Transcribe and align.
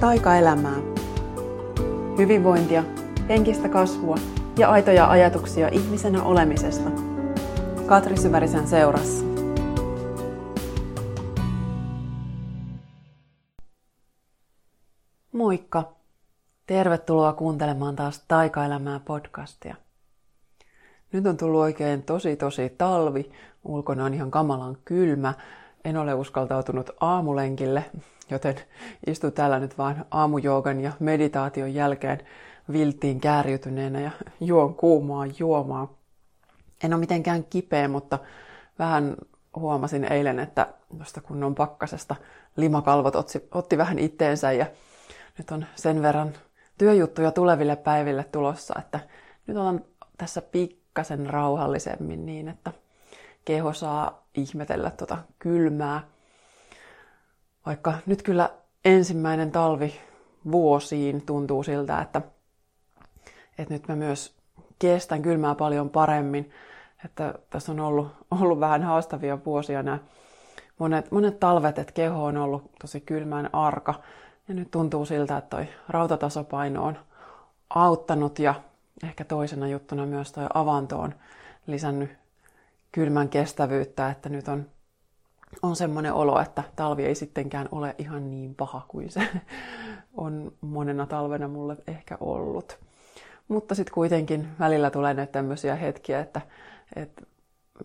taikaelämää. 0.00 0.76
Hyvinvointia, 2.18 2.84
henkistä 3.28 3.68
kasvua 3.68 4.16
ja 4.58 4.70
aitoja 4.70 5.10
ajatuksia 5.10 5.68
ihmisenä 5.68 6.22
olemisesta. 6.22 6.90
Katri 7.86 8.16
Syvärisen 8.16 8.68
seurassa. 8.68 9.24
Moikka! 15.32 15.92
Tervetuloa 16.66 17.32
kuuntelemaan 17.32 17.96
taas 17.96 18.24
Taikaelämää 18.28 19.00
podcastia. 19.00 19.76
Nyt 21.12 21.26
on 21.26 21.36
tullut 21.36 21.60
oikein 21.60 22.02
tosi 22.02 22.36
tosi 22.36 22.68
talvi. 22.78 23.32
Ulkona 23.64 24.04
on 24.04 24.14
ihan 24.14 24.30
kamalan 24.30 24.76
kylmä. 24.84 25.34
En 25.84 25.96
ole 25.96 26.14
uskaltautunut 26.14 26.90
aamulenkille, 27.00 27.84
joten 28.30 28.56
istun 29.06 29.32
täällä 29.32 29.60
nyt 29.60 29.78
vaan 29.78 30.04
aamujoogan 30.10 30.80
ja 30.80 30.92
meditaation 31.00 31.74
jälkeen 31.74 32.18
viltiin 32.72 33.20
käärytyneenä 33.20 34.00
ja 34.00 34.10
juon 34.40 34.74
kuumaa 34.74 35.26
juomaa. 35.38 35.94
En 36.84 36.92
ole 36.94 37.00
mitenkään 37.00 37.44
kipeä, 37.44 37.88
mutta 37.88 38.18
vähän 38.78 39.16
huomasin 39.56 40.12
eilen, 40.12 40.38
että 40.38 40.66
tuosta 40.96 41.20
kunnon 41.20 41.54
pakkasesta 41.54 42.16
limakalvot 42.56 43.16
otti, 43.16 43.48
otti 43.52 43.78
vähän 43.78 43.98
itteensä 43.98 44.52
ja 44.52 44.66
nyt 45.38 45.50
on 45.50 45.66
sen 45.74 46.02
verran 46.02 46.34
työjuttuja 46.78 47.30
tuleville 47.30 47.76
päiville 47.76 48.24
tulossa, 48.24 48.74
että 48.78 49.00
nyt 49.46 49.56
on 49.56 49.84
tässä 50.18 50.42
pikkasen 50.42 51.26
rauhallisemmin 51.26 52.26
niin, 52.26 52.48
että 52.48 52.72
keho 53.44 53.72
saa 53.72 54.19
ihmetellä 54.34 54.90
tuota 54.90 55.18
kylmää. 55.38 56.00
Vaikka 57.66 57.94
nyt 58.06 58.22
kyllä 58.22 58.50
ensimmäinen 58.84 59.50
talvi 59.50 59.94
vuosiin 60.52 61.26
tuntuu 61.26 61.62
siltä, 61.62 62.00
että, 62.00 62.22
että 63.58 63.74
nyt 63.74 63.88
mä 63.88 63.96
myös 63.96 64.36
kestän 64.78 65.22
kylmää 65.22 65.54
paljon 65.54 65.90
paremmin. 65.90 66.50
Että 67.04 67.34
tässä 67.50 67.72
on 67.72 67.80
ollut, 67.80 68.08
ollut 68.30 68.60
vähän 68.60 68.82
haastavia 68.82 69.38
vuosia 69.46 69.82
nämä 69.82 69.98
monet, 70.78 71.10
monet 71.10 71.40
talvet, 71.40 71.78
että 71.78 71.92
keho 71.92 72.24
on 72.24 72.36
ollut 72.36 72.70
tosi 72.80 73.00
kylmään 73.00 73.54
arka. 73.54 73.94
Ja 74.48 74.54
nyt 74.54 74.70
tuntuu 74.70 75.04
siltä, 75.04 75.36
että 75.36 75.56
toi 75.56 75.68
rautatasopaino 75.88 76.84
on 76.84 76.98
auttanut 77.70 78.38
ja 78.38 78.54
ehkä 79.02 79.24
toisena 79.24 79.68
juttuna 79.68 80.06
myös 80.06 80.32
toi 80.32 80.46
avanto 80.54 81.00
on 81.00 81.14
lisännyt 81.66 82.19
kylmän 82.92 83.28
kestävyyttä, 83.28 84.10
että 84.10 84.28
nyt 84.28 84.48
on, 84.48 84.66
on 85.62 85.76
semmoinen 85.76 86.12
olo, 86.12 86.40
että 86.40 86.62
talvi 86.76 87.04
ei 87.04 87.14
sittenkään 87.14 87.68
ole 87.72 87.94
ihan 87.98 88.30
niin 88.30 88.54
paha 88.54 88.84
kuin 88.88 89.10
se 89.10 89.28
on 90.16 90.52
monena 90.60 91.06
talvena 91.06 91.48
mulle 91.48 91.76
ehkä 91.86 92.16
ollut. 92.20 92.78
Mutta 93.48 93.74
sitten 93.74 93.94
kuitenkin 93.94 94.48
välillä 94.60 94.90
tulee 94.90 95.14
näitä 95.14 95.32
tämmöisiä 95.32 95.74
hetkiä, 95.74 96.20
että, 96.20 96.40
että 96.96 97.22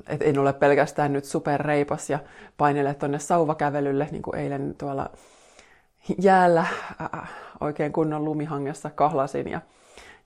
et 0.08 0.22
en 0.22 0.40
ole 0.40 0.54
pelkästään 0.54 1.14
nyt 1.14 1.26
superreipas 1.26 2.10
ja 2.10 2.20
painele 2.58 2.94
tuonne 2.94 3.20
sauvakävelylle, 3.20 4.08
niin 4.12 4.22
kuin 4.22 4.36
eilen 4.36 4.76
tuolla 4.78 5.10
jäällä 6.22 6.66
oikein 7.60 7.94
kunnon 7.94 8.26
lumihangessa 8.26 8.90
kahlasin 8.90 9.48
ja 9.48 9.62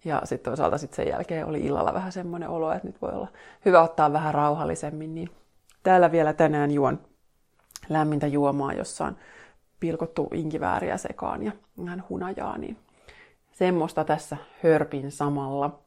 ja 0.06 0.22
sitten 0.24 0.52
toisaalta 0.52 0.78
sit 0.78 0.94
sen 0.94 1.08
jälkeen 1.08 1.46
oli 1.46 1.60
illalla 1.60 1.94
vähän 1.94 2.12
semmoinen 2.12 2.50
olo, 2.50 2.72
että 2.72 2.88
nyt 2.88 3.02
voi 3.02 3.12
olla 3.12 3.28
hyvä 3.66 3.82
ottaa 3.82 4.14
vähän 4.14 4.34
rauhallisemmin. 4.34 5.16
Niin 5.16 5.30
täällä 5.84 6.12
vielä 6.12 6.34
tänään 6.34 6.72
juon 6.72 7.00
lämmintä 7.90 8.28
juomaa, 8.28 8.74
jossa 8.74 9.06
on 9.06 9.18
pilkottu 9.80 10.30
inkivääriä 10.34 10.98
sekaan 10.98 11.44
ja 11.44 11.52
vähän 11.86 12.04
hunajaa, 12.10 12.58
niin 12.58 12.78
semmoista 13.52 14.04
tässä 14.04 14.38
hörpin 14.64 15.12
samalla. 15.12 15.80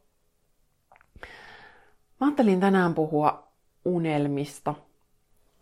Mä 2.20 2.26
ajattelin 2.26 2.60
tänään 2.60 2.94
puhua 2.94 3.48
unelmista. 3.84 4.74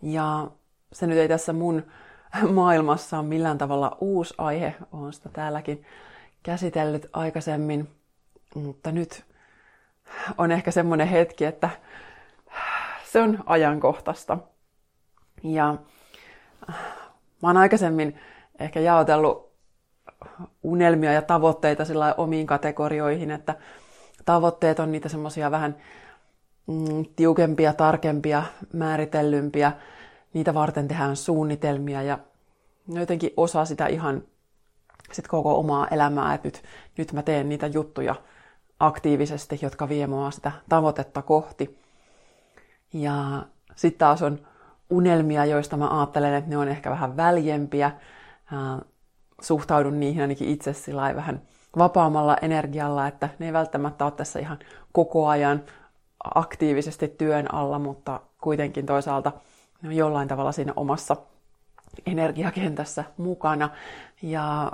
Ja 0.03 0.50
se 0.93 1.06
nyt 1.06 1.19
ei 1.19 1.28
tässä 1.28 1.53
mun 1.53 1.83
maailmassa 2.53 3.19
ole 3.19 3.27
millään 3.27 3.59
tavalla 3.59 3.97
uusi 4.00 4.34
aihe. 4.39 4.75
Olen 4.93 5.12
sitä 5.12 5.28
täälläkin 5.28 5.84
käsitellyt 6.43 7.06
aikaisemmin. 7.12 7.89
Mutta 8.55 8.93
nyt 8.93 9.25
on 10.38 10.53
ehkä 10.53 10.71
semmoinen 10.71 11.09
hetki, 11.09 11.44
että 11.44 11.71
se 13.05 13.21
on 13.21 13.44
ajankohtaista. 13.47 14.38
Ja 15.43 15.77
mä 17.43 17.49
oon 17.49 17.56
aikaisemmin 17.56 18.21
ehkä 18.59 18.81
jaotellut 18.81 19.50
unelmia 20.62 21.12
ja 21.12 21.22
tavoitteita 21.22 21.84
sillä 21.84 22.15
omiin 22.19 22.47
kategorioihin, 22.47 23.31
että 23.31 23.55
tavoitteet 24.25 24.81
on 24.81 24.93
niitä 24.93 25.09
semmoisia 25.09 25.50
vähän 25.50 25.77
mm, 26.66 27.05
tiukempia, 27.16 27.72
tarkempia, 27.72 28.43
määritellympiä. 28.72 29.72
Niitä 30.33 30.55
varten 30.55 30.89
tehdään 30.89 31.16
suunnitelmia 31.16 32.03
ja 32.03 32.19
jotenkin 32.89 33.31
osa 33.37 33.65
sitä 33.65 33.87
ihan 33.87 34.22
sit 35.12 35.28
koko 35.28 35.59
omaa 35.59 35.89
elämää, 35.89 36.34
että 36.34 36.47
nyt, 36.49 36.62
nyt 36.99 37.12
mä 37.12 37.22
teen 37.22 37.49
niitä 37.49 37.66
juttuja 37.66 38.15
aktiivisesti, 38.81 39.59
jotka 39.63 39.89
vie 39.89 40.07
mua 40.07 40.31
sitä 40.31 40.53
tavoitetta 40.69 41.23
kohti. 41.23 41.79
Ja 42.93 43.43
sitten 43.77 43.99
taas 43.99 44.23
on 44.23 44.39
unelmia, 44.91 45.45
joista 45.45 45.77
mä 45.77 45.99
ajattelen, 45.99 46.35
että 46.35 46.51
ne 46.51 46.57
on 46.57 46.69
ehkä 46.69 46.91
vähän 46.91 47.17
väljempiä. 47.17 47.91
Suhtaudun 49.41 50.01
niihin 50.01 50.23
ainakin 50.23 50.49
itse 50.49 50.73
sillä 50.73 51.17
vähän 51.17 51.43
vapaammalla 51.79 52.37
energialla, 52.43 53.07
että 53.07 53.29
ne 53.39 53.47
ei 53.47 53.53
välttämättä 53.53 54.05
ole 54.05 54.13
tässä 54.13 54.39
ihan 54.39 54.59
koko 54.93 55.29
ajan 55.29 55.65
aktiivisesti 56.35 57.09
työn 57.09 57.55
alla, 57.55 57.79
mutta 57.79 58.21
kuitenkin 58.41 58.87
toisaalta 58.87 59.33
ne 59.83 59.89
on 59.89 59.97
jollain 59.97 60.29
tavalla 60.29 60.53
siinä 60.53 60.73
omassa 60.77 61.17
energiakentässä 62.07 63.05
mukana. 63.17 63.71
Ja 64.23 64.73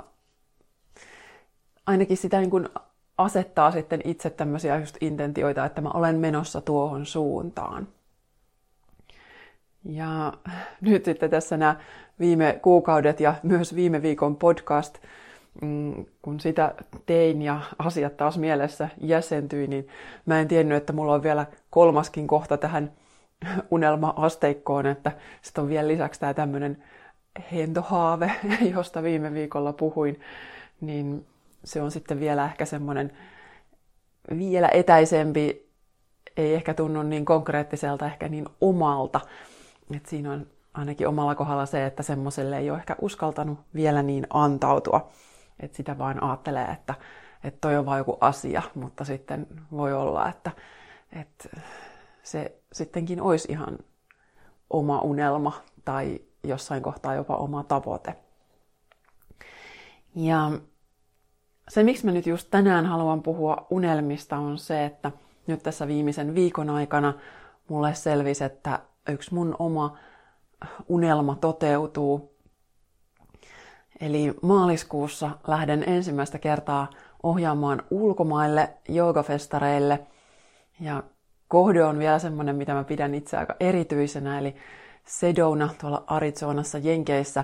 ainakin 1.85 2.17
sitä 2.17 2.39
niin 2.39 2.49
kuin 2.49 2.69
asettaa 3.17 3.71
sitten 3.71 4.01
itse 4.03 4.29
tämmöisiä 4.29 4.79
just 4.79 4.97
intentioita, 5.01 5.65
että 5.65 5.81
mä 5.81 5.89
olen 5.89 6.15
menossa 6.15 6.61
tuohon 6.61 7.05
suuntaan. 7.05 7.87
Ja 9.85 10.33
nyt 10.81 11.05
sitten 11.05 11.29
tässä 11.29 11.57
nämä 11.57 11.75
viime 12.19 12.59
kuukaudet 12.61 13.19
ja 13.19 13.35
myös 13.43 13.75
viime 13.75 14.01
viikon 14.01 14.35
podcast, 14.35 14.97
mm, 15.61 16.05
kun 16.21 16.39
sitä 16.39 16.75
tein 17.05 17.41
ja 17.41 17.61
asiat 17.79 18.17
taas 18.17 18.37
mielessä 18.37 18.89
jäsentyi, 19.01 19.67
niin 19.67 19.87
mä 20.25 20.39
en 20.39 20.47
tiennyt, 20.47 20.77
että 20.77 20.93
mulla 20.93 21.13
on 21.13 21.23
vielä 21.23 21.45
kolmaskin 21.69 22.27
kohta 22.27 22.57
tähän 22.57 22.91
unelma-asteikkoon, 23.71 24.85
että 24.85 25.11
sitten 25.41 25.61
on 25.61 25.69
vielä 25.69 25.87
lisäksi 25.87 26.19
tämä 26.19 26.33
tämmöinen 26.33 26.83
hentohaave, 27.51 28.31
josta 28.75 29.03
viime 29.03 29.33
viikolla 29.33 29.73
puhuin, 29.73 30.19
niin 30.81 31.25
se 31.67 31.81
on 31.81 31.91
sitten 31.91 32.19
vielä 32.19 32.45
ehkä 32.45 32.65
semmoinen 32.65 33.17
vielä 34.37 34.69
etäisempi, 34.73 35.71
ei 36.37 36.53
ehkä 36.53 36.73
tunnu 36.73 37.03
niin 37.03 37.25
konkreettiselta, 37.25 38.05
ehkä 38.05 38.27
niin 38.27 38.45
omalta. 38.61 39.19
Et 39.95 40.05
siinä 40.05 40.31
on 40.31 40.47
ainakin 40.73 41.07
omalla 41.07 41.35
kohdalla 41.35 41.65
se, 41.65 41.85
että 41.85 42.03
semmoiselle 42.03 42.57
ei 42.57 42.69
ole 42.69 42.77
ehkä 42.77 42.95
uskaltanut 43.01 43.59
vielä 43.75 44.03
niin 44.03 44.27
antautua. 44.29 45.09
Että 45.59 45.77
sitä 45.77 45.97
vaan 45.97 46.23
ajattelee, 46.23 46.65
että, 46.65 46.93
että 47.43 47.57
toi 47.61 47.77
on 47.77 47.85
vain 47.85 47.97
joku 47.97 48.17
asia, 48.21 48.61
mutta 48.75 49.05
sitten 49.05 49.47
voi 49.71 49.93
olla, 49.93 50.29
että, 50.29 50.51
että 51.11 51.49
se 52.23 52.55
sittenkin 52.73 53.21
olisi 53.21 53.51
ihan 53.51 53.77
oma 54.69 54.99
unelma 55.01 55.61
tai 55.85 56.19
jossain 56.43 56.83
kohtaa 56.83 57.15
jopa 57.15 57.35
oma 57.35 57.63
tavoite. 57.63 58.15
Ja 60.15 60.51
se, 61.69 61.83
miksi 61.83 62.05
mä 62.05 62.11
nyt 62.11 62.27
just 62.27 62.47
tänään 62.51 62.85
haluan 62.85 63.23
puhua 63.23 63.67
unelmista, 63.69 64.37
on 64.37 64.57
se, 64.57 64.85
että 64.85 65.11
nyt 65.47 65.63
tässä 65.63 65.87
viimeisen 65.87 66.35
viikon 66.35 66.69
aikana 66.69 67.13
mulle 67.67 67.93
selvisi, 67.93 68.43
että 68.43 68.79
yksi 69.09 69.33
mun 69.33 69.55
oma 69.59 69.97
unelma 70.87 71.35
toteutuu. 71.35 72.37
Eli 74.01 74.33
maaliskuussa 74.41 75.31
lähden 75.47 75.83
ensimmäistä 75.89 76.39
kertaa 76.39 76.89
ohjaamaan 77.23 77.83
ulkomaille 77.89 78.69
joogafestareille. 78.89 79.99
Ja 80.79 81.03
kohde 81.47 81.83
on 81.83 81.99
vielä 81.99 82.19
semmoinen, 82.19 82.55
mitä 82.55 82.73
mä 82.73 82.83
pidän 82.83 83.15
itse 83.15 83.37
aika 83.37 83.55
erityisenä, 83.59 84.39
eli 84.39 84.55
Sedona 85.05 85.69
tuolla 85.81 86.03
Arizonassa 86.07 86.77
Jenkeissä, 86.77 87.43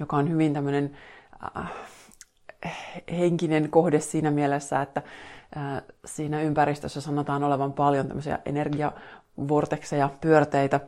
joka 0.00 0.16
on 0.16 0.30
hyvin 0.30 0.54
tämmöinen 0.54 0.96
äh, 1.56 1.72
henkinen 3.10 3.70
kohde 3.70 4.00
siinä 4.00 4.30
mielessä, 4.30 4.82
että 4.82 5.02
siinä 6.04 6.40
ympäristössä 6.40 7.00
sanotaan 7.00 7.44
olevan 7.44 7.72
paljon 7.72 8.06
tämmöisiä 8.06 8.38
energiavortekseja, 8.44 10.10
pyörteitä. 10.20 10.80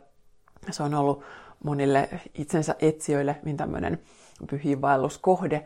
Se 0.70 0.82
on 0.82 0.94
ollut 0.94 1.24
monille 1.64 2.08
itsensä 2.34 2.74
etsijöille 2.78 3.36
niin 3.44 3.56
tämmöinen 3.56 4.00
pyhiinvaelluskohde. 4.50 5.64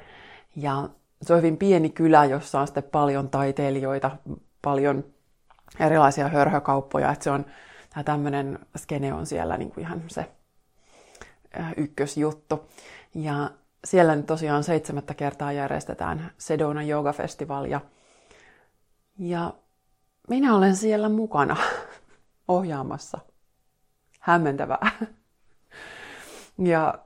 Ja 0.56 0.88
se 1.22 1.32
on 1.32 1.38
hyvin 1.38 1.56
pieni 1.56 1.90
kylä, 1.90 2.24
jossa 2.24 2.60
on 2.60 2.66
sitten 2.66 2.82
paljon 2.82 3.30
taiteilijoita, 3.30 4.10
paljon 4.62 5.04
erilaisia 5.80 6.28
hörhökauppoja, 6.28 7.12
että 7.12 7.24
se 7.24 7.30
on, 7.30 7.44
tämä 7.90 8.04
tämmöinen 8.04 8.58
skene 8.76 9.12
on 9.12 9.26
siellä 9.26 9.56
niin 9.56 9.70
kuin 9.70 9.84
ihan 9.84 10.02
se 10.06 10.30
ykkösjuttu. 11.76 12.68
Ja 13.14 13.50
siellä 13.84 14.16
nyt 14.16 14.26
tosiaan 14.26 14.64
seitsemättä 14.64 15.14
kertaa 15.14 15.52
järjestetään 15.52 16.30
Sedona 16.38 16.82
Yoga 16.82 17.12
Festival 17.12 17.64
ja, 19.18 19.54
minä 20.28 20.56
olen 20.56 20.76
siellä 20.76 21.08
mukana 21.08 21.56
ohjaamassa. 22.48 23.18
Hämmentävää. 24.20 24.90
Ja 26.64 26.98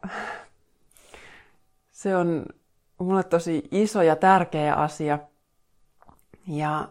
se 1.91 2.17
on 2.17 2.47
mulle 2.99 3.25
tosi 3.25 3.69
iso 3.71 4.03
ja 4.03 4.17
tärkeä 4.17 4.75
asia. 4.75 5.19
Ja 6.47 6.89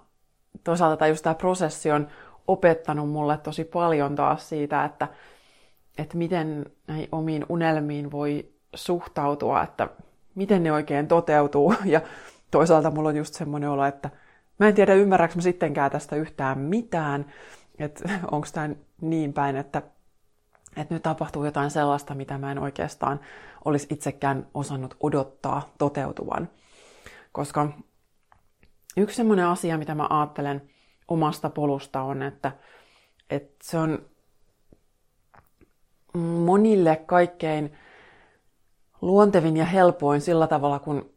toisaalta 0.63 1.07
just 1.07 1.23
tämä 1.23 1.35
prosessi 1.35 1.91
on 1.91 2.07
opettanut 2.47 3.09
mulle 3.09 3.37
tosi 3.37 3.63
paljon 3.63 4.15
taas 4.15 4.49
siitä, 4.49 4.85
että, 4.85 5.07
että 5.97 6.17
miten 6.17 6.65
näihin 6.87 7.07
omiin 7.11 7.45
unelmiin 7.49 8.11
voi 8.11 8.50
suhtautua, 8.75 9.63
että 9.63 9.87
miten 10.35 10.63
ne 10.63 10.71
oikein 10.71 11.07
toteutuu. 11.07 11.75
Ja 11.85 12.01
toisaalta 12.51 12.91
mulla 12.91 13.09
on 13.09 13.17
just 13.17 13.33
semmoinen 13.33 13.69
olo, 13.69 13.85
että 13.85 14.09
mä 14.59 14.67
en 14.67 14.75
tiedä 14.75 14.93
ymmärräks 14.93 15.35
mä 15.35 15.41
sittenkään 15.41 15.91
tästä 15.91 16.15
yhtään 16.15 16.59
mitään, 16.59 17.25
että 17.79 18.09
onko 18.31 18.47
tämä 18.53 18.69
niin 19.01 19.33
päin, 19.33 19.55
että, 19.55 19.81
että 20.77 20.93
nyt 20.93 21.03
tapahtuu 21.03 21.45
jotain 21.45 21.71
sellaista, 21.71 22.15
mitä 22.15 22.37
mä 22.37 22.51
en 22.51 22.59
oikeastaan 22.59 23.19
olisi 23.65 23.87
itsekään 23.89 24.47
osannut 24.53 24.97
odottaa 24.99 25.69
toteutuvan. 25.77 26.49
Koska 27.31 27.69
yksi 28.97 29.15
semmoinen 29.15 29.47
asia, 29.47 29.77
mitä 29.77 29.95
mä 29.95 30.07
ajattelen 30.09 30.69
omasta 31.07 31.49
polusta 31.49 32.01
on, 32.01 32.21
että, 32.21 32.51
että 33.29 33.55
se 33.63 33.77
on 33.77 34.05
monille 36.19 36.95
kaikkein 37.05 37.77
luontevin 39.01 39.57
ja 39.57 39.65
helpoin 39.65 40.21
sillä 40.21 40.47
tavalla, 40.47 40.79
kun 40.79 41.09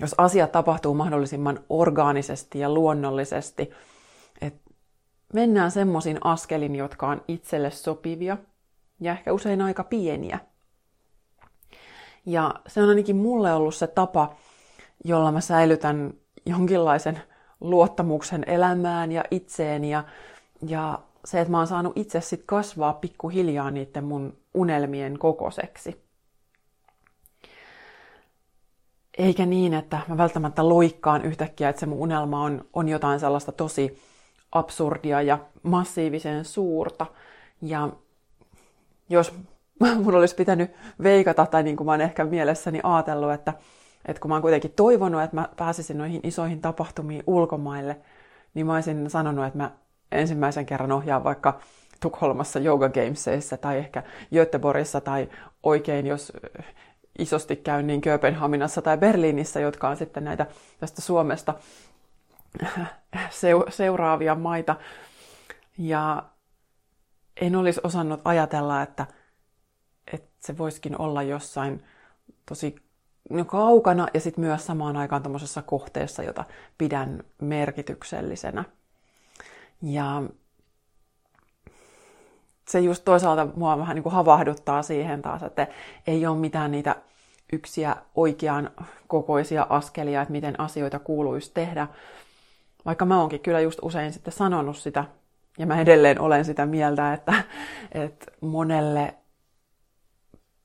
jos 0.00 0.14
asiat 0.18 0.52
tapahtuu 0.52 0.94
mahdollisimman 0.94 1.60
orgaanisesti 1.68 2.58
ja 2.58 2.70
luonnollisesti, 2.74 3.70
että 4.40 4.70
mennään 5.34 5.70
semmoisiin 5.70 6.18
askelin, 6.24 6.76
jotka 6.76 7.08
on 7.08 7.22
itselle 7.28 7.70
sopivia 7.70 8.36
ja 9.00 9.12
ehkä 9.12 9.32
usein 9.32 9.62
aika 9.62 9.84
pieniä. 9.84 10.38
Ja 12.26 12.54
se 12.66 12.82
on 12.82 12.88
ainakin 12.88 13.16
mulle 13.16 13.52
ollut 13.52 13.74
se 13.74 13.86
tapa, 13.86 14.34
jolla 15.04 15.32
mä 15.32 15.40
säilytän 15.40 16.14
jonkinlaisen 16.46 17.22
luottamuksen 17.60 18.44
elämään 18.46 19.12
ja 19.12 19.24
itseen 19.30 19.84
ja, 19.84 20.04
ja 20.66 20.98
se, 21.24 21.40
että 21.40 21.50
mä 21.50 21.58
oon 21.58 21.66
saanut 21.66 21.92
itse 21.96 22.20
sit 22.20 22.42
kasvaa 22.46 22.92
pikkuhiljaa 22.92 23.70
niiden 23.70 24.04
mun 24.04 24.36
unelmien 24.54 25.18
kokoseksi. 25.18 26.11
Eikä 29.18 29.46
niin, 29.46 29.74
että 29.74 30.00
mä 30.08 30.16
välttämättä 30.16 30.68
loikkaan 30.68 31.24
yhtäkkiä, 31.24 31.68
että 31.68 31.80
se 31.80 31.86
mun 31.86 31.98
unelma 31.98 32.42
on, 32.42 32.64
on 32.72 32.88
jotain 32.88 33.20
sellaista 33.20 33.52
tosi 33.52 34.02
absurdia 34.52 35.22
ja 35.22 35.38
massiivisen 35.62 36.44
suurta. 36.44 37.06
Ja 37.62 37.88
jos 39.08 39.34
mun 40.04 40.14
olisi 40.14 40.34
pitänyt 40.34 40.70
veikata, 41.02 41.46
tai 41.46 41.62
niin 41.62 41.76
kuin 41.76 41.86
mä 41.86 41.92
oon 41.92 42.00
ehkä 42.00 42.24
mielessäni 42.24 42.80
ajatellut, 42.82 43.32
että, 43.32 43.52
että 44.04 44.20
kun 44.20 44.28
mä 44.28 44.34
oon 44.34 44.42
kuitenkin 44.42 44.72
toivonut, 44.76 45.22
että 45.22 45.36
mä 45.36 45.48
pääsisin 45.56 45.98
noihin 45.98 46.20
isoihin 46.24 46.60
tapahtumiin 46.60 47.22
ulkomaille, 47.26 48.00
niin 48.54 48.66
mä 48.66 48.74
olisin 48.74 49.10
sanonut, 49.10 49.46
että 49.46 49.58
mä 49.58 49.70
ensimmäisen 50.12 50.66
kerran 50.66 50.92
ohjaan 50.92 51.24
vaikka 51.24 51.60
Tukholmassa 52.00 52.60
Yoga 52.60 52.88
Gamesissa 52.88 53.56
tai 53.56 53.78
ehkä 53.78 54.02
Göteborgissa 54.34 55.00
tai 55.00 55.28
oikein, 55.62 56.06
jos 56.06 56.32
isosti 57.18 57.56
käyn 57.56 57.86
niin 57.86 58.00
Kööpenhaminassa 58.00 58.82
tai 58.82 58.98
Berliinissä, 58.98 59.60
jotka 59.60 59.88
on 59.88 59.96
sitten 59.96 60.24
näitä 60.24 60.46
tästä 60.80 61.02
Suomesta 61.02 61.54
seuraavia 63.68 64.34
maita. 64.34 64.76
Ja 65.78 66.22
en 67.40 67.56
olisi 67.56 67.80
osannut 67.84 68.20
ajatella, 68.24 68.82
että, 68.82 69.06
että 70.12 70.30
se 70.40 70.58
voisikin 70.58 71.00
olla 71.00 71.22
jossain 71.22 71.84
tosi 72.48 72.76
kaukana 73.46 74.08
ja 74.14 74.20
sitten 74.20 74.44
myös 74.44 74.66
samaan 74.66 74.96
aikaan 74.96 75.22
tuommoisessa 75.22 75.62
kohteessa, 75.62 76.22
jota 76.22 76.44
pidän 76.78 77.24
merkityksellisenä. 77.40 78.64
Ja 79.82 80.22
se 82.72 82.80
just 82.80 83.04
toisaalta 83.04 83.48
mua 83.56 83.78
vähän 83.78 83.94
niin 83.94 84.02
kuin 84.02 84.12
havahduttaa 84.12 84.82
siihen 84.82 85.22
taas, 85.22 85.42
että 85.42 85.66
ei 86.06 86.26
ole 86.26 86.38
mitään 86.38 86.70
niitä 86.70 86.96
yksiä 87.52 87.96
oikean 88.14 88.70
kokoisia 89.06 89.66
askelia, 89.68 90.22
että 90.22 90.32
miten 90.32 90.60
asioita 90.60 90.98
kuuluisi 90.98 91.50
tehdä. 91.54 91.88
Vaikka 92.84 93.04
mä 93.04 93.20
oonkin 93.20 93.40
kyllä 93.40 93.60
just 93.60 93.78
usein 93.82 94.12
sitten 94.12 94.32
sanonut 94.32 94.76
sitä, 94.76 95.04
ja 95.58 95.66
mä 95.66 95.80
edelleen 95.80 96.20
olen 96.20 96.44
sitä 96.44 96.66
mieltä, 96.66 97.12
että, 97.12 97.34
että 97.92 98.26
monelle 98.40 99.14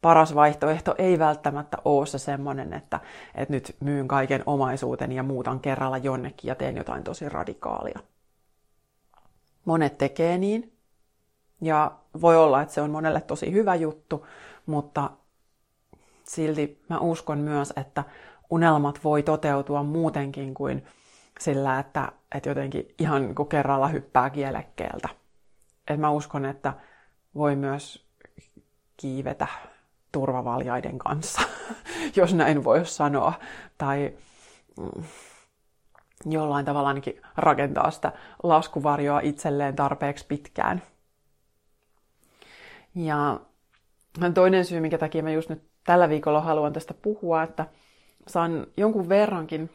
paras 0.01 0.35
vaihtoehto 0.35 0.95
ei 0.97 1.19
välttämättä 1.19 1.77
ole 1.85 2.05
se 2.05 2.17
semmoinen, 2.19 2.73
että, 2.73 2.99
että 3.35 3.53
nyt 3.53 3.75
myyn 3.79 4.07
kaiken 4.07 4.43
omaisuuteni 4.45 5.15
ja 5.15 5.23
muutan 5.23 5.59
kerralla 5.59 5.97
jonnekin 5.97 6.47
ja 6.47 6.55
teen 6.55 6.77
jotain 6.77 7.03
tosi 7.03 7.29
radikaalia. 7.29 7.99
Monet 9.65 9.97
tekee 9.97 10.37
niin, 10.37 10.76
ja 11.61 11.91
voi 12.21 12.37
olla, 12.37 12.61
että 12.61 12.73
se 12.73 12.81
on 12.81 12.91
monelle 12.91 13.21
tosi 13.21 13.51
hyvä 13.51 13.75
juttu, 13.75 14.25
mutta 14.65 15.09
silti 16.23 16.83
mä 16.89 16.99
uskon 16.99 17.37
myös, 17.37 17.73
että 17.75 18.03
unelmat 18.49 18.99
voi 19.03 19.23
toteutua 19.23 19.83
muutenkin 19.83 20.53
kuin 20.53 20.85
sillä, 21.39 21.79
että, 21.79 22.11
että 22.35 22.49
jotenkin 22.49 22.95
ihan 22.99 23.21
niin 23.21 23.35
kuin 23.35 23.49
kerralla 23.49 23.87
hyppää 23.87 24.29
kielekkeeltä. 24.29 25.09
Et 25.87 25.99
mä 25.99 26.09
uskon, 26.09 26.45
että 26.45 26.73
voi 27.35 27.55
myös 27.55 28.07
kiivetä 28.97 29.47
turvavaljaiden 30.11 30.99
kanssa, 30.99 31.41
jos 32.15 32.33
näin 32.33 32.63
voi 32.63 32.85
sanoa. 32.85 33.33
Tai 33.77 34.13
mm, 34.79 35.03
jollain 36.25 36.65
tavalla 36.65 36.87
ainakin 36.87 37.21
rakentaa 37.37 37.91
sitä 37.91 38.13
laskuvarjoa 38.43 39.19
itselleen 39.19 39.75
tarpeeksi 39.75 40.25
pitkään. 40.27 40.81
Ja 42.97 43.39
toinen 44.33 44.65
syy, 44.65 44.79
minkä 44.79 44.97
takia 44.97 45.23
mä 45.23 45.31
just 45.31 45.49
nyt 45.49 45.63
tällä 45.85 46.09
viikolla 46.09 46.41
haluan 46.41 46.73
tästä 46.73 46.93
puhua, 46.93 47.43
että 47.43 47.65
saan 48.27 48.67
jonkun 48.77 49.09
verrankin 49.09 49.69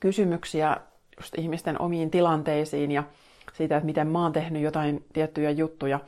kysymyksiä 0.00 0.76
just 1.20 1.34
ihmisten 1.38 1.80
omiin 1.80 2.10
tilanteisiin 2.10 2.92
ja 2.92 3.04
siitä, 3.52 3.76
että 3.76 3.86
miten 3.86 4.06
mä 4.06 4.22
oon 4.22 4.32
tehnyt 4.32 4.62
jotain 4.62 5.04
tiettyjä 5.12 5.50
juttuja. 5.50 6.00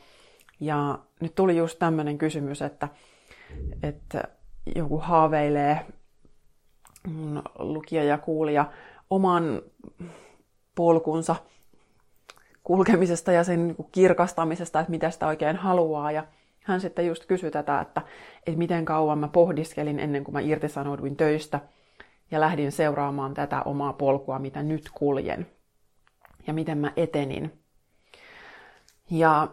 Ja 0.60 0.98
nyt 1.20 1.34
tuli 1.34 1.56
just 1.56 1.78
tämmöinen 1.78 2.18
kysymys, 2.18 2.62
että, 2.62 2.88
että 3.82 4.24
joku 4.76 4.98
haaveilee 4.98 5.86
lukija 7.58 8.04
ja 8.04 8.18
kuulija 8.18 8.70
oman 9.10 9.62
polkunsa 10.74 11.36
kulkemisesta 12.66 13.32
ja 13.32 13.44
sen 13.44 13.66
niin 13.66 13.88
kirkastamisesta, 13.92 14.80
että 14.80 14.90
mitä 14.90 15.10
sitä 15.10 15.26
oikein 15.26 15.56
haluaa. 15.56 16.12
Ja 16.12 16.24
hän 16.64 16.80
sitten 16.80 17.06
just 17.06 17.26
kysyi 17.26 17.50
tätä, 17.50 17.80
että, 17.80 18.02
että 18.46 18.58
miten 18.58 18.84
kauan 18.84 19.18
mä 19.18 19.28
pohdiskelin 19.28 19.98
ennen 19.98 20.24
kuin 20.24 20.32
mä 20.32 20.40
irtisanouduin 20.40 21.16
töistä 21.16 21.60
ja 22.30 22.40
lähdin 22.40 22.72
seuraamaan 22.72 23.34
tätä 23.34 23.62
omaa 23.62 23.92
polkua, 23.92 24.38
mitä 24.38 24.62
nyt 24.62 24.90
kuljen. 24.94 25.46
Ja 26.46 26.52
miten 26.52 26.78
mä 26.78 26.92
etenin. 26.96 27.52
Ja 29.10 29.48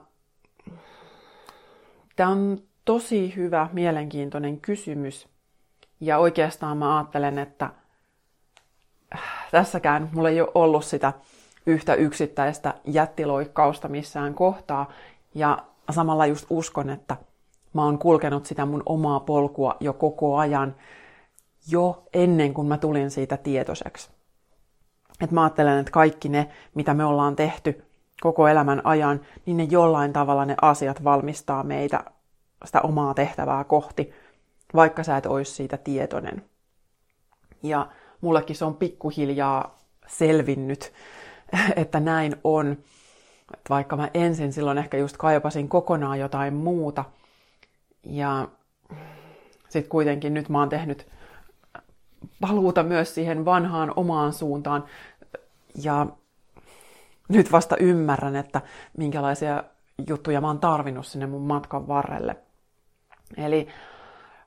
tämä 2.16 2.30
on 2.30 2.58
tosi 2.86 3.36
hyvä, 3.36 3.70
mielenkiintoinen 3.74 4.62
kysymys. 4.62 5.28
Ja 6.00 6.18
oikeastaan 6.18 6.78
mä 6.78 6.98
ajattelen, 6.98 7.40
että 7.40 7.70
tässäkään 9.52 10.10
mulla 10.14 10.30
ei 10.30 10.42
ole 10.42 10.52
ollut 10.56 10.86
sitä 10.86 11.14
yhtä 11.66 11.94
yksittäistä 11.94 12.74
jättiloikkausta 12.86 13.88
missään 13.88 14.34
kohtaa. 14.34 14.92
Ja 15.36 15.58
samalla 15.92 16.26
just 16.26 16.46
uskon, 16.50 16.90
että 16.90 17.18
mä 17.74 17.86
oon 17.86 17.98
kulkenut 17.98 18.46
sitä 18.46 18.66
mun 18.66 18.84
omaa 18.86 19.20
polkua 19.20 19.78
jo 19.80 19.94
koko 19.94 20.38
ajan, 20.38 20.76
jo 21.68 22.04
ennen 22.14 22.54
kuin 22.54 22.68
mä 22.68 22.78
tulin 22.78 23.12
siitä 23.12 23.38
tietoiseksi. 23.38 24.10
Et 25.22 25.32
mä 25.32 25.44
ajattelen, 25.44 25.80
että 25.80 25.92
kaikki 25.92 26.30
ne, 26.30 26.50
mitä 26.76 26.94
me 26.94 27.06
ollaan 27.06 27.36
tehty 27.36 27.84
koko 28.22 28.48
elämän 28.48 28.82
ajan, 28.84 29.22
niin 29.46 29.58
ne 29.58 29.64
jollain 29.64 30.14
tavalla 30.14 30.46
ne 30.46 30.56
asiat 30.62 31.04
valmistaa 31.04 31.64
meitä 31.64 32.04
sitä 32.66 32.82
omaa 32.82 33.14
tehtävää 33.14 33.64
kohti, 33.64 34.14
vaikka 34.76 35.04
sä 35.04 35.18
et 35.18 35.26
olisi 35.26 35.52
siitä 35.52 35.78
tietoinen. 35.78 36.46
Ja 37.64 37.88
mullekin 38.22 38.56
se 38.56 38.66
on 38.66 38.76
pikkuhiljaa 38.76 39.80
selvinnyt, 40.08 40.94
että 41.76 42.00
näin 42.00 42.36
on. 42.44 42.78
Että 43.54 43.70
vaikka 43.70 43.98
mä 43.98 44.10
ensin 44.14 44.54
silloin 44.54 44.78
ehkä 44.78 44.98
just 44.98 45.18
kaipasin 45.18 45.70
kokonaan 45.70 46.20
jotain 46.20 46.54
muuta. 46.54 47.06
Ja 48.04 48.48
sitten 49.70 49.90
kuitenkin 49.90 50.34
nyt 50.34 50.50
mä 50.50 50.60
oon 50.60 50.70
tehnyt 50.70 51.08
paluuta 52.42 52.84
myös 52.84 53.16
siihen 53.16 53.46
vanhaan 53.46 53.94
omaan 53.96 54.34
suuntaan. 54.34 54.86
Ja 55.84 56.08
nyt 57.30 57.52
vasta 57.52 57.78
ymmärrän, 57.78 58.36
että 58.36 58.62
minkälaisia 58.98 59.64
juttuja 60.08 60.42
mä 60.42 60.48
oon 60.48 60.60
tarvinnut 60.60 61.06
sinne 61.06 61.26
mun 61.26 61.48
matkan 61.48 61.88
varrelle. 61.88 62.36
Eli 63.38 63.68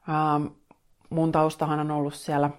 ähm, 0.08 0.46
mun 1.10 1.32
taustahan 1.32 1.80
on 1.80 1.90
ollut 1.90 2.14
siellä 2.14 2.50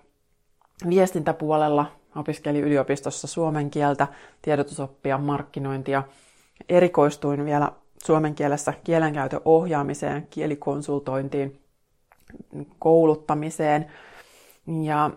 viestintäpuolella, 0.90 1.97
opiskelin 2.16 2.64
yliopistossa 2.64 3.28
suomen 3.28 3.70
kieltä, 3.70 4.08
tiedotusoppia, 4.42 5.18
markkinointia. 5.18 6.04
Erikoistuin 6.70 7.46
vielä 7.46 7.72
suomen 8.04 8.36
kielessä 8.36 8.74
kielenkäytön 8.84 9.42
ohjaamiseen, 9.46 10.28
kielikonsultointiin, 10.30 11.62
kouluttamiseen. 12.80 13.92
Ja 14.84 15.12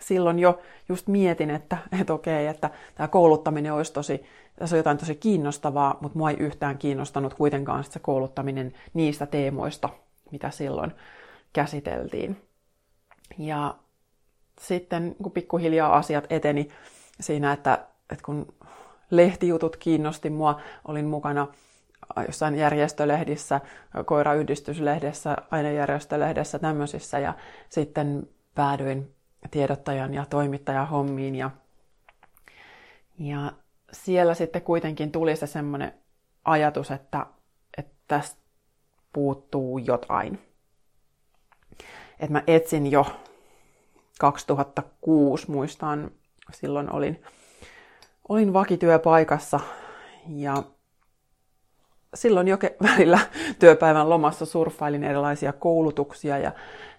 silloin 0.00 0.38
jo 0.38 0.60
just 0.88 1.06
mietin, 1.06 1.50
että, 1.50 1.78
että 2.00 2.12
okei, 2.12 2.46
että 2.46 2.70
tämä 2.94 3.08
kouluttaminen 3.08 3.72
olisi 3.72 3.92
tosi, 3.92 4.24
tässä 4.56 4.76
on 4.76 4.78
jotain 4.78 4.98
tosi 4.98 5.14
kiinnostavaa, 5.14 5.98
mutta 6.00 6.18
mua 6.18 6.30
ei 6.30 6.36
yhtään 6.36 6.78
kiinnostanut 6.78 7.34
kuitenkaan 7.34 7.84
se 7.84 7.98
kouluttaminen 7.98 8.72
niistä 8.94 9.26
teemoista, 9.26 9.88
mitä 10.30 10.50
silloin 10.50 10.92
käsiteltiin. 11.52 12.36
Ja 13.38 13.74
sitten 14.60 15.16
kun 15.22 15.32
pikkuhiljaa 15.32 15.96
asiat 15.96 16.26
eteni 16.30 16.68
siinä, 17.20 17.52
että, 17.52 17.86
että 18.12 18.24
kun 18.24 18.54
lehtijutut 19.10 19.76
kiinnosti 19.76 20.30
mua, 20.30 20.60
olin 20.88 21.06
mukana 21.06 21.46
jossain 22.26 22.54
järjestölehdissä, 22.54 23.60
koirayhdistyslehdessä, 24.04 25.36
ainejärjestölehdessä, 25.50 26.58
tämmöisissä, 26.58 27.18
ja 27.18 27.34
sitten 27.68 28.28
päädyin 28.54 29.14
tiedottajan 29.50 30.14
ja 30.14 30.26
toimittajan 30.30 30.88
hommiin, 30.88 31.34
ja, 31.34 31.50
ja 33.18 33.52
siellä 33.92 34.34
sitten 34.34 34.62
kuitenkin 34.62 35.12
tuli 35.12 35.36
se 35.36 35.46
semmoinen 35.46 35.94
ajatus, 36.44 36.90
että, 36.90 37.26
että 37.78 37.92
tästä 38.08 38.40
puuttuu 39.12 39.78
jotain. 39.78 40.38
Että 42.20 42.32
mä 42.32 42.42
etsin 42.46 42.90
jo 42.90 43.06
2006, 44.20 45.50
muistan, 45.50 46.10
silloin 46.52 46.92
olin, 46.92 47.22
olin 48.28 48.52
vakityöpaikassa 48.52 49.60
ja 50.28 50.62
silloin 52.14 52.48
jo 52.48 52.58
välillä 52.90 53.18
työpäivän 53.58 54.10
lomassa 54.10 54.46
surffailin 54.46 55.04
erilaisia 55.04 55.52
koulutuksia 55.52 56.38
ja 56.38 56.52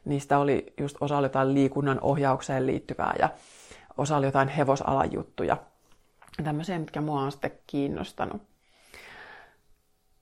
niistä 0.05 0.39
oli 0.39 0.73
just 0.79 0.97
osa 1.01 1.17
oli 1.17 1.25
jotain 1.25 1.53
liikunnan 1.53 1.99
ohjaukseen 2.01 2.67
liittyvää 2.67 3.13
ja 3.19 3.29
osa 3.97 4.17
oli 4.17 4.25
jotain 4.25 4.47
hevosalan 4.47 5.13
juttuja. 5.13 5.57
Tämmöisiä, 6.43 6.79
mitkä 6.79 7.01
mua 7.01 7.21
on 7.21 7.31
sitten 7.31 7.51
kiinnostanut. 7.67 8.41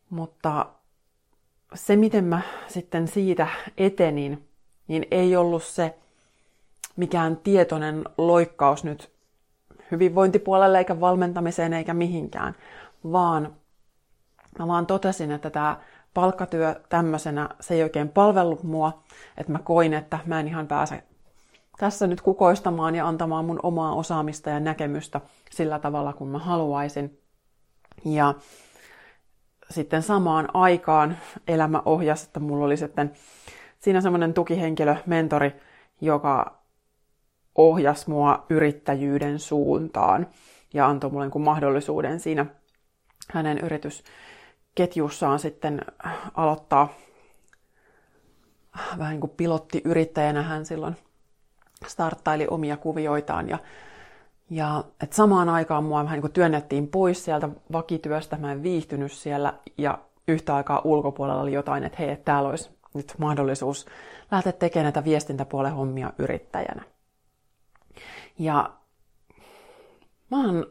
Mutta 0.09 0.65
se, 1.73 1.95
miten 1.95 2.25
mä 2.25 2.41
sitten 2.67 3.07
siitä 3.07 3.47
etenin, 3.77 4.49
niin 4.87 5.05
ei 5.11 5.35
ollut 5.35 5.63
se 5.63 5.95
mikään 6.99 7.37
tietoinen 7.37 8.03
loikkaus 8.17 8.83
nyt 8.83 9.11
hyvinvointipuolelle 9.91 10.77
eikä 10.77 10.99
valmentamiseen 10.99 11.73
eikä 11.73 11.93
mihinkään, 11.93 12.55
vaan 13.11 13.55
mä 14.59 14.67
vaan 14.67 14.85
totesin, 14.85 15.31
että 15.31 15.49
tämä 15.49 15.79
palkkatyö 16.13 16.81
tämmöisenä, 16.89 17.49
se 17.59 17.73
ei 17.73 17.83
oikein 17.83 18.09
palvellut 18.09 18.63
mua, 18.63 19.03
että 19.37 19.51
mä 19.51 19.59
koin, 19.59 19.93
että 19.93 20.19
mä 20.25 20.39
en 20.39 20.47
ihan 20.47 20.67
pääse 20.67 21.03
tässä 21.79 22.07
nyt 22.07 22.21
kukoistamaan 22.21 22.95
ja 22.95 23.07
antamaan 23.07 23.45
mun 23.45 23.59
omaa 23.63 23.95
osaamista 23.95 24.49
ja 24.49 24.59
näkemystä 24.59 25.21
sillä 25.51 25.79
tavalla, 25.79 26.13
kun 26.13 26.27
mä 26.27 26.39
haluaisin. 26.39 27.19
Ja 28.05 28.33
sitten 29.69 30.03
samaan 30.03 30.47
aikaan 30.53 31.17
elämä 31.47 31.81
ohjasi, 31.85 32.25
että 32.25 32.39
mulla 32.39 32.65
oli 32.65 32.77
sitten 32.77 33.11
siinä 33.79 34.01
semmoinen 34.01 34.33
tukihenkilö, 34.33 34.95
mentori, 35.05 35.55
joka 36.01 36.58
ohjasi 37.55 38.09
mua 38.09 38.45
yrittäjyyden 38.49 39.39
suuntaan 39.39 40.27
ja 40.73 40.87
antoi 40.87 41.11
mulle 41.11 41.27
niin 41.27 41.41
mahdollisuuden 41.41 42.19
siinä 42.19 42.45
hänen 43.31 43.57
yritysketjussaan 43.57 45.39
sitten 45.39 45.81
aloittaa 46.33 46.93
vähän 48.97 49.11
niin 49.11 49.21
kuin 49.21 49.33
pilottiyrittäjänä 49.37 50.41
hän 50.41 50.65
silloin 50.65 50.95
starttaili 51.87 52.47
omia 52.47 52.77
kuvioitaan 52.77 53.49
ja 53.49 53.57
ja 54.49 54.83
et 55.03 55.13
samaan 55.13 55.49
aikaan 55.49 55.83
mua 55.83 56.03
vähän 56.03 56.15
niin 56.15 56.21
kuin 56.21 56.33
työnnettiin 56.33 56.87
pois 56.87 57.25
sieltä 57.25 57.49
vakityöstä, 57.71 58.37
mä 58.37 58.51
en 58.51 58.63
viihtynyt 58.63 59.11
siellä 59.11 59.53
ja 59.77 59.99
yhtä 60.27 60.55
aikaa 60.55 60.81
ulkopuolella 60.83 61.41
oli 61.41 61.53
jotain, 61.53 61.83
että 61.83 61.97
hei, 61.99 62.17
täällä 62.17 62.49
olisi 62.49 62.69
nyt 62.93 63.13
mahdollisuus 63.17 63.85
lähteä 64.31 64.51
tekemään 64.51 64.83
näitä 64.83 65.03
viestintäpuolen 65.03 65.73
hommia 65.73 66.13
yrittäjänä. 66.17 66.83
Ja 68.39 68.73
mä 70.31 70.45
oon 70.45 70.65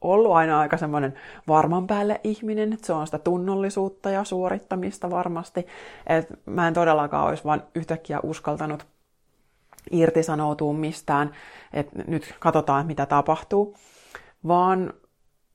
ollut 0.00 0.32
aina 0.32 0.60
aika 0.60 0.76
semmoinen 0.76 1.14
varman 1.48 1.86
päälle 1.86 2.20
ihminen, 2.24 2.72
että 2.72 2.86
se 2.86 2.92
on 2.92 3.06
sitä 3.06 3.18
tunnollisuutta 3.18 4.10
ja 4.10 4.24
suorittamista 4.24 5.10
varmasti. 5.10 5.66
että 6.06 6.34
mä 6.46 6.68
en 6.68 6.74
todellakaan 6.74 7.28
olisi 7.28 7.44
vaan 7.44 7.62
yhtäkkiä 7.74 8.20
uskaltanut 8.22 8.86
irtisanoutua 9.90 10.72
mistään, 10.72 11.32
että 11.72 12.02
nyt 12.06 12.34
katsotaan, 12.40 12.86
mitä 12.86 13.06
tapahtuu. 13.06 13.76
Vaan 14.46 14.92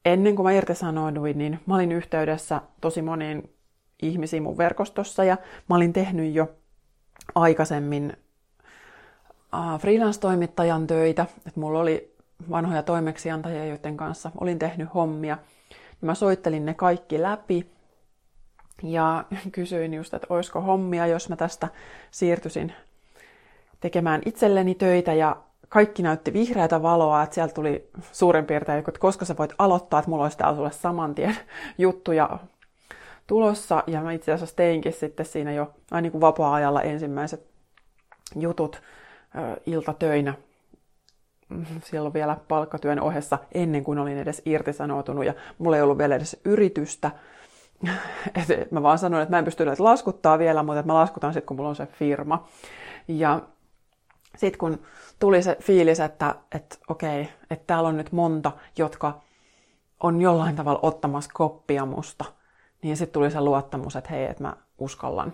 ennen 0.06 0.36
kuin 0.36 0.44
mä 0.44 0.52
irtisanouduin, 0.52 1.38
niin 1.38 1.60
mä 1.66 1.76
olin 1.76 1.92
yhteydessä 1.92 2.62
tosi 2.82 3.02
moniin 3.02 3.56
ihmisiin 4.02 4.44
mun 4.44 4.58
verkostossa 4.58 5.24
ja 5.24 5.38
mä 5.70 5.76
olin 5.76 5.94
tehnyt 5.94 6.34
jo 6.34 6.56
aikaisemmin 7.36 8.18
freelance-toimittajan 9.80 10.88
töitä, 10.88 11.26
että 11.48 11.60
mulla 11.60 11.80
oli 11.80 12.16
vanhoja 12.50 12.84
toimeksiantajia, 12.84 13.66
joiden 13.66 13.98
kanssa 13.98 14.32
olin 14.42 14.60
tehnyt 14.60 14.94
hommia. 14.94 15.38
Mä 16.02 16.16
soittelin 16.16 16.66
ne 16.66 16.74
kaikki 16.74 17.22
läpi 17.22 17.70
ja 18.84 19.24
kysyin 19.52 19.94
just, 19.94 20.14
että 20.14 20.28
olisiko 20.30 20.62
hommia, 20.62 21.08
jos 21.08 21.30
mä 21.30 21.36
tästä 21.36 21.68
siirtyisin 22.12 22.74
tekemään 23.80 24.22
itselleni 24.26 24.76
töitä 24.76 25.14
ja 25.14 25.38
kaikki 25.70 26.04
näytti 26.04 26.34
vihreätä 26.34 26.82
valoa, 26.82 27.24
että 27.24 27.34
sieltä 27.34 27.54
tuli 27.54 27.90
suurin 28.12 28.46
piirtein, 28.46 28.80
että 28.80 29.00
koska 29.00 29.26
sä 29.26 29.38
voit 29.38 29.54
aloittaa, 29.58 30.00
että 30.00 30.10
mulla 30.10 30.24
olisi 30.24 30.38
täällä 30.38 30.56
sulle 30.56 30.72
saman 30.72 31.16
tien 31.16 31.38
juttuja 31.78 32.40
tulossa. 33.28 33.84
Ja 33.88 34.02
mä 34.02 34.12
itse 34.12 34.32
asiassa 34.32 34.56
teinkin 34.56 34.94
sitten 34.94 35.26
siinä 35.26 35.52
jo 35.52 35.74
aina 35.92 36.02
niin 36.02 36.12
kuin 36.12 36.22
vapaa-ajalla 36.22 36.82
ensimmäiset 36.82 37.48
jutut 38.36 38.82
iltatöinä 39.66 40.34
silloin 41.84 42.14
vielä 42.14 42.38
palkkatyön 42.48 43.00
ohessa 43.00 43.40
ennen 43.54 43.84
kuin 43.84 44.00
olin 44.00 44.18
edes 44.18 44.42
irtisanoutunut 44.46 45.26
ja 45.26 45.34
mulla 45.58 45.76
ei 45.76 45.82
ollut 45.82 45.98
vielä 45.98 46.16
edes 46.16 46.42
yritystä. 46.46 47.12
Et 48.36 48.72
mä 48.72 48.84
vaan 48.84 48.98
sanoin, 48.98 49.24
että 49.24 49.34
mä 49.34 49.40
en 49.40 49.46
pysty 49.46 49.66
näitä 49.66 49.84
laskuttaa 49.84 50.40
vielä, 50.40 50.64
mutta 50.64 50.84
mä 50.84 50.94
laskutan 50.94 51.34
sitten, 51.34 51.48
kun 51.48 51.58
mulla 51.58 51.70
on 51.70 51.76
se 51.76 51.86
firma. 51.86 52.48
Ja 53.08 53.42
sitten 54.38 54.60
kun 54.60 54.80
tuli 55.20 55.44
se 55.44 55.58
fiilis, 55.62 56.00
että, 56.00 56.36
että 56.56 56.78
okei, 56.88 57.30
että 57.50 57.64
täällä 57.68 57.90
on 57.90 57.98
nyt 57.98 58.12
monta, 58.12 58.52
jotka 58.78 59.22
on 60.00 60.22
jollain 60.22 60.56
tavalla 60.56 60.80
ottamassa 60.82 61.32
koppia 61.34 61.86
musta, 61.86 62.26
niin 62.82 62.98
sitten 62.98 63.14
tuli 63.14 63.32
se 63.32 63.42
luottamus, 63.42 63.96
että 63.96 64.10
hei, 64.10 64.26
että 64.26 64.44
mä 64.44 64.58
uskallan 64.78 65.34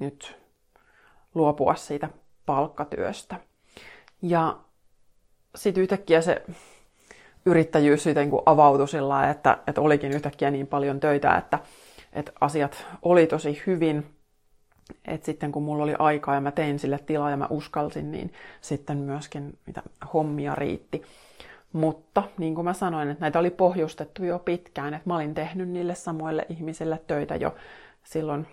nyt 0.00 0.38
luopua 1.34 1.74
siitä 1.74 2.08
palkkatyöstä. 2.50 3.36
Ja 4.22 4.56
sitten 5.54 5.82
yhtäkkiä 5.82 6.20
se 6.20 6.42
yrittäjyys 7.46 8.02
sitten 8.02 8.30
avautui 8.46 8.88
sillä 8.88 9.30
että, 9.30 9.58
että 9.66 9.80
olikin 9.80 10.12
yhtäkkiä 10.12 10.50
niin 10.50 10.66
paljon 10.66 11.00
töitä, 11.00 11.36
että, 11.36 11.58
että 12.12 12.32
asiat 12.40 12.86
oli 13.02 13.26
tosi 13.26 13.62
hyvin 13.66 14.06
et 15.04 15.24
sitten 15.24 15.52
kun 15.52 15.62
mulla 15.62 15.84
oli 15.84 15.94
aikaa 15.98 16.34
ja 16.34 16.40
mä 16.40 16.50
tein 16.50 16.78
sille 16.78 16.98
tilaa 16.98 17.30
ja 17.30 17.36
mä 17.36 17.46
uskalsin, 17.50 18.12
niin 18.12 18.32
sitten 18.60 18.98
myöskin 18.98 19.58
mitä 19.66 19.82
hommia 20.14 20.54
riitti. 20.54 21.02
Mutta 21.72 22.22
niin 22.38 22.54
kuin 22.54 22.64
mä 22.64 22.72
sanoin, 22.72 23.10
että 23.10 23.20
näitä 23.20 23.38
oli 23.38 23.50
pohjustettu 23.50 24.24
jo 24.24 24.38
pitkään, 24.38 24.94
että 24.94 25.08
mä 25.08 25.16
olin 25.16 25.34
tehnyt 25.34 25.68
niille 25.68 25.94
samoille 25.94 26.46
ihmisille 26.48 27.02
töitä 27.06 27.36
jo 27.36 27.54
silloin 28.04 28.46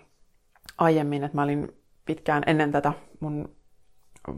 aiemmin, 0.78 1.24
että 1.24 1.36
mä 1.36 1.42
olin 1.42 1.76
pitkään 2.04 2.42
ennen 2.46 2.72
tätä 2.72 2.92
mun 3.20 3.57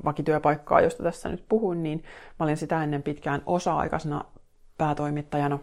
vakityöpaikkaa, 0.05 0.81
josta 0.81 1.03
tässä 1.03 1.29
nyt 1.29 1.45
puhun, 1.49 1.83
niin 1.83 2.03
mä 2.39 2.45
olin 2.45 2.57
sitä 2.57 2.83
ennen 2.83 3.03
pitkään 3.03 3.43
osa-aikaisena 3.47 4.25
päätoimittajana 4.79 5.59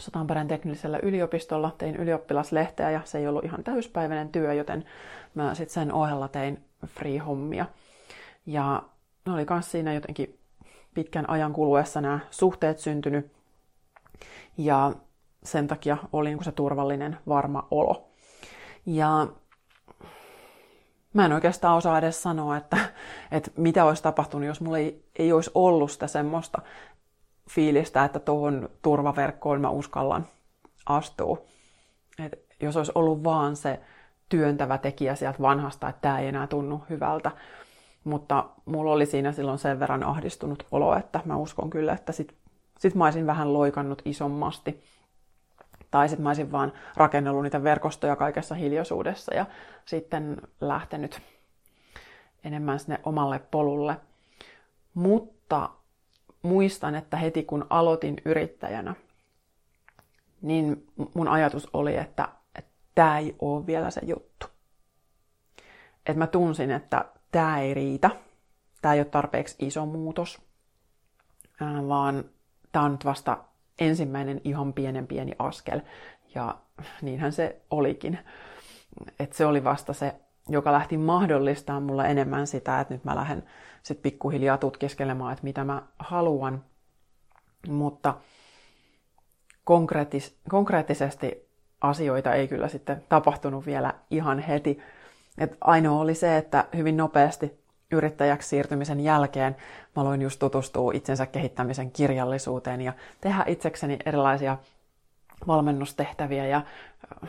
Sotamperän 0.00 0.48
teknisellä 0.48 0.98
yliopistolla. 1.02 1.74
Tein 1.78 1.96
ylioppilaslehteä 1.96 2.90
ja 2.90 3.00
se 3.04 3.18
ei 3.18 3.28
ollut 3.28 3.44
ihan 3.44 3.64
täyspäiväinen 3.64 4.28
työ, 4.28 4.54
joten 4.54 4.84
mä 5.34 5.54
sitten 5.54 5.74
sen 5.74 5.92
ohella 5.92 6.28
tein 6.28 6.64
free-hommia. 6.86 7.66
Ja 8.46 8.82
ne 9.26 9.32
oli 9.32 9.46
myös 9.50 9.70
siinä 9.70 9.94
jotenkin 9.94 10.38
pitkän 10.94 11.30
ajan 11.30 11.52
kuluessa 11.52 12.00
nämä 12.00 12.18
suhteet 12.30 12.78
syntynyt. 12.78 13.32
Ja 14.58 14.92
sen 15.44 15.66
takia 15.66 15.96
oli 16.12 16.28
niin 16.28 16.44
se 16.44 16.52
turvallinen, 16.52 17.18
varma 17.28 17.68
olo. 17.70 18.08
Ja 18.86 19.26
mä 21.18 21.24
en 21.24 21.32
oikeastaan 21.32 21.76
osaa 21.76 21.98
edes 21.98 22.22
sanoa, 22.22 22.56
että, 22.56 22.76
että 23.32 23.50
mitä 23.56 23.84
olisi 23.84 24.02
tapahtunut, 24.02 24.46
jos 24.46 24.60
mulla 24.60 24.78
ei, 24.78 25.04
ei 25.18 25.32
olisi 25.32 25.50
ollut 25.54 25.90
sitä 25.90 26.06
semmoista 26.06 26.62
fiilistä, 27.50 28.04
että 28.04 28.18
tuohon 28.18 28.68
turvaverkkoon 28.82 29.60
mä 29.60 29.70
uskallan 29.70 30.26
astua. 30.86 31.38
Et 32.24 32.32
jos 32.60 32.76
olisi 32.76 32.92
ollut 32.94 33.24
vaan 33.24 33.56
se 33.56 33.80
työntävä 34.28 34.78
tekijä 34.78 35.14
sieltä 35.14 35.42
vanhasta, 35.42 35.88
että 35.88 36.00
tämä 36.00 36.18
ei 36.18 36.28
enää 36.28 36.46
tunnu 36.46 36.84
hyvältä. 36.90 37.30
Mutta 38.04 38.44
mulla 38.64 38.92
oli 38.92 39.06
siinä 39.06 39.32
silloin 39.32 39.58
sen 39.58 39.80
verran 39.80 40.04
ahdistunut 40.04 40.66
olo, 40.70 40.96
että 40.96 41.20
mä 41.24 41.36
uskon 41.36 41.70
kyllä, 41.70 41.92
että 41.92 42.12
sit, 42.12 42.34
sit 42.78 42.94
mä 42.94 43.04
olisin 43.04 43.26
vähän 43.26 43.52
loikannut 43.52 44.02
isommasti. 44.04 44.84
Tai 45.90 46.08
sitten 46.08 46.22
mä 46.22 46.28
olisin 46.28 46.52
vaan 46.52 46.72
rakennellut 46.96 47.42
niitä 47.42 47.62
verkostoja 47.62 48.16
kaikessa 48.16 48.54
hiljaisuudessa 48.54 49.34
ja 49.34 49.46
sitten 49.84 50.42
lähtenyt 50.60 51.20
enemmän 52.44 52.78
sinne 52.78 53.00
omalle 53.04 53.38
polulle. 53.50 53.96
Mutta 54.94 55.70
muistan, 56.42 56.94
että 56.94 57.16
heti 57.16 57.42
kun 57.42 57.66
aloitin 57.70 58.16
yrittäjänä, 58.24 58.94
niin 60.42 60.86
mun 61.14 61.28
ajatus 61.28 61.68
oli, 61.72 61.96
että 61.96 62.28
tämä 62.94 63.18
ei 63.18 63.36
ole 63.38 63.66
vielä 63.66 63.90
se 63.90 64.00
juttu. 64.04 64.46
Että 66.06 66.18
mä 66.18 66.26
tunsin, 66.26 66.70
että 66.70 67.04
tämä 67.32 67.60
ei 67.60 67.74
riitä, 67.74 68.10
tämä 68.82 68.94
ei 68.94 69.00
ole 69.00 69.04
tarpeeksi 69.06 69.56
iso 69.58 69.86
muutos, 69.86 70.42
vaan 71.88 72.24
tämä 72.72 72.84
on 72.84 72.92
nyt 72.92 73.04
vasta 73.04 73.38
ensimmäinen 73.78 74.40
ihan 74.44 74.72
pienen 74.72 75.06
pieni 75.06 75.32
askel. 75.38 75.80
Ja 76.34 76.58
niinhän 77.02 77.32
se 77.32 77.60
olikin. 77.70 78.18
Että 79.20 79.36
se 79.36 79.46
oli 79.46 79.64
vasta 79.64 79.92
se, 79.92 80.14
joka 80.48 80.72
lähti 80.72 80.96
mahdollistamaan 80.96 81.82
mulle 81.82 82.06
enemmän 82.06 82.46
sitä, 82.46 82.80
että 82.80 82.94
nyt 82.94 83.04
mä 83.04 83.16
lähden 83.16 83.44
sitten 83.82 84.02
pikkuhiljaa 84.02 84.58
tutkiskelemaan, 84.58 85.32
että 85.32 85.44
mitä 85.44 85.64
mä 85.64 85.82
haluan. 85.98 86.64
Mutta 87.68 88.14
konkreettis- 89.64 90.34
konkreettisesti 90.48 91.48
asioita 91.80 92.34
ei 92.34 92.48
kyllä 92.48 92.68
sitten 92.68 93.04
tapahtunut 93.08 93.66
vielä 93.66 93.94
ihan 94.10 94.38
heti. 94.38 94.78
Et 95.38 95.56
ainoa 95.60 96.00
oli 96.00 96.14
se, 96.14 96.36
että 96.36 96.64
hyvin 96.76 96.96
nopeasti 96.96 97.67
yrittäjäksi 97.92 98.48
siirtymisen 98.48 99.00
jälkeen 99.00 99.56
mä 99.96 100.02
aloin 100.02 100.22
just 100.22 100.38
tutustua 100.38 100.92
itsensä 100.94 101.26
kehittämisen 101.26 101.90
kirjallisuuteen 101.90 102.80
ja 102.80 102.92
tehdä 103.20 103.44
itsekseni 103.46 103.98
erilaisia 104.06 104.58
valmennustehtäviä, 105.46 106.46
ja, 106.46 106.62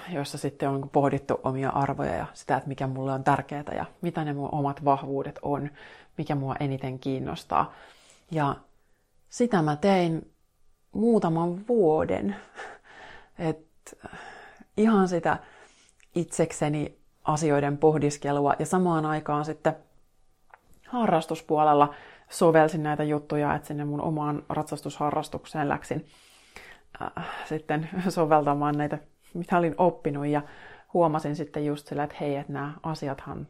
joissa 0.10 0.38
sitten 0.38 0.70
on 0.70 0.90
pohdittu 0.90 1.40
omia 1.44 1.70
arvoja 1.70 2.16
ja 2.16 2.26
sitä, 2.34 2.58
että 2.58 2.70
mikä 2.70 2.88
mulle 2.88 3.12
on 3.12 3.24
tärkeää 3.24 3.64
ja 3.76 3.86
mitä 4.02 4.24
ne 4.26 4.34
mun 4.34 4.50
omat 4.52 4.86
vahvuudet 4.86 5.40
on, 5.42 5.70
mikä 6.18 6.36
mua 6.36 6.56
eniten 6.60 7.00
kiinnostaa. 7.00 7.74
Ja 8.32 8.56
sitä 9.30 9.62
mä 9.62 9.76
tein 9.76 10.32
muutaman 10.92 11.68
vuoden. 11.68 12.36
Et 13.50 13.98
ihan 14.78 15.08
sitä 15.08 15.38
itsekseni 16.16 16.98
asioiden 17.24 17.78
pohdiskelua 17.78 18.54
ja 18.60 18.66
samaan 18.66 19.06
aikaan 19.06 19.46
sitten 19.46 19.76
harrastuspuolella 20.90 21.94
sovelsin 22.30 22.84
näitä 22.84 23.04
juttuja, 23.04 23.56
että 23.56 23.68
sinne 23.68 23.86
mun 23.86 24.02
omaan 24.02 24.44
ratsastusharrastukseen 24.50 25.70
läksin 25.70 26.06
äh, 27.02 27.26
sitten 27.46 27.90
soveltamaan 28.10 28.78
näitä, 28.78 28.98
mitä 29.34 29.58
olin 29.58 29.76
oppinut 29.78 30.28
ja 30.28 30.42
huomasin 30.94 31.36
sitten 31.36 31.66
just 31.66 31.88
sillä, 31.88 32.04
että 32.04 32.16
hei, 32.20 32.36
että 32.36 32.54
nämä 32.54 32.74
asiathan 32.84 33.48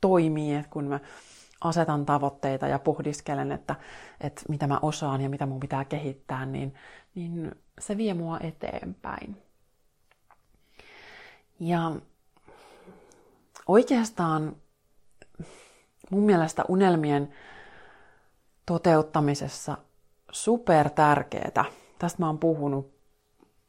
toimii, 0.00 0.54
että 0.54 0.70
kun 0.70 0.84
mä 0.84 1.00
asetan 1.60 2.06
tavoitteita 2.06 2.68
ja 2.68 2.78
pohdiskelen, 2.78 3.52
että, 3.52 3.74
että 4.20 4.42
mitä 4.48 4.66
mä 4.66 4.78
osaan 4.82 5.20
ja 5.20 5.28
mitä 5.28 5.46
mun 5.46 5.60
pitää 5.60 5.84
kehittää, 5.84 6.46
niin, 6.46 6.74
niin 7.14 7.54
se 7.80 7.96
vie 7.96 8.14
mua 8.14 8.38
eteenpäin. 8.40 9.42
Ja 11.60 11.92
oikeastaan 13.68 14.56
mun 16.10 16.22
mielestä 16.22 16.64
unelmien 16.68 17.32
toteuttamisessa 18.66 19.78
super 20.32 20.90
tärkeää. 20.90 21.64
Tästä 21.98 22.22
mä 22.22 22.26
oon 22.26 22.38
puhunut 22.38 22.98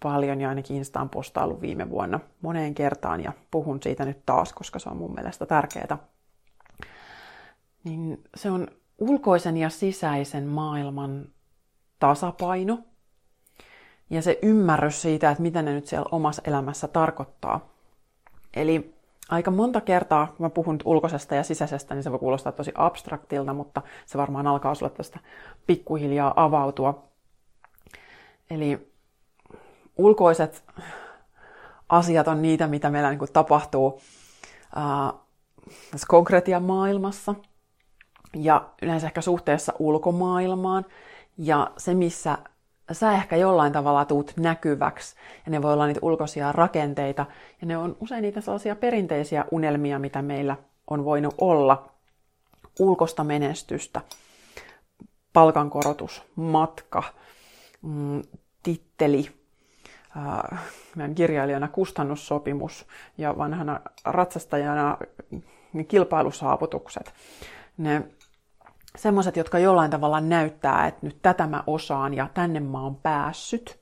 paljon 0.04 0.42
ja 0.42 0.50
ainakin 0.50 0.78
Instaan 0.78 1.10
postailu 1.10 1.62
viime 1.62 1.90
vuonna 1.90 2.20
moneen 2.42 2.76
kertaan 2.76 3.24
ja 3.24 3.34
puhun 3.52 3.84
siitä 3.84 4.06
nyt 4.06 4.26
taas, 4.26 4.54
koska 4.54 4.80
se 4.80 4.90
on 4.90 4.98
mun 4.98 5.14
mielestä 5.14 5.46
tärkeää. 5.46 5.98
Niin 7.84 8.24
se 8.36 8.52
on 8.52 8.68
ulkoisen 8.98 9.58
ja 9.58 9.70
sisäisen 9.70 10.48
maailman 10.48 11.26
tasapaino 12.00 12.80
ja 14.10 14.22
se 14.22 14.40
ymmärrys 14.42 15.02
siitä, 15.02 15.32
että 15.32 15.42
mitä 15.42 15.62
ne 15.62 15.74
nyt 15.74 15.88
siellä 15.88 16.10
omassa 16.12 16.42
elämässä 16.46 16.88
tarkoittaa. 16.88 17.70
Eli 18.54 18.99
aika 19.30 19.52
monta 19.52 19.82
kertaa, 19.82 20.28
kun 20.28 20.46
mä 20.46 20.50
puhun 20.50 20.80
ulkoisesta 20.86 21.36
ja 21.36 21.44
sisäisestä, 21.44 21.96
niin 21.96 22.04
se 22.04 22.12
voi 22.12 22.20
kuulostaa 22.20 22.52
tosi 22.52 22.72
abstraktilta, 22.76 23.54
mutta 23.54 23.82
se 24.06 24.18
varmaan 24.18 24.48
alkaa 24.48 24.76
sulle 24.76 24.92
tästä 24.92 25.20
pikkuhiljaa 25.68 26.34
avautua. 26.36 27.04
Eli 28.50 28.94
ulkoiset 29.98 30.64
asiat 31.90 32.28
on 32.28 32.42
niitä, 32.42 32.68
mitä 32.68 32.90
meillä 32.90 33.10
niin 33.10 33.20
kuin 33.20 33.34
tapahtuu 33.34 34.02
äh, 34.78 35.20
tässä 35.92 36.08
konkretian 36.08 36.64
maailmassa 36.64 37.36
ja 38.36 38.70
yleensä 38.82 39.08
ehkä 39.08 39.22
suhteessa 39.22 39.74
ulkomaailmaan. 39.80 40.86
Ja 41.38 41.72
se, 41.78 41.94
missä 41.94 42.38
sä 42.92 43.12
ehkä 43.12 43.36
jollain 43.36 43.74
tavalla 43.74 44.06
tuut 44.06 44.34
näkyväksi. 44.38 45.16
Ja 45.46 45.52
ne 45.52 45.62
voi 45.62 45.74
olla 45.74 45.88
niitä 45.88 46.00
ulkoisia 46.04 46.52
rakenteita. 46.52 47.26
Ja 47.62 47.68
ne 47.68 47.78
on 47.78 47.98
usein 48.00 48.22
niitä 48.22 48.42
sellaisia 48.42 48.76
perinteisiä 48.76 49.46
unelmia, 49.52 50.00
mitä 50.00 50.22
meillä 50.22 50.56
on 50.90 51.06
voinut 51.06 51.36
olla. 51.38 51.92
Ulkosta 52.80 53.24
menestystä, 53.24 54.02
palkankorotus, 55.34 56.24
matka, 56.36 57.04
mm, 57.82 58.22
titteli, 58.64 59.32
äh, 60.18 60.60
kirjailijana 61.16 61.68
kustannussopimus 61.68 62.88
ja 63.18 63.38
vanhana 63.38 63.80
ratsastajana 64.06 64.98
kilpailusaavutukset. 65.88 67.14
Ne 67.78 68.04
semmoiset, 68.98 69.38
jotka 69.38 69.60
jollain 69.60 69.92
tavalla 69.92 70.22
näyttää, 70.22 70.88
että 70.88 71.06
nyt 71.06 71.22
tätä 71.22 71.48
mä 71.48 71.64
osaan 71.68 72.14
ja 72.14 72.30
tänne 72.34 72.60
mä 72.60 72.84
oon 72.84 72.96
päässyt. 72.96 73.80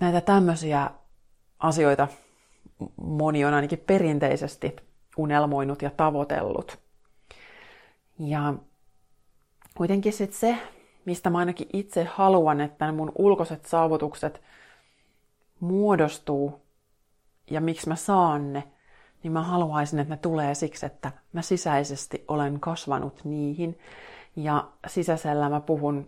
Näitä 0.00 0.20
tämmöisiä 0.20 0.90
asioita 1.58 2.08
moni 2.96 3.44
on 3.44 3.54
ainakin 3.54 3.78
perinteisesti 3.86 4.76
unelmoinut 5.16 5.82
ja 5.82 5.90
tavoitellut. 5.90 6.78
Ja 8.18 8.54
kuitenkin 9.76 10.12
sitten 10.12 10.38
se, 10.38 10.58
mistä 11.04 11.30
mä 11.30 11.38
ainakin 11.38 11.68
itse 11.72 12.04
haluan, 12.04 12.60
että 12.60 12.92
mun 12.92 13.12
ulkoiset 13.14 13.64
saavutukset 13.64 14.42
muodostuu 15.60 16.62
ja 17.50 17.60
miksi 17.60 17.88
mä 17.88 17.96
saan 17.96 18.52
ne, 18.52 18.64
niin 19.22 19.32
mä 19.32 19.42
haluaisin, 19.42 19.98
että 19.98 20.14
ne 20.14 20.18
tulee 20.18 20.54
siksi, 20.54 20.86
että 20.86 21.12
mä 21.32 21.42
sisäisesti 21.42 22.24
olen 22.28 22.60
kasvanut 22.60 23.24
niihin. 23.24 23.78
Ja 24.36 24.68
sisäisellä 24.86 25.48
mä 25.48 25.60
puhun, 25.60 26.06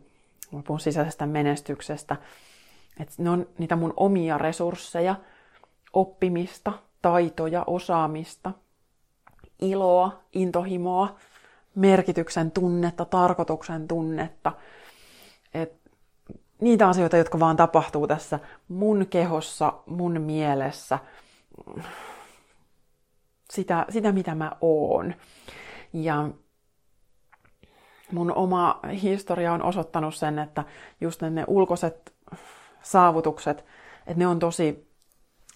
mä 0.52 0.62
puhun 0.66 0.80
sisäisestä 0.80 1.26
menestyksestä, 1.26 2.16
että 3.00 3.14
ne 3.18 3.30
on 3.30 3.46
niitä 3.58 3.76
mun 3.76 3.94
omia 3.96 4.38
resursseja, 4.38 5.16
oppimista, 5.92 6.72
taitoja, 7.02 7.64
osaamista, 7.66 8.52
iloa, 9.60 10.20
intohimoa, 10.32 11.16
merkityksen 11.74 12.50
tunnetta, 12.50 13.04
tarkoituksen 13.04 13.88
tunnetta. 13.88 14.52
Et 15.54 15.72
niitä 16.60 16.88
asioita, 16.88 17.16
jotka 17.16 17.40
vaan 17.40 17.56
tapahtuu 17.56 18.06
tässä 18.06 18.38
mun 18.68 19.06
kehossa, 19.10 19.72
mun 19.86 20.20
mielessä, 20.20 20.98
sitä, 23.50 23.86
sitä 23.88 24.12
mitä 24.12 24.34
mä 24.34 24.52
oon. 24.60 25.14
Ja 25.92 26.28
mun 28.12 28.32
oma 28.32 28.80
historia 29.02 29.52
on 29.52 29.62
osoittanut 29.62 30.14
sen, 30.14 30.38
että 30.38 30.64
just 31.00 31.22
ne, 31.22 31.30
ne 31.30 31.44
ulkoiset 31.46 32.14
saavutukset, 32.82 33.64
että 34.06 34.18
ne 34.18 34.26
on 34.26 34.38
tosi, 34.38 34.88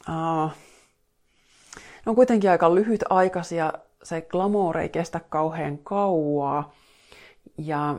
uh, 0.08 0.50
ne 2.06 2.10
on 2.10 2.14
kuitenkin 2.14 2.50
aika 2.50 2.74
lyhytaikaisia, 2.74 3.72
se 4.02 4.20
glamour 4.20 4.78
ei 4.78 4.88
kestä 4.88 5.20
kauhean 5.28 5.78
kauaa, 5.78 6.72
ja 7.58 7.98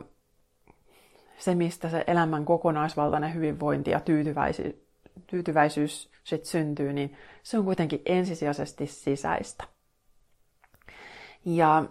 se, 1.37 1.55
mistä 1.55 1.89
se 1.89 2.03
elämän 2.07 2.45
kokonaisvaltainen 2.45 3.33
hyvinvointi 3.33 3.91
ja 3.91 3.99
tyytyväisyys, 3.99 4.75
tyytyväisyys 5.27 6.09
sit 6.23 6.45
syntyy, 6.45 6.93
niin 6.93 7.17
se 7.43 7.57
on 7.57 7.65
kuitenkin 7.65 8.01
ensisijaisesti 8.05 8.87
sisäistä. 8.87 9.63
Ja 11.45 11.85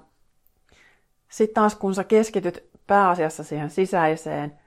sitten 1.28 1.54
taas 1.54 1.74
kun 1.74 1.94
sä 1.94 2.04
keskityt 2.04 2.64
pääasiassa 2.86 3.44
siihen 3.44 3.70
sisäiseen, 3.70 4.58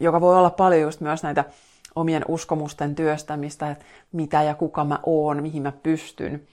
joka 0.00 0.20
voi 0.20 0.36
olla 0.36 0.50
paljon 0.50 0.82
just 0.82 1.00
myös 1.00 1.22
näitä 1.22 1.44
omien 1.94 2.24
uskomusten 2.28 2.94
työstämistä, 2.94 3.70
että 3.70 3.84
mitä 4.12 4.42
ja 4.42 4.54
kuka 4.54 4.84
mä 4.84 4.98
oon, 5.06 5.42
mihin 5.42 5.62
mä 5.62 5.72
pystyn, 5.72 6.46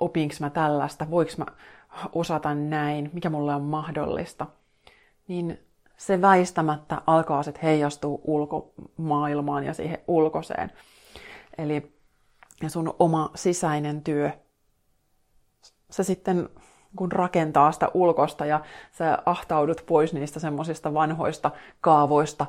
opinko 0.00 0.34
mä 0.40 0.50
tällaista, 0.50 1.10
voiko 1.10 1.32
mä 1.38 1.46
osata 2.12 2.54
näin, 2.54 3.10
mikä 3.12 3.30
mulle 3.30 3.54
on 3.54 3.62
mahdollista, 3.62 4.46
niin 5.28 5.58
se 5.96 6.20
väistämättä 6.20 7.02
alkaa 7.06 7.42
sitten 7.42 7.62
heijastua 7.62 8.20
ulkomaailmaan 8.24 9.64
ja 9.64 9.74
siihen 9.74 9.98
ulkoiseen. 10.08 10.70
Eli 11.58 11.92
sun 12.68 12.94
oma 12.98 13.30
sisäinen 13.34 14.02
työ, 14.02 14.30
se 15.92 16.02
sitten 16.04 16.48
kun 16.96 17.12
rakentaa 17.12 17.72
sitä 17.72 17.88
ulkosta 17.94 18.46
ja 18.46 18.60
sä 18.92 19.18
ahtaudut 19.26 19.84
pois 19.86 20.12
niistä 20.12 20.40
semmoisista 20.40 20.94
vanhoista 20.94 21.50
kaavoista 21.80 22.46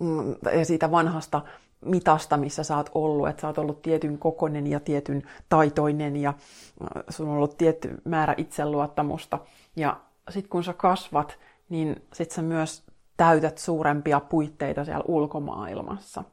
mm, 0.00 0.34
ja 0.58 0.64
siitä 0.64 0.90
vanhasta 0.90 1.42
mitasta, 1.84 2.36
missä 2.36 2.64
sä 2.64 2.76
oot 2.76 2.90
ollut, 2.94 3.28
että 3.28 3.40
sä 3.40 3.46
oot 3.46 3.58
ollut 3.58 3.82
tietyn 3.82 4.18
kokonen 4.18 4.66
ja 4.66 4.80
tietyn 4.80 5.22
taitoinen 5.48 6.16
ja 6.16 6.28
äh, 6.28 7.02
sun 7.08 7.28
on 7.28 7.36
ollut 7.36 7.58
tietty 7.58 8.00
määrä 8.04 8.34
itseluottamusta. 8.36 9.38
Ja 9.76 10.00
sitten 10.30 10.50
kun 10.50 10.64
sä 10.64 10.72
kasvat, 10.72 11.38
niin 11.68 12.02
sit 12.12 12.30
sä 12.30 12.42
myös 12.42 12.82
täytät 13.16 13.58
suurempia 13.58 14.20
puitteita 14.20 14.84
siellä 14.84 15.04
ulkomaailmassa. 15.08 16.24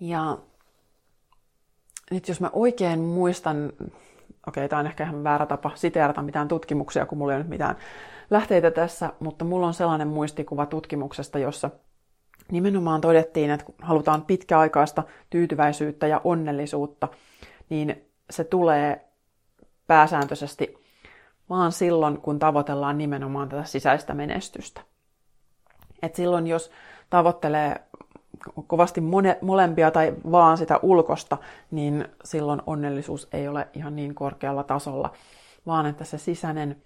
Ja 0.00 0.38
nyt 2.10 2.28
jos 2.28 2.40
mä 2.40 2.50
oikein 2.52 3.00
muistan, 3.00 3.72
okei, 4.48 4.68
tämä 4.68 4.80
on 4.80 4.86
ehkä 4.86 5.04
ihan 5.04 5.24
väärä 5.24 5.46
tapa 5.46 5.70
siteerata 5.74 6.22
mitään 6.22 6.48
tutkimuksia, 6.48 7.06
kun 7.06 7.18
mulla 7.18 7.32
ei 7.32 7.36
ole 7.36 7.42
nyt 7.42 7.50
mitään 7.50 7.76
lähteitä 8.30 8.70
tässä, 8.70 9.12
mutta 9.20 9.44
mulla 9.44 9.66
on 9.66 9.74
sellainen 9.74 10.08
muistikuva 10.08 10.66
tutkimuksesta, 10.66 11.38
jossa 11.38 11.70
nimenomaan 12.50 13.00
todettiin, 13.00 13.50
että 13.50 13.66
kun 13.66 13.74
halutaan 13.82 14.22
pitkäaikaista 14.22 15.02
tyytyväisyyttä 15.30 16.06
ja 16.06 16.20
onnellisuutta, 16.24 17.08
niin 17.70 18.04
se 18.30 18.44
tulee 18.44 19.08
pääsääntöisesti 19.86 20.78
vaan 21.50 21.72
silloin, 21.72 22.20
kun 22.20 22.38
tavoitellaan 22.38 22.98
nimenomaan 22.98 23.48
tätä 23.48 23.64
sisäistä 23.64 24.14
menestystä. 24.14 24.80
Et 26.02 26.14
silloin, 26.14 26.46
jos 26.46 26.70
tavoittelee 27.10 27.80
kovasti 28.66 29.00
mone, 29.00 29.38
molempia 29.40 29.90
tai 29.90 30.14
vaan 30.30 30.58
sitä 30.58 30.80
ulkosta, 30.82 31.38
niin 31.70 32.08
silloin 32.24 32.62
onnellisuus 32.66 33.28
ei 33.32 33.48
ole 33.48 33.68
ihan 33.74 33.96
niin 33.96 34.14
korkealla 34.14 34.62
tasolla, 34.62 35.12
vaan 35.66 35.86
että 35.86 36.04
se 36.04 36.18
sisäinen 36.18 36.82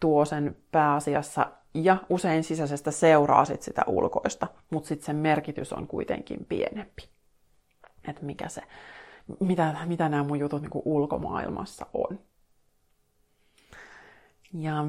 tuo 0.00 0.24
sen 0.24 0.56
pääasiassa 0.72 1.50
ja 1.74 1.96
usein 2.08 2.44
sisäisestä 2.44 2.90
seuraa 2.90 3.44
sit 3.44 3.62
sitä 3.62 3.82
ulkoista, 3.86 4.46
mutta 4.70 4.88
sitten 4.88 5.06
sen 5.06 5.16
merkitys 5.16 5.72
on 5.72 5.86
kuitenkin 5.86 6.46
pienempi. 6.48 7.08
Että 8.08 8.24
mikä 8.24 8.48
se, 8.48 8.62
mitä, 9.40 9.76
mitä 9.86 10.08
nämä 10.08 10.22
mun 10.22 10.38
jutut 10.38 10.62
niin 10.62 10.70
ulkomaailmassa 10.84 11.86
on. 11.94 12.18
Ja 14.54 14.86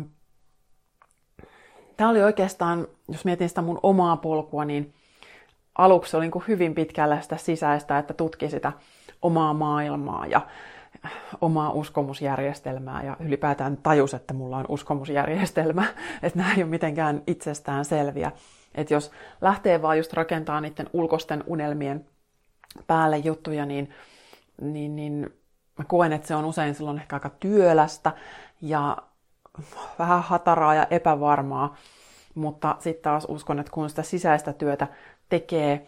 tämä 1.98 2.10
oli 2.10 2.24
oikeastaan, 2.24 2.88
jos 3.08 3.26
mietin 3.26 3.50
sitä 3.50 3.62
mun 3.62 3.80
omaa 3.84 4.18
polkua, 4.18 4.66
niin 4.66 4.94
aluksi 5.78 6.18
oli 6.18 6.30
niin 6.30 6.44
hyvin 6.48 6.76
pitkällä 6.76 7.22
sitä 7.22 7.38
sisäistä, 7.38 7.98
että 7.98 8.14
tutki 8.14 8.50
sitä 8.50 8.72
omaa 9.22 9.54
maailmaa 9.54 10.26
ja 10.28 10.42
omaa 11.42 11.72
uskomusjärjestelmää 11.72 13.04
ja 13.04 13.18
ylipäätään 13.20 13.78
tajus, 13.78 14.14
että 14.14 14.34
mulla 14.34 14.58
on 14.58 14.66
uskomusjärjestelmä, 14.70 15.86
että 16.24 16.40
nämä 16.40 16.54
ei 16.54 16.64
ole 16.64 16.70
mitenkään 16.70 17.24
itsestään 17.28 17.86
selviä. 17.86 18.32
Että 18.76 18.94
jos 18.94 19.12
lähtee 19.42 19.82
vaan 19.82 19.98
just 19.98 20.14
rakentamaan 20.14 20.64
niiden 20.64 20.90
ulkoisten 20.94 21.44
unelmien 21.48 22.06
päälle 22.88 23.18
juttuja, 23.18 23.66
niin, 23.66 23.90
niin, 24.62 24.96
niin 24.96 25.30
mä 25.78 25.86
koen, 25.86 26.14
että 26.14 26.28
se 26.28 26.36
on 26.36 26.46
usein 26.46 26.76
silloin 26.76 26.98
ehkä 26.98 27.16
aika 27.16 27.30
työlästä 27.30 28.12
ja 28.62 28.98
vähän 30.00 30.24
hataraa 30.24 30.76
ja 30.76 30.88
epävarmaa, 30.90 31.76
mutta 32.36 32.76
sitten 32.80 33.04
taas 33.04 33.26
uskon, 33.30 33.60
että 33.60 33.72
kun 33.72 33.90
sitä 33.90 34.04
sisäistä 34.04 34.54
työtä 34.54 34.88
tekee 35.30 35.88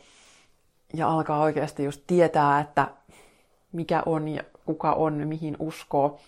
ja 0.94 1.10
alkaa 1.10 1.40
oikeasti 1.40 1.84
just 1.84 2.04
tietää, 2.08 2.60
että 2.60 2.88
mikä 3.72 4.04
on 4.06 4.28
ja 4.28 4.44
kuka 4.66 4.94
on, 4.94 5.28
mihin 5.28 5.56
uskoo, 5.60 6.20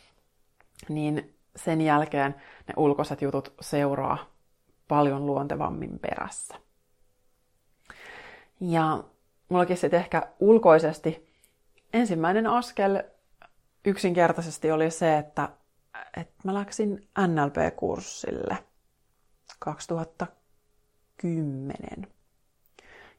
niin 0.89 1.35
sen 1.55 1.81
jälkeen 1.81 2.35
ne 2.67 2.73
ulkoiset 2.77 3.21
jutut 3.21 3.53
seuraa 3.61 4.17
paljon 4.87 5.25
luontevammin 5.25 5.99
perässä. 5.99 6.55
Ja 8.59 9.03
mullakin 9.49 9.77
sitten 9.77 9.99
ehkä 9.99 10.27
ulkoisesti 10.39 11.31
ensimmäinen 11.93 12.47
askel 12.47 13.03
yksinkertaisesti 13.85 14.71
oli 14.71 14.91
se, 14.91 15.17
että, 15.17 15.49
että 16.17 16.33
mä 16.43 16.53
läksin 16.53 17.07
NLP-kurssille 17.27 18.57
2010. 19.59 22.07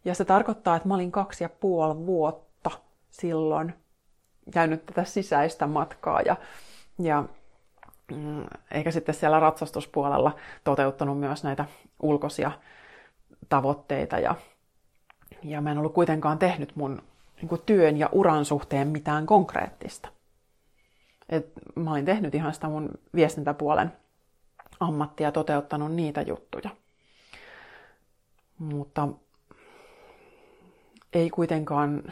Ja 0.04 0.14
se 0.14 0.24
tarkoittaa, 0.24 0.76
että 0.76 0.88
mä 0.88 0.94
olin 0.94 1.12
kaksi 1.12 1.44
ja 1.44 1.48
puoli 1.48 2.06
vuotta 2.06 2.70
silloin 3.10 3.74
käynyt 4.50 4.86
tätä 4.86 5.04
sisäistä 5.04 5.66
matkaa 5.66 6.20
ja, 6.20 6.36
ja 6.98 7.24
mm, 8.14 8.44
eikä 8.70 8.90
sitten 8.90 9.14
siellä 9.14 9.40
ratsastuspuolella 9.40 10.36
toteuttanut 10.64 11.20
myös 11.20 11.44
näitä 11.44 11.64
ulkoisia 12.02 12.52
tavoitteita 13.48 14.18
ja, 14.18 14.34
ja 15.42 15.60
mä 15.60 15.72
en 15.72 15.78
ollut 15.78 15.94
kuitenkaan 15.94 16.38
tehnyt 16.38 16.76
mun 16.76 17.02
niin 17.36 17.48
kuin 17.48 17.62
työn 17.66 17.96
ja 17.96 18.08
uran 18.12 18.44
suhteen 18.44 18.88
mitään 18.88 19.26
konkreettista. 19.26 20.08
Et 21.28 21.46
mä 21.74 21.90
olin 21.90 22.04
tehnyt 22.04 22.34
ihan 22.34 22.54
sitä 22.54 22.68
mun 22.68 22.90
viestintäpuolen 23.14 23.92
ammattia 24.80 25.32
toteuttanut 25.32 25.92
niitä 25.92 26.22
juttuja. 26.22 26.70
Mutta 28.58 29.08
ei 31.12 31.30
kuitenkaan 31.30 32.02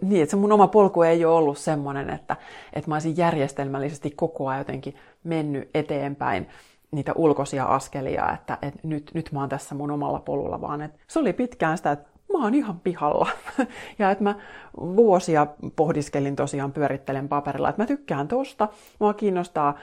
niin, 0.00 0.22
että 0.22 0.30
se 0.30 0.36
mun 0.36 0.52
oma 0.52 0.68
polku 0.68 1.02
ei 1.02 1.24
ole 1.24 1.34
ollut 1.34 1.58
semmoinen, 1.58 2.10
että, 2.10 2.36
että 2.72 2.90
mä 2.90 2.94
olisin 2.94 3.16
järjestelmällisesti 3.16 4.10
koko 4.10 4.48
ajan 4.48 4.60
jotenkin 4.60 4.94
mennyt 5.24 5.70
eteenpäin 5.74 6.48
niitä 6.90 7.12
ulkoisia 7.14 7.64
askelia, 7.64 8.32
että, 8.34 8.58
että 8.62 8.80
nyt, 8.82 9.10
nyt 9.14 9.32
mä 9.32 9.40
oon 9.40 9.48
tässä 9.48 9.74
mun 9.74 9.90
omalla 9.90 10.20
polulla, 10.20 10.60
vaan 10.60 10.82
että 10.82 10.98
se 11.06 11.18
oli 11.18 11.32
pitkään 11.32 11.76
sitä, 11.76 11.92
että 11.92 12.08
mä 12.32 12.44
oon 12.44 12.54
ihan 12.54 12.80
pihalla. 12.80 13.28
ja 13.98 14.10
että 14.10 14.24
mä 14.24 14.34
vuosia 14.76 15.46
pohdiskelin 15.76 16.36
tosiaan, 16.36 16.72
pyörittelen 16.72 17.28
paperilla, 17.28 17.68
että 17.68 17.82
mä 17.82 17.86
tykkään 17.86 18.28
tosta, 18.28 18.68
mua 18.98 19.14
kiinnostaa 19.14 19.74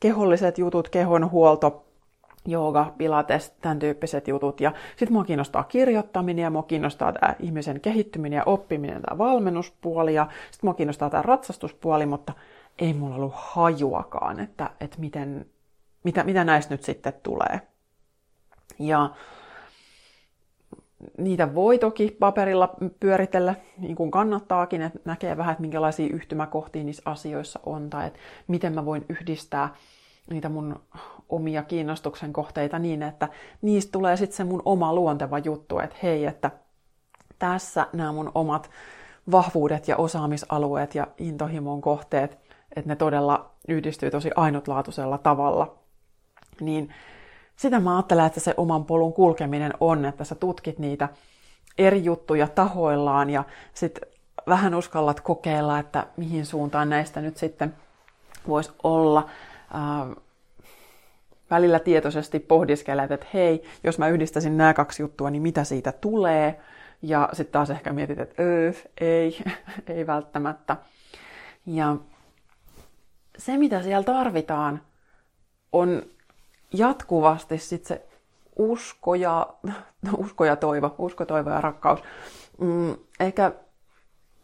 keholliset 0.00 0.58
jutut, 0.58 0.88
kehonhuolto, 0.88 1.87
jooga, 2.50 2.94
pilates, 2.98 3.50
tämän 3.50 3.78
tyyppiset 3.78 4.28
jutut. 4.28 4.60
Ja 4.60 4.72
sitten 4.96 5.12
mua 5.12 5.24
kiinnostaa 5.24 5.64
kirjoittaminen 5.64 6.42
ja 6.42 6.50
mua 6.50 6.62
kiinnostaa 6.62 7.12
tämä 7.12 7.34
ihmisen 7.40 7.80
kehittyminen 7.80 8.36
ja 8.36 8.42
oppiminen, 8.46 9.02
tämä 9.02 9.18
valmennuspuoli 9.18 10.14
ja 10.14 10.28
sitten 10.50 10.68
mua 10.68 10.74
kiinnostaa 10.74 11.10
tämä 11.10 11.22
ratsastuspuoli, 11.22 12.06
mutta 12.06 12.32
ei 12.78 12.94
mulla 12.94 13.16
ollut 13.16 13.34
hajuakaan, 13.36 14.40
että, 14.40 14.70
että 14.80 15.00
miten, 15.00 15.46
mitä, 16.04 16.24
mitä 16.24 16.44
näistä 16.44 16.74
nyt 16.74 16.82
sitten 16.82 17.12
tulee. 17.22 17.60
Ja 18.78 19.10
niitä 21.18 21.54
voi 21.54 21.78
toki 21.78 22.16
paperilla 22.20 22.74
pyöritellä, 23.00 23.54
niin 23.78 23.96
kuin 23.96 24.10
kannattaakin, 24.10 24.82
että 24.82 24.98
näkee 25.04 25.36
vähän, 25.36 25.52
että 25.52 25.62
minkälaisia 25.62 26.14
yhtymäkohtia 26.14 26.84
niissä 26.84 27.02
asioissa 27.04 27.60
on, 27.66 27.90
tai 27.90 28.06
että 28.06 28.18
miten 28.46 28.74
mä 28.74 28.84
voin 28.84 29.04
yhdistää 29.08 29.74
niitä 30.30 30.48
mun 30.48 30.80
omia 31.28 31.62
kiinnostuksen 31.62 32.32
kohteita 32.32 32.78
niin, 32.78 33.02
että 33.02 33.28
niistä 33.62 33.92
tulee 33.92 34.16
sitten 34.16 34.36
se 34.36 34.44
mun 34.44 34.62
oma 34.64 34.94
luonteva 34.94 35.38
juttu, 35.38 35.78
että 35.78 35.96
hei, 36.02 36.26
että 36.26 36.50
tässä 37.38 37.86
nämä 37.92 38.12
mun 38.12 38.32
omat 38.34 38.70
vahvuudet 39.30 39.88
ja 39.88 39.96
osaamisalueet 39.96 40.94
ja 40.94 41.06
intohimon 41.18 41.80
kohteet, 41.80 42.38
että 42.76 42.88
ne 42.88 42.96
todella 42.96 43.50
yhdistyy 43.68 44.10
tosi 44.10 44.30
ainutlaatuisella 44.36 45.18
tavalla. 45.18 45.74
Niin 46.60 46.94
sitä 47.56 47.80
mä 47.80 47.96
ajattelen, 47.96 48.26
että 48.26 48.40
se 48.40 48.54
oman 48.56 48.84
polun 48.84 49.12
kulkeminen 49.12 49.72
on, 49.80 50.04
että 50.04 50.24
sä 50.24 50.34
tutkit 50.34 50.78
niitä 50.78 51.08
eri 51.78 52.04
juttuja 52.04 52.48
tahoillaan 52.48 53.30
ja 53.30 53.44
sitten 53.74 54.08
vähän 54.46 54.74
uskallat 54.74 55.20
kokeilla, 55.20 55.78
että 55.78 56.06
mihin 56.16 56.46
suuntaan 56.46 56.88
näistä 56.88 57.20
nyt 57.20 57.36
sitten 57.36 57.74
voisi 58.48 58.72
olla. 58.82 59.28
Äh, 59.74 60.16
välillä 61.50 61.78
tietoisesti 61.78 62.40
pohdiskelet, 62.40 63.10
että 63.10 63.26
hei, 63.34 63.62
jos 63.84 63.98
mä 63.98 64.08
yhdistäisin 64.08 64.56
nämä 64.56 64.74
kaksi 64.74 65.02
juttua, 65.02 65.30
niin 65.30 65.42
mitä 65.42 65.64
siitä 65.64 65.92
tulee? 65.92 66.60
Ja 67.02 67.28
sitten 67.32 67.52
taas 67.52 67.70
ehkä 67.70 67.92
mietit, 67.92 68.18
että 68.18 68.42
ei, 69.00 69.38
ei 69.86 70.06
välttämättä. 70.06 70.76
Ja 71.66 71.96
se, 73.38 73.56
mitä 73.56 73.82
siellä 73.82 74.04
tarvitaan, 74.04 74.80
on 75.72 76.02
jatkuvasti 76.72 77.58
sit 77.58 77.84
se 77.84 78.06
usko 78.56 79.14
ja, 79.14 79.46
usko 80.16 80.44
ja 80.44 80.56
toivo, 80.56 80.94
usko, 80.98 81.26
toivo 81.26 81.50
ja 81.50 81.60
rakkaus. 81.60 82.00
Mm, 82.60 82.96
ehkä 83.20 83.52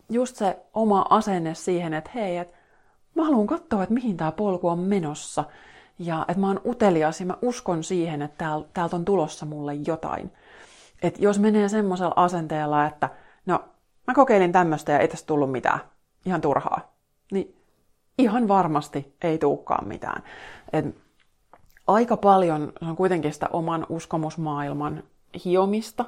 just 0.08 0.36
se 0.36 0.56
oma 0.74 1.06
asenne 1.10 1.54
siihen, 1.54 1.94
että 1.94 2.10
hei, 2.14 2.36
että 2.36 2.56
mä 3.14 3.24
haluan 3.24 3.46
katsoa, 3.46 3.82
että 3.82 3.94
mihin 3.94 4.16
tämä 4.16 4.32
polku 4.32 4.68
on 4.68 4.78
menossa. 4.78 5.44
Ja 5.98 6.24
että 6.28 6.40
mä 6.40 6.46
oon 6.46 6.60
utelias 6.66 7.20
ja 7.20 7.26
mä 7.26 7.36
uskon 7.42 7.84
siihen, 7.84 8.22
että 8.22 8.60
täältä 8.74 8.96
on 8.96 9.04
tulossa 9.04 9.46
mulle 9.46 9.74
jotain. 9.74 10.32
Että 11.02 11.22
jos 11.22 11.38
menee 11.38 11.68
semmoisella 11.68 12.12
asenteella, 12.16 12.86
että 12.86 13.08
no 13.46 13.64
mä 14.06 14.14
kokeilin 14.14 14.52
tämmöistä 14.52 14.92
ja 14.92 14.98
ei 14.98 15.08
tästä 15.08 15.26
tullut 15.26 15.52
mitään, 15.52 15.80
ihan 16.26 16.40
turhaa, 16.40 16.92
niin 17.32 17.56
ihan 18.18 18.48
varmasti 18.48 19.16
ei 19.22 19.38
tulekaan 19.38 19.88
mitään. 19.88 20.22
Et 20.72 20.96
aika 21.86 22.16
paljon 22.16 22.72
se 22.78 22.84
on 22.84 22.96
kuitenkin 22.96 23.32
sitä 23.32 23.48
oman 23.52 23.86
uskomusmaailman 23.88 25.02
hiomista. 25.44 26.04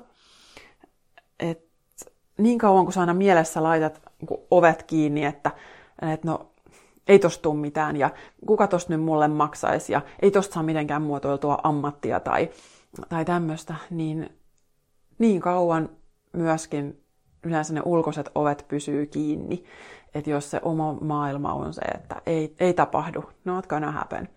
Et 1.40 1.66
niin 2.38 2.58
kauan 2.58 2.84
kun 2.84 2.92
sä 2.92 3.00
aina 3.00 3.14
mielessä 3.14 3.62
laitat 3.62 4.02
niin 4.20 4.40
ovet 4.50 4.82
kiinni, 4.82 5.24
että, 5.24 5.50
että 6.12 6.28
no 6.28 6.50
ei 7.08 7.18
tosta 7.18 7.42
tule 7.42 7.60
mitään 7.60 7.96
ja 7.96 8.10
kuka 8.46 8.66
tosta 8.66 8.92
nyt 8.92 9.04
mulle 9.04 9.28
maksaisi 9.28 9.92
ja 9.92 10.00
ei 10.22 10.30
tosta 10.30 10.54
saa 10.54 10.62
mitenkään 10.62 11.02
muotoiltua 11.02 11.58
ammattia 11.62 12.20
tai, 12.20 12.50
tai 13.08 13.24
tämmöistä, 13.24 13.74
niin 13.90 14.30
niin 15.18 15.40
kauan 15.40 15.88
myöskin 16.32 17.02
yleensä 17.42 17.74
ne 17.74 17.82
ulkoiset 17.84 18.30
ovet 18.34 18.64
pysyy 18.68 19.06
kiinni. 19.06 19.64
Että 20.14 20.30
jos 20.30 20.50
se 20.50 20.60
oma 20.62 20.92
maailma 20.92 21.52
on 21.52 21.74
se, 21.74 21.80
että 21.80 22.22
ei, 22.26 22.54
ei 22.60 22.74
tapahdu, 22.74 23.24
not 23.44 23.66
gonna 23.66 23.92
happen, 23.92 24.28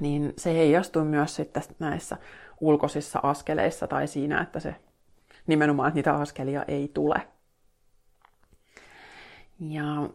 niin 0.00 0.32
se 0.36 0.54
heijastuu 0.54 1.04
myös 1.04 1.36
sitten 1.36 1.62
näissä 1.78 2.16
ulkoisissa 2.60 3.20
askeleissa 3.22 3.86
tai 3.86 4.06
siinä, 4.06 4.40
että 4.40 4.60
se 4.60 4.76
nimenomaan, 5.46 5.88
että 5.88 5.96
niitä 5.96 6.14
askelia 6.14 6.64
ei 6.68 6.90
tule. 6.94 7.28
Ja 9.60 10.08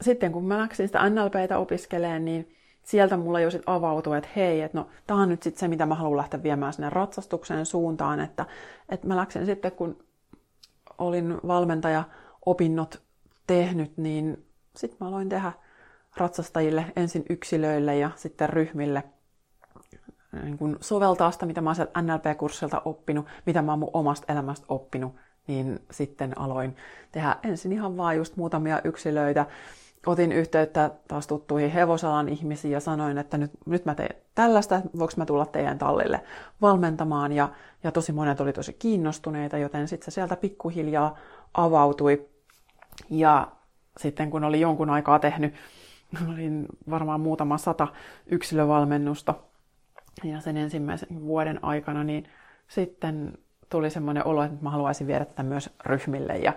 sitten 0.00 0.32
kun 0.32 0.44
mä 0.44 0.58
läksin 0.58 0.88
sitä 0.88 1.10
NLPtä 1.10 1.58
opiskelemaan, 1.58 2.24
niin 2.24 2.56
sieltä 2.82 3.16
mulla 3.16 3.40
jo 3.40 3.50
sitten 3.50 3.74
avautui, 3.74 4.18
että 4.18 4.30
hei, 4.36 4.60
että 4.60 4.78
no 4.78 4.88
tämä 5.06 5.20
on 5.20 5.28
nyt 5.28 5.42
sitten 5.42 5.60
se, 5.60 5.68
mitä 5.68 5.86
mä 5.86 5.94
haluan 5.94 6.16
lähteä 6.16 6.42
viemään 6.42 6.72
sinne 6.72 6.90
ratsastuksen 6.90 7.66
suuntaan, 7.66 8.20
että, 8.20 8.46
että 8.88 9.06
mä 9.06 9.16
läksin 9.16 9.46
sitten, 9.46 9.72
kun 9.72 10.04
olin 10.98 11.38
valmentaja 11.46 12.04
opinnot 12.46 13.02
tehnyt, 13.46 13.96
niin 13.96 14.46
sitten 14.76 14.96
mä 15.00 15.08
aloin 15.08 15.28
tehdä 15.28 15.52
ratsastajille 16.16 16.84
ensin 16.96 17.24
yksilöille 17.30 17.96
ja 17.96 18.10
sitten 18.16 18.48
ryhmille 18.48 19.04
niin 20.32 20.58
kun 20.58 20.78
soveltaa 20.80 21.30
sitä, 21.30 21.46
mitä 21.46 21.60
mä 21.60 21.70
oon 21.70 22.06
NLP-kurssilta 22.06 22.82
oppinut, 22.84 23.26
mitä 23.46 23.62
mä 23.62 23.72
oon 23.72 23.78
mun 23.78 23.90
omasta 23.92 24.32
elämästä 24.32 24.66
oppinut, 24.68 25.14
niin 25.46 25.78
sitten 25.90 26.38
aloin 26.38 26.76
tehdä 27.12 27.36
ensin 27.42 27.72
ihan 27.72 27.96
vaan 27.96 28.16
just 28.16 28.36
muutamia 28.36 28.80
yksilöitä, 28.84 29.46
otin 30.06 30.32
yhteyttä 30.32 30.90
taas 31.08 31.26
tuttuihin 31.26 31.70
hevosalan 31.70 32.28
ihmisiin 32.28 32.72
ja 32.72 32.80
sanoin, 32.80 33.18
että 33.18 33.38
nyt, 33.38 33.50
nyt 33.66 33.84
mä 33.84 33.94
teen 33.94 34.16
tällaista, 34.34 34.80
voiko 34.98 35.12
mä 35.16 35.26
tulla 35.26 35.46
teidän 35.46 35.78
tallille 35.78 36.20
valmentamaan. 36.60 37.32
Ja, 37.32 37.48
ja 37.82 37.92
tosi 37.92 38.12
monet 38.12 38.40
oli 38.40 38.52
tosi 38.52 38.72
kiinnostuneita, 38.72 39.58
joten 39.58 39.88
sitten 39.88 40.04
se 40.04 40.14
sieltä 40.14 40.36
pikkuhiljaa 40.36 41.18
avautui. 41.54 42.28
Ja 43.10 43.48
sitten 43.96 44.30
kun 44.30 44.44
oli 44.44 44.60
jonkun 44.60 44.90
aikaa 44.90 45.18
tehnyt, 45.18 45.54
olin 46.32 46.66
varmaan 46.90 47.20
muutama 47.20 47.58
sata 47.58 47.88
yksilövalmennusta 48.26 49.34
ja 50.24 50.40
sen 50.40 50.56
ensimmäisen 50.56 51.20
vuoden 51.20 51.64
aikana, 51.64 52.04
niin 52.04 52.28
sitten 52.68 53.38
tuli 53.70 53.90
semmoinen 53.90 54.26
olo, 54.26 54.42
että 54.42 54.56
mä 54.60 54.70
haluaisin 54.70 55.06
viedä 55.06 55.24
tätä 55.24 55.42
myös 55.42 55.70
ryhmille. 55.84 56.36
Ja 56.36 56.52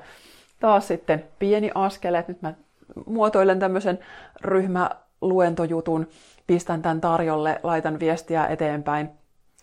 taas 0.60 0.88
sitten 0.88 1.24
pieni 1.40 1.72
askel, 1.76 2.14
että 2.14 2.32
nyt 2.32 2.42
mä 2.42 2.54
muotoilen 3.06 3.60
tämmöisen 3.60 4.00
ryhmäluentojutun, 4.42 6.08
pistän 6.48 6.82
tämän 6.82 7.02
tarjolle, 7.02 7.60
laitan 7.64 8.00
viestiä 8.00 8.48
eteenpäin 8.48 9.10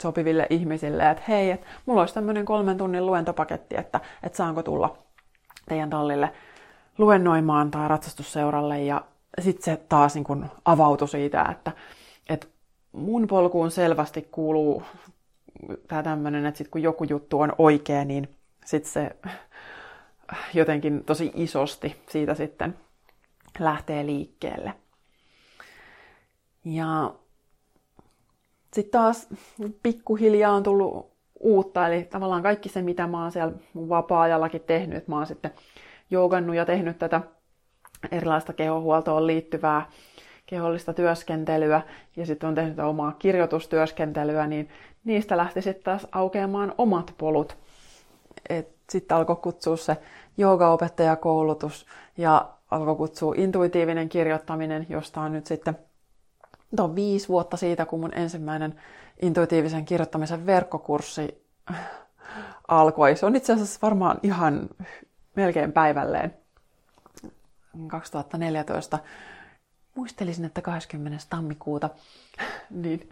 sopiville 0.02 0.46
ihmisille, 0.50 1.10
että 1.10 1.22
hei, 1.28 1.50
että 1.50 1.66
mulla 1.86 2.00
olisi 2.00 2.14
tämmöinen 2.14 2.44
kolmen 2.44 2.78
tunnin 2.78 3.06
luentopaketti, 3.06 3.76
että, 3.78 4.00
että 4.22 4.36
saanko 4.36 4.62
tulla 4.62 4.98
teidän 5.68 5.90
tallille 5.90 6.32
luennoimaan 6.98 7.70
tai 7.70 7.88
ratsastusseuralle. 7.88 8.82
Ja 8.82 9.04
sitten 9.40 9.64
se 9.64 9.82
taas 9.88 10.14
niin 10.14 10.24
kun 10.24 10.46
avautui 10.64 11.08
siitä, 11.08 11.42
että, 11.50 11.72
että 12.28 12.46
mun 12.92 13.26
polkuun 13.26 13.70
selvästi 13.70 14.28
kuuluu 14.30 14.82
tämä 15.88 16.02
tämmöinen, 16.02 16.46
että 16.46 16.58
sit 16.58 16.68
kun 16.68 16.82
joku 16.82 17.04
juttu 17.04 17.40
on 17.40 17.52
oikea, 17.58 18.04
niin 18.04 18.28
sitten 18.64 18.92
se 18.92 19.16
jotenkin 20.54 21.04
tosi 21.04 21.32
isosti 21.34 21.96
siitä 22.08 22.34
sitten 22.34 22.76
lähtee 23.60 24.06
liikkeelle. 24.06 24.74
Ja 26.64 27.14
sitten 28.72 29.00
taas 29.00 29.28
pikkuhiljaa 29.82 30.52
on 30.52 30.62
tullut 30.62 31.12
uutta, 31.40 31.88
eli 31.88 32.04
tavallaan 32.04 32.42
kaikki 32.42 32.68
se, 32.68 32.82
mitä 32.82 33.06
mä 33.06 33.22
oon 33.22 33.32
siellä 33.32 33.52
mun 33.72 33.88
vapaa-ajallakin 33.88 34.60
tehnyt, 34.60 35.08
mä 35.08 35.16
oon 35.16 35.26
sitten 35.26 35.50
joogannut 36.10 36.56
ja 36.56 36.64
tehnyt 36.64 36.98
tätä 36.98 37.20
erilaista 38.10 38.52
kehohuoltoon 38.52 39.26
liittyvää 39.26 39.90
kehollista 40.46 40.92
työskentelyä 40.92 41.82
ja 42.16 42.26
sitten 42.26 42.48
on 42.48 42.54
tehnyt 42.54 42.78
omaa 42.78 43.12
kirjoitustyöskentelyä, 43.12 44.46
niin 44.46 44.68
niistä 45.04 45.36
lähti 45.36 45.62
sitten 45.62 45.84
taas 45.84 46.06
aukeamaan 46.12 46.74
omat 46.78 47.14
polut. 47.18 47.56
Sitten 48.90 49.16
alkoi 49.16 49.36
kutsua 49.36 49.76
se 49.76 49.96
joogaopettajakoulutus 50.36 51.86
ja 52.16 52.48
alkoi 52.70 52.96
kutsua 52.96 53.34
intuitiivinen 53.36 54.08
kirjoittaminen, 54.08 54.86
josta 54.88 55.20
on 55.20 55.32
nyt 55.32 55.46
sitten 55.46 55.78
on 56.80 56.94
viisi 56.94 57.28
vuotta 57.28 57.56
siitä, 57.56 57.86
kun 57.86 58.00
mun 58.00 58.14
ensimmäinen 58.14 58.80
intuitiivisen 59.22 59.84
kirjoittamisen 59.84 60.46
verkkokurssi 60.46 61.44
alkoi. 62.68 63.16
Se 63.16 63.26
on 63.26 63.36
itse 63.36 63.52
asiassa 63.52 63.78
varmaan 63.82 64.18
ihan 64.22 64.68
melkein 65.36 65.72
päivälleen 65.72 66.34
2014. 67.86 68.98
Muistelisin, 69.94 70.44
että 70.44 70.62
20. 70.62 71.18
tammikuuta. 71.30 71.90
niin 72.70 73.10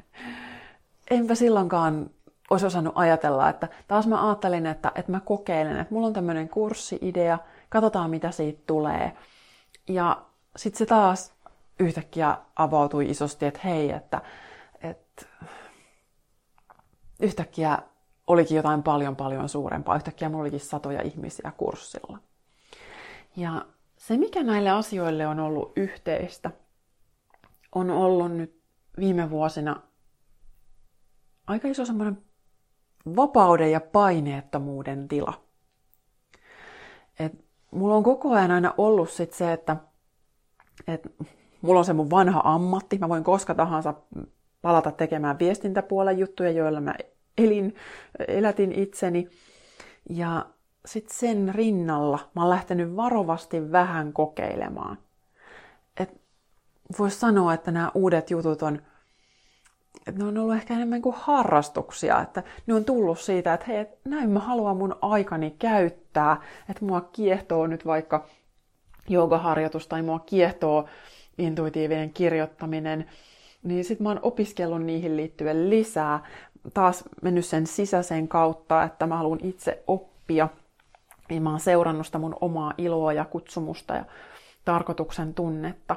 enpä 1.11 1.35
silloinkaan 1.35 2.11
olisi 2.51 2.67
osannut 2.67 2.93
ajatella, 2.97 3.49
että 3.49 3.69
taas 3.89 4.07
mä 4.07 4.27
ajattelin, 4.27 4.67
että, 4.67 4.93
että 4.95 5.13
mä 5.13 5.21
kokeilen, 5.21 5.77
että 5.81 5.95
mulla 5.95 6.07
on 6.07 6.13
tämmöinen 6.13 6.49
kurssiidea, 6.49 7.39
katsotaan 7.69 8.11
mitä 8.11 8.31
siitä 8.31 8.63
tulee. 8.67 9.13
Ja 9.89 10.27
sitten 10.57 10.79
se 10.79 10.87
taas 10.87 11.35
yhtäkkiä 11.81 12.39
avautui 12.57 13.11
isosti, 13.11 13.47
että 13.47 13.61
hei, 13.65 13.91
että, 13.91 14.23
että 14.81 15.27
yhtäkkiä 17.21 17.79
olikin 18.27 18.57
jotain 18.57 18.83
paljon 18.83 19.17
paljon 19.17 19.49
suurempaa. 19.49 19.97
Yhtäkkiä 19.97 20.29
mulla 20.29 20.43
olikin 20.43 20.61
satoja 20.61 21.03
ihmisiä 21.03 21.53
kurssilla. 21.57 22.19
Ja 23.37 23.67
se, 23.97 24.17
mikä 24.17 24.43
näille 24.43 24.71
asioille 24.71 25.27
on 25.27 25.41
ollut 25.41 25.73
yhteistä, 25.77 26.51
on 27.75 27.91
ollut 27.91 28.33
nyt 28.33 28.63
viime 28.99 29.31
vuosina 29.31 29.83
aika 31.47 31.69
iso 31.69 31.85
semmoinen 31.85 32.23
vapauden 33.17 33.73
ja 33.73 33.81
paineettomuuden 33.81 35.09
tila. 35.09 35.43
Et 37.19 37.46
mulla 37.77 37.95
on 37.95 38.03
koko 38.03 38.33
ajan 38.33 38.51
aina 38.51 38.75
ollut 38.79 39.11
sit 39.11 39.33
se, 39.33 39.53
että, 39.53 39.77
että 40.89 41.09
mulla 41.63 41.79
on 41.79 41.85
se 41.85 41.93
mun 41.93 42.11
vanha 42.11 42.41
ammatti. 42.45 42.99
Mä 42.99 43.09
voin 43.09 43.25
koska 43.25 43.55
tahansa 43.55 43.95
palata 44.63 44.91
tekemään 44.91 45.39
viestintäpuolen 45.39 46.19
juttuja, 46.19 46.51
joilla 46.51 46.81
mä 46.81 46.95
elin, 47.39 47.75
elätin 48.29 48.73
itseni. 48.73 49.29
Ja 50.11 50.47
sitten 50.87 51.17
sen 51.17 51.55
rinnalla 51.55 52.19
mä 52.35 52.43
oon 52.43 52.51
lähtenyt 52.51 52.97
varovasti 52.97 53.73
vähän 53.73 54.13
kokeilemaan. 54.13 54.99
Voisi 56.99 57.19
sanoa, 57.19 57.55
että 57.55 57.71
nämä 57.71 57.91
uudet 57.95 58.31
jutut 58.31 58.63
on, 58.63 58.83
että 60.07 60.23
ne 60.23 60.29
on 60.29 60.39
ollut 60.39 60.55
ehkä 60.55 60.75
enemmän 60.75 61.03
kuin 61.03 61.17
harrastuksia, 61.19 62.21
että 62.21 62.43
ne 62.67 62.75
on 62.75 62.85
tullut 62.85 63.19
siitä, 63.19 63.55
että 63.55 63.67
hei, 63.67 63.87
näin 64.05 64.31
mä 64.31 64.41
haluan 64.41 64.77
mun 64.77 64.97
aikani 65.03 65.51
käyttää, 65.59 66.43
että 66.71 66.85
mua 66.85 67.01
kiehtoo 67.01 67.67
nyt 67.67 67.87
vaikka 67.87 68.27
joogaharjoitus 69.09 69.87
tai 69.87 70.03
mua 70.03 70.19
kiehtoo 70.19 70.89
intuitiivinen 71.39 72.13
kirjoittaminen, 72.13 73.11
niin 73.63 73.85
sitten 73.85 74.05
mä 74.05 74.09
oon 74.11 74.21
opiskellut 74.23 74.83
niihin 74.83 75.17
liittyen 75.17 75.71
lisää, 75.71 76.25
taas 76.75 77.05
mennyt 77.23 77.47
sen 77.47 77.67
sisäisen 77.67 78.29
kautta, 78.29 78.83
että 78.83 79.07
mä 79.07 79.17
haluan 79.17 79.39
itse 79.43 79.83
oppia, 79.87 80.49
niin 81.31 81.43
mä 81.43 81.51
oon 81.51 81.61
seurannut 81.61 82.07
sitä 82.07 82.19
mun 82.19 82.37
omaa 82.41 82.75
iloa 82.79 83.13
ja 83.13 83.25
kutsumusta 83.25 83.95
ja 83.95 84.05
tarkoituksen 84.65 85.35
tunnetta. 85.35 85.97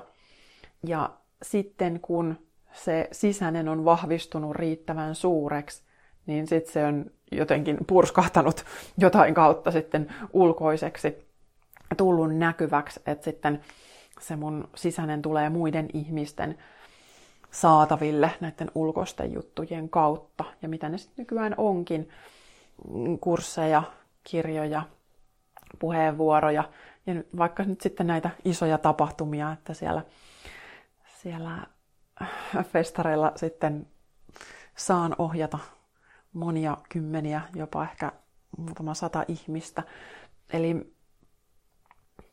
Ja 0.84 1.10
sitten 1.42 2.00
kun 2.00 2.49
se 2.74 3.08
sisäinen 3.12 3.68
on 3.68 3.86
vahvistunut 3.86 4.56
riittävän 4.56 5.16
suureksi, 5.16 5.84
niin 6.26 6.48
sitten 6.48 6.74
se 6.74 6.86
on 6.86 7.12
jotenkin 7.32 7.78
purskahtanut 7.88 8.66
jotain 8.98 9.34
kautta 9.34 9.72
sitten 9.72 10.14
ulkoiseksi, 10.34 11.30
tullut 11.98 12.36
näkyväksi, 12.36 13.00
että 13.06 13.26
sitten 13.26 13.62
se 14.20 14.36
mun 14.36 14.70
sisäinen 14.76 15.22
tulee 15.22 15.50
muiden 15.50 15.90
ihmisten 15.94 16.58
saataville 17.52 18.32
näiden 18.40 18.72
ulkoisten 18.76 19.34
juttujen 19.34 19.90
kautta. 19.90 20.44
Ja 20.62 20.70
mitä 20.70 20.90
ne 20.90 20.98
sitten 20.98 21.24
nykyään 21.24 21.56
onkin, 21.58 22.10
kursseja, 23.22 23.84
kirjoja, 24.24 24.82
puheenvuoroja 25.80 26.64
ja 27.06 27.14
vaikka 27.38 27.64
nyt 27.64 27.82
sitten 27.82 28.08
näitä 28.08 28.30
isoja 28.46 28.78
tapahtumia, 28.78 29.52
että 29.52 29.74
siellä, 29.74 30.02
siellä 31.22 31.58
festareilla 32.64 33.32
sitten 33.36 33.88
saan 34.78 35.16
ohjata 35.18 35.60
monia 36.34 36.78
kymmeniä, 36.90 37.42
jopa 37.56 37.84
ehkä 37.84 38.12
muutama 38.58 38.94
sata 38.94 39.26
ihmistä. 39.28 39.84
Eli 40.54 40.94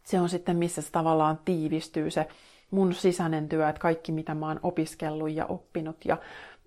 se 0.05 0.21
on 0.21 0.29
sitten, 0.29 0.57
missä 0.57 0.83
se 0.83 0.91
tavallaan 0.93 1.39
tiivistyy 1.45 2.11
se 2.11 2.29
mun 2.71 2.95
sisäinen 2.95 3.49
työ, 3.49 3.69
että 3.69 3.81
kaikki 3.81 4.13
mitä 4.13 4.35
mä 4.35 4.47
oon 4.47 4.61
opiskellut 4.63 5.31
ja 5.31 5.47
oppinut 5.47 6.05
ja, 6.05 6.17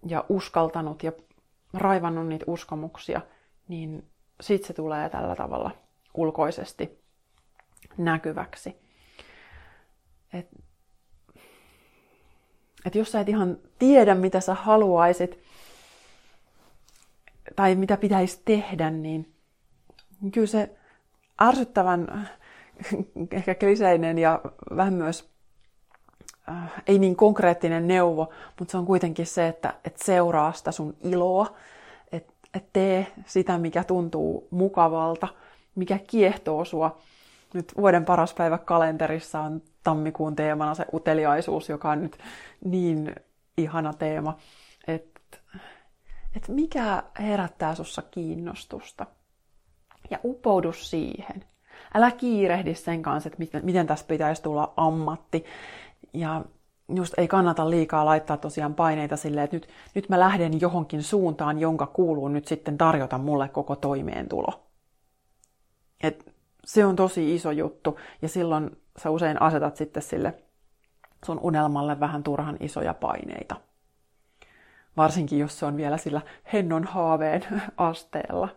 ja 0.07 0.25
uskaltanut 0.29 1.03
ja 1.03 1.11
raivannut 1.73 2.27
niitä 2.27 2.45
uskomuksia, 2.47 3.21
niin 3.67 4.09
sit 4.41 4.63
se 4.63 4.73
tulee 4.73 5.09
tällä 5.09 5.35
tavalla 5.35 5.71
ulkoisesti 6.13 6.99
näkyväksi. 7.97 8.75
Et, 10.33 10.47
et 12.85 12.95
jos 12.95 13.11
sä 13.11 13.19
et 13.19 13.29
ihan 13.29 13.57
tiedä, 13.79 14.15
mitä 14.15 14.39
sä 14.39 14.53
haluaisit 14.53 15.39
tai 17.55 17.75
mitä 17.75 17.97
pitäisi 17.97 18.41
tehdä, 18.45 18.89
niin 18.89 19.33
kyllä 20.31 20.47
se 20.47 20.69
ärsyttävän 21.41 22.29
ehkä 23.31 23.55
kliseinen 23.55 24.17
ja 24.17 24.41
vähän 24.75 24.93
myös 24.93 25.29
äh, 26.49 26.71
ei 26.87 26.99
niin 26.99 27.15
konkreettinen 27.15 27.87
neuvo, 27.87 28.29
mutta 28.59 28.71
se 28.71 28.77
on 28.77 28.85
kuitenkin 28.85 29.25
se, 29.25 29.47
että 29.47 29.73
et 29.85 29.97
seuraa 29.97 30.53
sitä 30.53 30.71
sun 30.71 30.97
iloa, 31.03 31.55
että 32.11 32.33
et 32.53 32.65
tee 32.73 33.07
sitä, 33.25 33.57
mikä 33.57 33.83
tuntuu 33.83 34.47
mukavalta, 34.51 35.27
mikä 35.75 35.99
kiehtoo 36.07 36.65
sua. 36.65 36.97
Nyt 37.53 37.73
vuoden 37.77 38.05
paras 38.05 38.33
päivä 38.33 38.57
kalenterissa 38.57 39.39
on 39.39 39.61
tammikuun 39.83 40.35
teemana 40.35 40.75
se 40.75 40.85
uteliaisuus, 40.93 41.69
joka 41.69 41.91
on 41.91 42.01
nyt 42.01 42.17
niin 42.65 43.15
ihana 43.57 43.93
teema, 43.93 44.37
että 44.87 45.37
et 46.35 46.47
mikä 46.47 47.03
herättää 47.19 47.75
sussa 47.75 48.01
kiinnostusta. 48.01 49.05
Ja 50.09 50.19
upoudu 50.23 50.73
siihen. 50.73 51.43
Älä 51.93 52.11
kiirehdi 52.11 52.75
sen 52.75 53.01
kanssa, 53.01 53.27
että 53.27 53.39
miten, 53.39 53.65
miten 53.65 53.87
tästä 53.87 54.07
pitäisi 54.07 54.43
tulla 54.43 54.73
ammatti. 54.77 55.45
Ja 56.13 56.45
just 56.95 57.13
ei 57.17 57.27
kannata 57.27 57.69
liikaa 57.69 58.05
laittaa 58.05 58.37
tosiaan 58.37 58.75
paineita 58.75 59.17
silleen, 59.17 59.43
että 59.43 59.55
nyt, 59.55 59.69
nyt 59.95 60.09
mä 60.09 60.19
lähden 60.19 60.61
johonkin 60.61 61.03
suuntaan, 61.03 61.59
jonka 61.59 61.87
kuuluu 61.87 62.27
nyt 62.27 62.47
sitten 62.47 62.77
tarjota 62.77 63.17
mulle 63.17 63.49
koko 63.49 63.75
toimeentulo. 63.75 64.65
Et 66.03 66.33
se 66.69 66.85
on 66.85 66.95
tosi 66.95 67.35
iso 67.35 67.51
juttu 67.51 67.99
ja 68.21 68.29
silloin 68.29 68.77
sä 68.97 69.09
usein 69.09 69.41
asetat 69.41 69.75
sitten 69.75 70.03
sille 70.03 70.33
sun 71.25 71.39
unelmalle 71.39 71.99
vähän 71.99 72.23
turhan 72.23 72.57
isoja 72.59 72.93
paineita. 72.93 73.55
Varsinkin 74.97 75.39
jos 75.39 75.59
se 75.59 75.65
on 75.65 75.77
vielä 75.77 75.97
sillä 75.97 76.21
hennon 76.53 76.83
haaveen 76.83 77.45
asteella. 77.77 78.49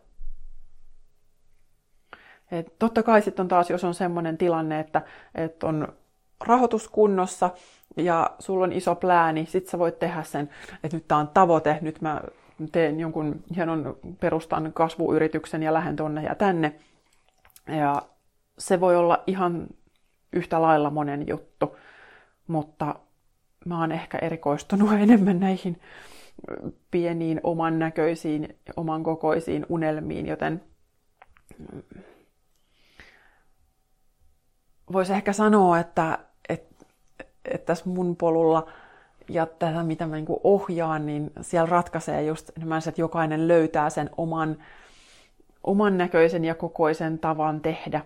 Et 2.50 2.78
totta 2.78 3.02
kai 3.02 3.22
sitten 3.22 3.42
on 3.42 3.48
taas, 3.48 3.70
jos 3.70 3.84
on 3.84 3.94
semmoinen 3.94 4.38
tilanne, 4.38 4.80
että, 4.80 5.02
että 5.34 5.66
on 5.66 5.88
rahoitus 6.46 6.88
kunnossa 6.88 7.50
ja 7.96 8.30
sulla 8.38 8.64
on 8.64 8.72
iso 8.72 8.94
plääni, 8.94 9.46
sit 9.46 9.66
sä 9.66 9.78
voit 9.78 9.98
tehdä 9.98 10.22
sen, 10.22 10.50
että 10.84 10.96
nyt 10.96 11.08
tämä 11.08 11.20
on 11.20 11.28
tavoite, 11.28 11.78
nyt 11.80 12.00
mä 12.00 12.20
teen 12.72 13.00
jonkun 13.00 13.44
hienon 13.56 13.96
perustan 14.20 14.72
kasvuyrityksen 14.72 15.62
ja 15.62 15.72
lähden 15.72 15.96
tonne 15.96 16.22
ja 16.22 16.34
tänne. 16.34 16.74
Ja 17.68 18.02
se 18.58 18.80
voi 18.80 18.96
olla 18.96 19.22
ihan 19.26 19.66
yhtä 20.32 20.62
lailla 20.62 20.90
monen 20.90 21.28
juttu, 21.28 21.76
mutta 22.46 22.94
mä 23.64 23.80
oon 23.80 23.92
ehkä 23.92 24.18
erikoistunut 24.18 24.92
enemmän 25.02 25.40
näihin 25.40 25.80
pieniin 26.90 27.40
oman 27.42 27.78
näköisiin, 27.78 28.58
oman 28.76 29.02
kokoisiin 29.02 29.66
unelmiin, 29.68 30.26
joten 30.26 30.62
voisi 34.92 35.12
ehkä 35.12 35.32
sanoa, 35.32 35.78
että, 35.78 36.18
että, 36.48 36.84
että 37.44 37.66
tässä 37.66 37.88
mun 37.88 38.16
polulla 38.16 38.66
ja 39.28 39.46
tätä, 39.46 39.82
mitä 39.82 40.06
mä 40.06 40.16
niin 40.16 40.26
ohjaan, 40.44 41.06
niin 41.06 41.30
siellä 41.40 41.66
ratkaisee 41.66 42.22
just 42.22 42.50
se, 42.80 42.90
että 42.90 43.00
jokainen 43.00 43.48
löytää 43.48 43.90
sen 43.90 44.10
oman, 44.16 44.56
oman 45.64 45.98
näköisen 45.98 46.44
ja 46.44 46.54
kokoisen 46.54 47.18
tavan 47.18 47.60
tehdä. 47.60 48.00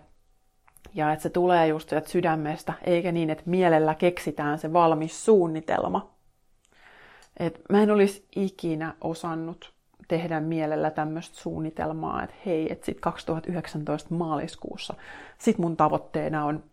Ja 0.95 1.13
että 1.13 1.23
se 1.23 1.31
tulee 1.31 1.67
just 1.67 1.89
sieltä 1.89 2.09
sydämestä, 2.09 2.73
eikä 2.85 3.13
niin, 3.13 3.31
että 3.31 3.45
mielellä 3.47 3.95
keksitään 3.95 4.59
se 4.59 4.73
valmis 4.73 5.25
suunnitelma. 5.25 6.17
Et 7.37 7.61
mä 7.71 7.83
en 7.83 7.91
olisi 7.91 8.27
ikinä 8.37 8.95
osannut 9.01 9.73
tehdä 10.09 10.41
mielellä 10.41 10.91
tämmöistä 10.91 11.37
suunnitelmaa, 11.37 12.23
että 12.23 12.37
hei, 12.47 12.73
että 12.73 12.87
sitten 12.87 13.01
2019 13.01 14.15
maaliskuussa 14.15 14.95
sit 15.39 15.59
mun 15.59 15.77
tavoitteena 15.77 16.45
on 16.45 16.65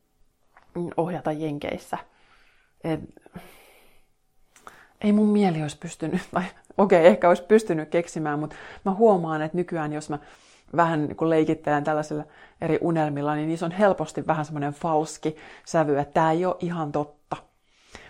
ohjata 0.98 1.32
Jenkeissä. 1.32 1.98
Et, 2.84 3.00
ei 5.02 5.12
mun 5.12 5.28
mieli 5.28 5.62
olisi 5.62 5.78
pystynyt, 5.78 6.22
tai 6.34 6.44
okei, 6.78 7.00
okay, 7.00 7.12
ehkä 7.12 7.30
olisi 7.30 7.44
pystynyt 7.44 7.90
keksimään, 7.90 8.40
mutta 8.40 8.56
mä 8.86 8.94
huomaan, 8.94 9.42
että 9.42 9.58
nykyään 9.58 9.94
jos 9.94 10.10
mä 10.10 10.20
vähän 10.76 11.06
niin 11.06 11.30
leikittelen 11.30 11.84
tällaisilla 11.84 12.24
eri 12.62 12.80
unelmilla, 12.82 13.36
niin 13.36 13.48
niissä 13.48 13.66
on 13.66 13.72
helposti 13.72 14.28
vähän 14.28 14.46
semmoinen 14.46 14.74
falski 14.74 15.36
sävy, 15.66 15.98
että 15.98 16.14
tämä 16.14 16.32
ei 16.32 16.46
ole 16.46 16.56
ihan 16.60 16.92
totta. 16.92 17.36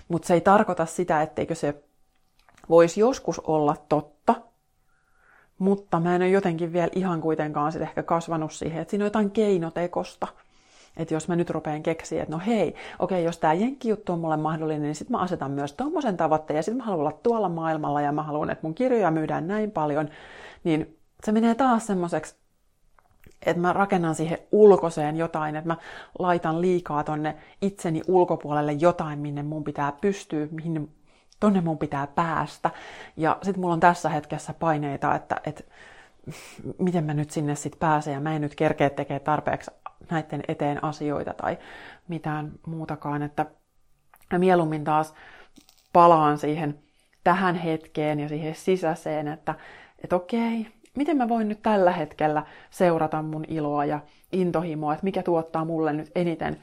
Mutta 0.07 0.27
se 0.27 0.33
ei 0.33 0.41
tarkoita 0.41 0.85
sitä, 0.85 1.21
etteikö 1.21 1.55
se 1.55 1.83
voisi 2.69 2.99
joskus 2.99 3.39
olla 3.39 3.75
totta, 3.89 4.35
mutta 5.59 5.99
mä 5.99 6.15
en 6.15 6.21
ole 6.21 6.29
jotenkin 6.29 6.73
vielä 6.73 6.89
ihan 6.95 7.21
kuitenkaan 7.21 7.71
sit 7.71 7.81
ehkä 7.81 8.03
kasvanut 8.03 8.51
siihen, 8.51 8.81
että 8.81 8.91
siinä 8.91 9.03
on 9.03 9.07
jotain 9.07 9.31
keinotekosta. 9.31 10.27
Että 10.97 11.13
jos 11.13 11.27
mä 11.27 11.35
nyt 11.35 11.49
rupean 11.49 11.83
keksiä, 11.83 12.23
että 12.23 12.35
no 12.35 12.41
hei, 12.45 12.75
okei, 12.99 13.23
jos 13.23 13.37
tämä 13.37 13.53
jenkkijuttu 13.53 14.13
on 14.13 14.19
mulle 14.19 14.37
mahdollinen, 14.37 14.81
niin 14.81 14.95
sitten 14.95 15.11
mä 15.11 15.21
asetan 15.21 15.51
myös 15.51 15.73
tuommoisen 15.73 16.17
tavoitteen, 16.17 16.57
ja 16.57 16.63
sitten 16.63 16.77
mä 16.77 16.83
haluan 16.83 16.99
olla 16.99 17.19
tuolla 17.23 17.49
maailmalla, 17.49 18.01
ja 18.01 18.11
mä 18.11 18.23
haluan, 18.23 18.49
että 18.49 18.67
mun 18.67 18.75
kirjoja 18.75 19.11
myydään 19.11 19.47
näin 19.47 19.71
paljon, 19.71 20.09
niin 20.63 20.97
se 21.23 21.31
menee 21.31 21.55
taas 21.55 21.87
semmoiseksi, 21.87 22.35
että 23.45 23.61
mä 23.61 23.73
rakennan 23.73 24.15
siihen 24.15 24.37
ulkoiseen 24.51 25.17
jotain, 25.17 25.55
että 25.55 25.67
mä 25.67 25.77
laitan 26.19 26.61
liikaa 26.61 27.03
tonne 27.03 27.35
itseni 27.61 28.01
ulkopuolelle 28.07 28.71
jotain, 28.71 29.19
minne 29.19 29.43
mun 29.43 29.63
pitää 29.63 29.91
pystyä, 30.01 30.47
mihin 30.51 30.91
tonne 31.39 31.61
mun 31.61 31.77
pitää 31.77 32.07
päästä. 32.07 32.71
Ja 33.17 33.37
sitten 33.41 33.61
mulla 33.61 33.73
on 33.73 33.79
tässä 33.79 34.09
hetkessä 34.09 34.53
paineita, 34.53 35.15
että, 35.15 35.41
että 35.45 35.63
miten 36.77 37.03
mä 37.03 37.13
nyt 37.13 37.31
sinne 37.31 37.55
sitten 37.55 37.79
pääsen 37.79 38.13
ja 38.13 38.19
mä 38.19 38.35
en 38.35 38.41
nyt 38.41 38.55
kerkeä 38.55 38.89
tekemään 38.89 39.21
tarpeeksi 39.21 39.71
näiden 40.11 40.43
eteen 40.47 40.83
asioita 40.83 41.33
tai 41.33 41.57
mitään 42.07 42.51
muutakaan, 42.67 43.23
että 43.23 43.45
mä 44.31 44.39
mieluummin 44.39 44.83
taas 44.83 45.13
palaan 45.93 46.37
siihen 46.37 46.79
tähän 47.23 47.55
hetkeen 47.55 48.19
ja 48.19 48.29
siihen 48.29 48.55
sisäiseen, 48.55 49.27
että, 49.27 49.55
että 50.03 50.15
okei, 50.15 50.67
miten 50.97 51.17
mä 51.17 51.29
voin 51.29 51.49
nyt 51.49 51.61
tällä 51.61 51.91
hetkellä 51.91 52.45
seurata 52.69 53.21
mun 53.21 53.45
iloa 53.47 53.85
ja 53.85 53.99
intohimoa, 54.31 54.93
että 54.93 55.03
mikä 55.03 55.23
tuottaa 55.23 55.65
mulle 55.65 55.93
nyt 55.93 56.11
eniten 56.15 56.57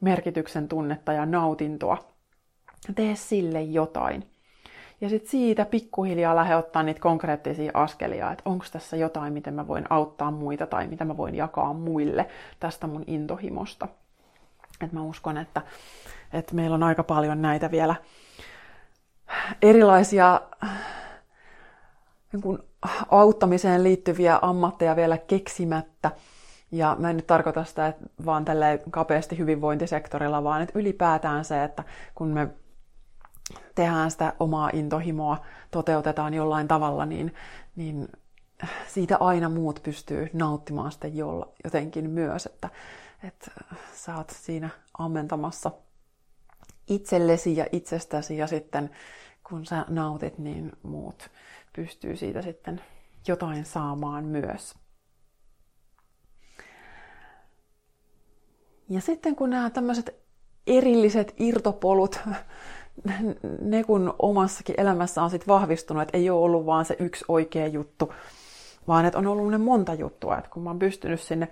merkityksen 0.00 0.68
tunnetta 0.68 1.12
ja 1.12 1.26
nautintoa. 1.26 1.98
tee 2.94 3.16
sille 3.16 3.62
jotain. 3.62 4.28
Ja 5.00 5.08
sitten 5.08 5.30
siitä 5.30 5.64
pikkuhiljaa 5.64 6.36
lähde 6.36 6.56
ottaa 6.56 6.82
niitä 6.82 7.00
konkreettisia 7.00 7.70
askelia, 7.74 8.32
että 8.32 8.42
onko 8.50 8.64
tässä 8.72 8.96
jotain, 8.96 9.32
miten 9.32 9.54
mä 9.54 9.68
voin 9.68 9.84
auttaa 9.90 10.30
muita 10.30 10.66
tai 10.66 10.86
mitä 10.86 11.04
mä 11.04 11.16
voin 11.16 11.34
jakaa 11.34 11.72
muille 11.72 12.26
tästä 12.60 12.86
mun 12.86 13.04
intohimosta. 13.06 13.88
Et 14.84 14.92
mä 14.92 15.02
uskon, 15.02 15.38
että, 15.38 15.62
että 16.32 16.54
meillä 16.54 16.74
on 16.74 16.82
aika 16.82 17.02
paljon 17.02 17.42
näitä 17.42 17.70
vielä 17.70 17.94
erilaisia 19.62 20.40
niin 22.32 22.58
auttamiseen 23.10 23.84
liittyviä 23.84 24.38
ammatteja 24.42 24.96
vielä 24.96 25.18
keksimättä. 25.18 26.10
Ja 26.70 26.96
mä 26.98 27.10
en 27.10 27.16
nyt 27.16 27.26
tarkoita 27.26 27.64
sitä 27.64 27.86
että 27.86 28.06
vaan 28.26 28.44
tälle 28.44 28.82
kapeasti 28.90 29.38
hyvinvointisektorilla, 29.38 30.44
vaan 30.44 30.62
että 30.62 30.78
ylipäätään 30.78 31.44
se, 31.44 31.64
että 31.64 31.84
kun 32.14 32.28
me 32.28 32.48
tehdään 33.74 34.10
sitä 34.10 34.32
omaa 34.40 34.70
intohimoa, 34.72 35.44
toteutetaan 35.70 36.34
jollain 36.34 36.68
tavalla, 36.68 37.06
niin, 37.06 37.34
niin 37.76 38.08
siitä 38.88 39.16
aina 39.20 39.48
muut 39.48 39.80
pystyy 39.82 40.30
nauttimaan 40.32 40.92
sitten 40.92 41.16
jolla, 41.16 41.48
jotenkin 41.64 42.10
myös, 42.10 42.46
että, 42.46 42.68
että 43.24 43.50
sä 43.94 44.16
oot 44.16 44.30
siinä 44.30 44.68
ammentamassa 44.98 45.70
itsellesi 46.88 47.56
ja 47.56 47.66
itsestäsi 47.72 48.36
ja 48.36 48.46
sitten 48.46 48.90
kun 49.48 49.66
sä 49.66 49.84
nautit, 49.88 50.38
niin 50.38 50.72
muut 50.82 51.30
pystyy 51.76 52.16
siitä 52.16 52.42
sitten 52.42 52.80
jotain 53.28 53.64
saamaan 53.64 54.24
myös. 54.24 54.74
Ja 58.88 59.00
sitten 59.00 59.36
kun 59.36 59.50
nämä 59.50 59.70
tämmöiset 59.70 60.22
erilliset 60.66 61.34
irtopolut, 61.38 62.20
ne 63.60 63.84
kun 63.84 64.14
omassakin 64.18 64.80
elämässä 64.80 65.22
on 65.22 65.30
sitten 65.30 65.48
vahvistunut, 65.48 66.02
että 66.02 66.18
ei 66.18 66.30
ole 66.30 66.44
ollut 66.44 66.66
vaan 66.66 66.84
se 66.84 66.96
yksi 66.98 67.24
oikea 67.28 67.66
juttu, 67.66 68.14
vaan 68.88 69.04
että 69.04 69.18
on 69.18 69.26
ollut 69.26 69.50
ne 69.50 69.58
monta 69.58 69.94
juttua. 69.94 70.38
Että 70.38 70.50
kun 70.50 70.62
mä 70.62 70.70
oon 70.70 70.78
pystynyt 70.78 71.20
sinne 71.20 71.48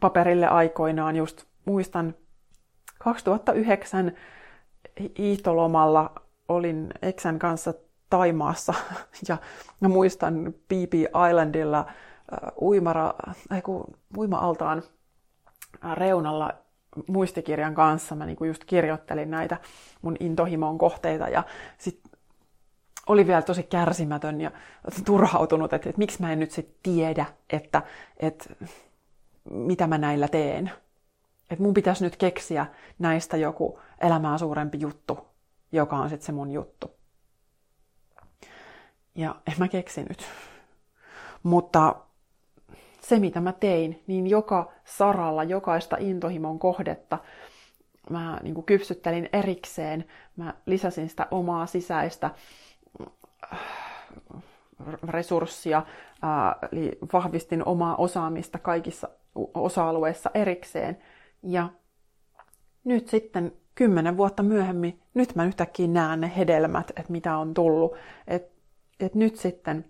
paperille 0.00 0.46
aikoinaan, 0.46 1.16
just 1.16 1.44
muistan 1.64 2.14
2009 2.98 4.12
hiihtolomalla 5.18 6.12
olin 6.48 6.88
Eksän 7.02 7.38
kanssa 7.38 7.74
Taimaassa 8.10 8.74
ja 9.28 9.36
mä 9.80 9.88
muistan 9.88 10.54
BB 10.68 10.94
Islandilla 11.28 11.78
äh, 11.78 12.38
uimara, 12.62 13.14
äh, 13.52 13.62
uima-altaan 14.16 14.82
reunalla 15.94 16.52
muistikirjan 17.06 17.74
kanssa 17.74 18.14
mä 18.14 18.26
niinku 18.26 18.44
just 18.44 18.64
kirjoittelin 18.64 19.30
näitä 19.30 19.56
mun 20.02 20.16
intohimon 20.20 20.78
kohteita 20.78 21.28
ja 21.28 21.42
sit 21.78 22.00
oli 23.06 23.26
vielä 23.26 23.42
tosi 23.42 23.62
kärsimätön 23.62 24.40
ja 24.40 24.50
turhautunut, 25.04 25.72
että, 25.72 25.88
että 25.88 25.98
miksi 25.98 26.20
mä 26.20 26.32
en 26.32 26.38
nyt 26.38 26.50
sit 26.50 26.76
tiedä, 26.82 27.26
että, 27.50 27.82
että 28.16 28.44
mitä 29.50 29.86
mä 29.86 29.98
näillä 29.98 30.28
teen. 30.28 30.70
Että 31.50 31.62
mun 31.62 31.74
pitäisi 31.74 32.04
nyt 32.04 32.16
keksiä 32.16 32.66
näistä 32.98 33.36
joku 33.36 33.80
elämää 34.00 34.38
suurempi 34.38 34.80
juttu, 34.80 35.18
joka 35.72 35.96
on 35.96 36.08
sitten 36.10 36.26
se 36.26 36.32
mun 36.32 36.50
juttu. 36.50 36.99
Ja 39.20 39.34
en 39.46 39.54
mä 39.58 39.68
keksinyt. 39.68 40.22
Mutta 41.42 41.96
se, 43.00 43.18
mitä 43.18 43.40
mä 43.40 43.52
tein, 43.52 44.02
niin 44.06 44.26
joka 44.26 44.72
saralla, 44.84 45.44
jokaista 45.44 45.96
intohimon 46.00 46.58
kohdetta 46.58 47.18
mä 48.10 48.40
niin 48.42 48.54
kuin 48.54 48.66
kypsyttelin 48.66 49.28
erikseen. 49.32 50.04
Mä 50.36 50.54
lisäsin 50.66 51.08
sitä 51.08 51.26
omaa 51.30 51.66
sisäistä 51.66 52.30
äh, 53.52 53.58
resurssia, 55.08 55.78
äh, 55.78 56.68
eli 56.72 56.98
vahvistin 57.12 57.68
omaa 57.68 57.96
osaamista 57.96 58.58
kaikissa 58.58 59.08
osa-alueissa 59.54 60.30
erikseen. 60.34 60.98
Ja 61.42 61.68
nyt 62.84 63.08
sitten 63.08 63.52
kymmenen 63.74 64.16
vuotta 64.16 64.42
myöhemmin, 64.42 65.00
nyt 65.14 65.34
mä 65.34 65.44
yhtäkkiä 65.44 65.88
näen 65.88 66.20
ne 66.20 66.32
hedelmät, 66.36 66.90
että 66.90 67.12
mitä 67.12 67.36
on 67.36 67.54
tullut. 67.54 67.94
Että 68.26 68.59
et 69.00 69.14
nyt 69.14 69.36
sitten 69.36 69.84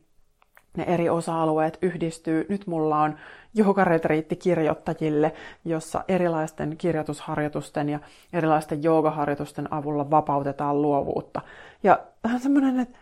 ne 0.77 0.85
eri 0.85 1.09
osa-alueet 1.09 1.79
yhdistyy. 1.83 2.47
Nyt 2.49 2.67
mulla 2.67 3.03
on 3.03 3.17
joogaretriitti 3.55 4.37
kirjoittajille, 4.37 5.33
jossa 5.65 6.05
erilaisten 6.09 6.77
kirjoitusharjoitusten 6.77 7.89
ja 7.89 8.01
erilaisten 8.33 8.83
joogaharjoitusten 8.83 9.73
avulla 9.73 10.11
vapautetaan 10.11 10.83
luovuutta. 10.83 11.41
Ja 11.83 11.99
vähän 12.25 12.41
semmoinen, 12.41 12.81
että 12.81 12.99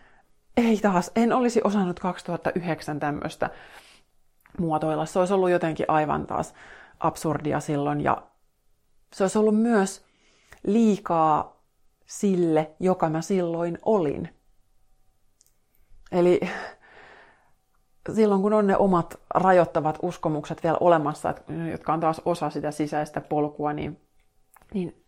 ei 0.57 0.77
taas, 0.77 1.11
en 1.15 1.33
olisi 1.33 1.61
osannut 1.63 1.99
2009 1.99 2.99
tämmöistä 2.99 3.49
muotoilla. 4.59 5.05
Se 5.05 5.19
olisi 5.19 5.33
ollut 5.33 5.49
jotenkin 5.49 5.85
aivan 5.89 6.27
taas 6.27 6.53
absurdia 6.99 7.59
silloin 7.59 8.01
ja 8.01 8.23
se 9.13 9.23
olisi 9.23 9.37
ollut 9.37 9.61
myös 9.61 10.05
liikaa 10.63 11.59
sille, 12.05 12.71
joka 12.79 13.09
mä 13.09 13.21
silloin 13.21 13.77
olin. 13.85 14.29
Eli 16.11 16.39
silloin 18.15 18.41
kun 18.41 18.53
on 18.53 18.67
ne 18.67 18.77
omat 18.77 19.19
rajoittavat 19.35 19.99
uskomukset 20.01 20.63
vielä 20.63 20.77
olemassa, 20.79 21.35
jotka 21.71 21.93
on 21.93 21.99
taas 21.99 22.21
osa 22.25 22.49
sitä 22.49 22.71
sisäistä 22.71 23.21
polkua, 23.21 23.73
niin, 23.73 24.01
niin 24.73 25.05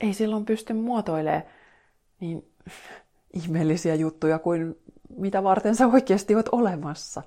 ei 0.00 0.12
silloin 0.12 0.44
pysty 0.44 0.72
muotoilemaan 0.72 1.42
niin 2.20 2.52
ihmeellisiä 3.32 3.94
juttuja 3.94 4.38
kuin 4.38 4.74
mitä 5.16 5.42
varten 5.42 5.76
sä 5.76 5.86
oikeasti 5.86 6.34
oot 6.34 6.48
olemassa. 6.52 7.22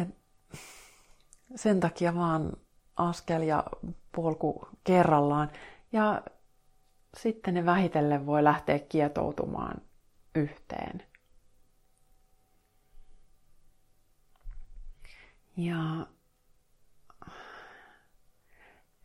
Et 0.00 0.08
sen 1.54 1.80
takia 1.80 2.14
vaan 2.14 2.52
askel 2.96 3.42
ja 3.42 3.64
polku 4.16 4.68
kerrallaan. 4.84 5.50
Ja 5.92 6.22
sitten 7.16 7.54
ne 7.54 7.66
vähitellen 7.66 8.26
voi 8.26 8.44
lähteä 8.44 8.78
kietoutumaan 8.78 9.80
yhteen. 10.34 11.02
Ja 15.56 16.06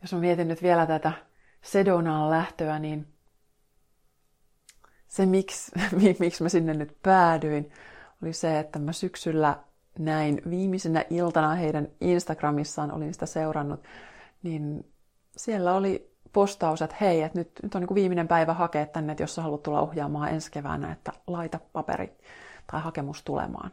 jos 0.02 0.12
mä 0.12 0.18
mietin 0.18 0.48
nyt 0.48 0.62
vielä 0.62 0.86
tätä 0.86 1.12
Sedonaan 1.62 2.30
lähtöä, 2.30 2.78
niin 2.78 3.06
se, 5.08 5.26
miksi, 5.26 5.72
miksi 6.18 6.42
mä 6.42 6.48
sinne 6.48 6.74
nyt 6.74 6.96
päädyin, 7.02 7.70
oli 8.22 8.32
se, 8.32 8.58
että 8.58 8.78
mä 8.78 8.92
syksyllä 8.92 9.58
näin 9.98 10.42
viimeisenä 10.50 11.04
iltana 11.10 11.54
heidän 11.54 11.88
Instagramissaan, 12.00 12.92
olin 12.92 13.12
sitä 13.12 13.26
seurannut, 13.26 13.82
niin 14.42 14.92
siellä 15.36 15.74
oli 15.74 16.10
postaus, 16.32 16.82
että 16.82 16.96
hei, 17.00 17.22
että 17.22 17.38
nyt, 17.38 17.50
nyt 17.62 17.74
on 17.74 17.82
niin 17.82 17.94
viimeinen 17.94 18.28
päivä 18.28 18.54
hakea 18.54 18.86
tänne, 18.86 19.12
että 19.12 19.22
jos 19.22 19.34
sä 19.34 19.42
haluat 19.42 19.62
tulla 19.62 19.80
ohjaamaan 19.80 20.28
ensi 20.28 20.50
keväänä, 20.50 20.92
että 20.92 21.12
laita 21.26 21.60
paperi 21.72 22.18
tai 22.70 22.80
hakemus 22.80 23.22
tulemaan. 23.24 23.70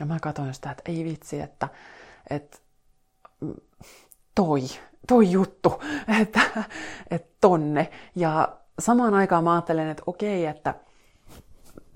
Ja 0.00 0.06
mä 0.06 0.18
katsoin 0.20 0.54
sitä, 0.54 0.70
että 0.70 0.82
ei 0.86 1.04
vitsi, 1.04 1.40
että, 1.40 1.68
että 2.30 2.58
toi, 4.34 4.60
toi 5.08 5.30
juttu, 5.30 5.82
että, 6.22 6.40
että 7.10 7.36
tonne. 7.40 7.90
Ja 8.14 8.48
samaan 8.78 9.14
aikaan 9.14 9.44
mä 9.44 9.52
ajattelen, 9.52 9.88
että 9.88 10.02
okei, 10.06 10.46
että 10.46 10.74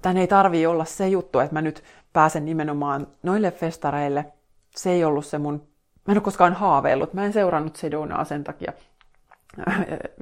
tän 0.02 0.16
ei 0.16 0.26
tarvii 0.26 0.66
olla 0.66 0.84
se 0.84 1.08
juttu, 1.08 1.38
että 1.38 1.54
mä 1.54 1.62
nyt 1.62 1.84
pääsen 2.12 2.44
nimenomaan 2.44 3.06
noille 3.22 3.50
festareille. 3.50 4.32
Se 4.76 4.90
ei 4.90 5.04
ollut 5.04 5.26
se 5.26 5.38
mun, 5.38 5.54
mä 6.06 6.12
en 6.12 6.18
ole 6.18 6.24
koskaan 6.24 6.54
haaveillut, 6.54 7.14
mä 7.14 7.24
en 7.24 7.32
seurannut 7.32 7.76
Sedonaa 7.76 8.24
sen 8.24 8.44
takia 8.44 8.72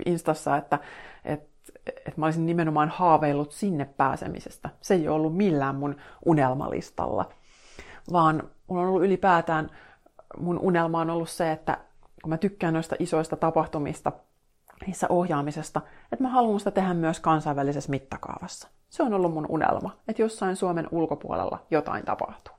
Instassa, 0.07 0.57
että, 0.57 0.79
että, 1.25 1.49
että 1.87 2.13
mä 2.17 2.27
olisin 2.27 2.47
nimenomaan 2.47 2.89
haaveillut 2.89 3.53
sinne 3.53 3.85
pääsemisestä. 3.85 4.71
Se 4.81 4.95
ei 4.95 5.09
ollut 5.09 5.37
millään 5.37 5.75
mun 5.75 5.97
unelmalistalla 6.25 7.29
vaan 8.13 8.51
mulla 8.67 8.83
on 8.83 8.89
ollut 8.89 9.05
ylipäätään, 9.05 9.71
mun 10.39 10.59
unelma 10.59 11.01
on 11.01 11.11
ollut 11.11 11.31
se, 11.31 11.53
että 11.53 11.79
kun 12.23 12.31
mä 12.31 12.39
tykkään 12.39 12.75
noista 12.75 12.97
isoista 12.99 13.37
tapahtumista, 13.37 14.13
niissä 14.87 15.07
ohjaamisesta, 15.11 15.81
että 16.13 16.23
mä 16.23 16.29
haluan 16.29 16.59
sitä 16.61 16.71
tehdä 16.71 16.95
myös 16.95 17.21
kansainvälisessä 17.21 17.91
mittakaavassa. 17.91 18.69
Se 18.89 19.03
on 19.03 19.15
ollut 19.15 19.35
mun 19.35 19.47
unelma, 19.49 19.97
että 20.09 20.23
jossain 20.23 20.57
Suomen 20.57 20.89
ulkopuolella 20.91 21.67
jotain 21.71 22.05
tapahtuu. 22.05 22.55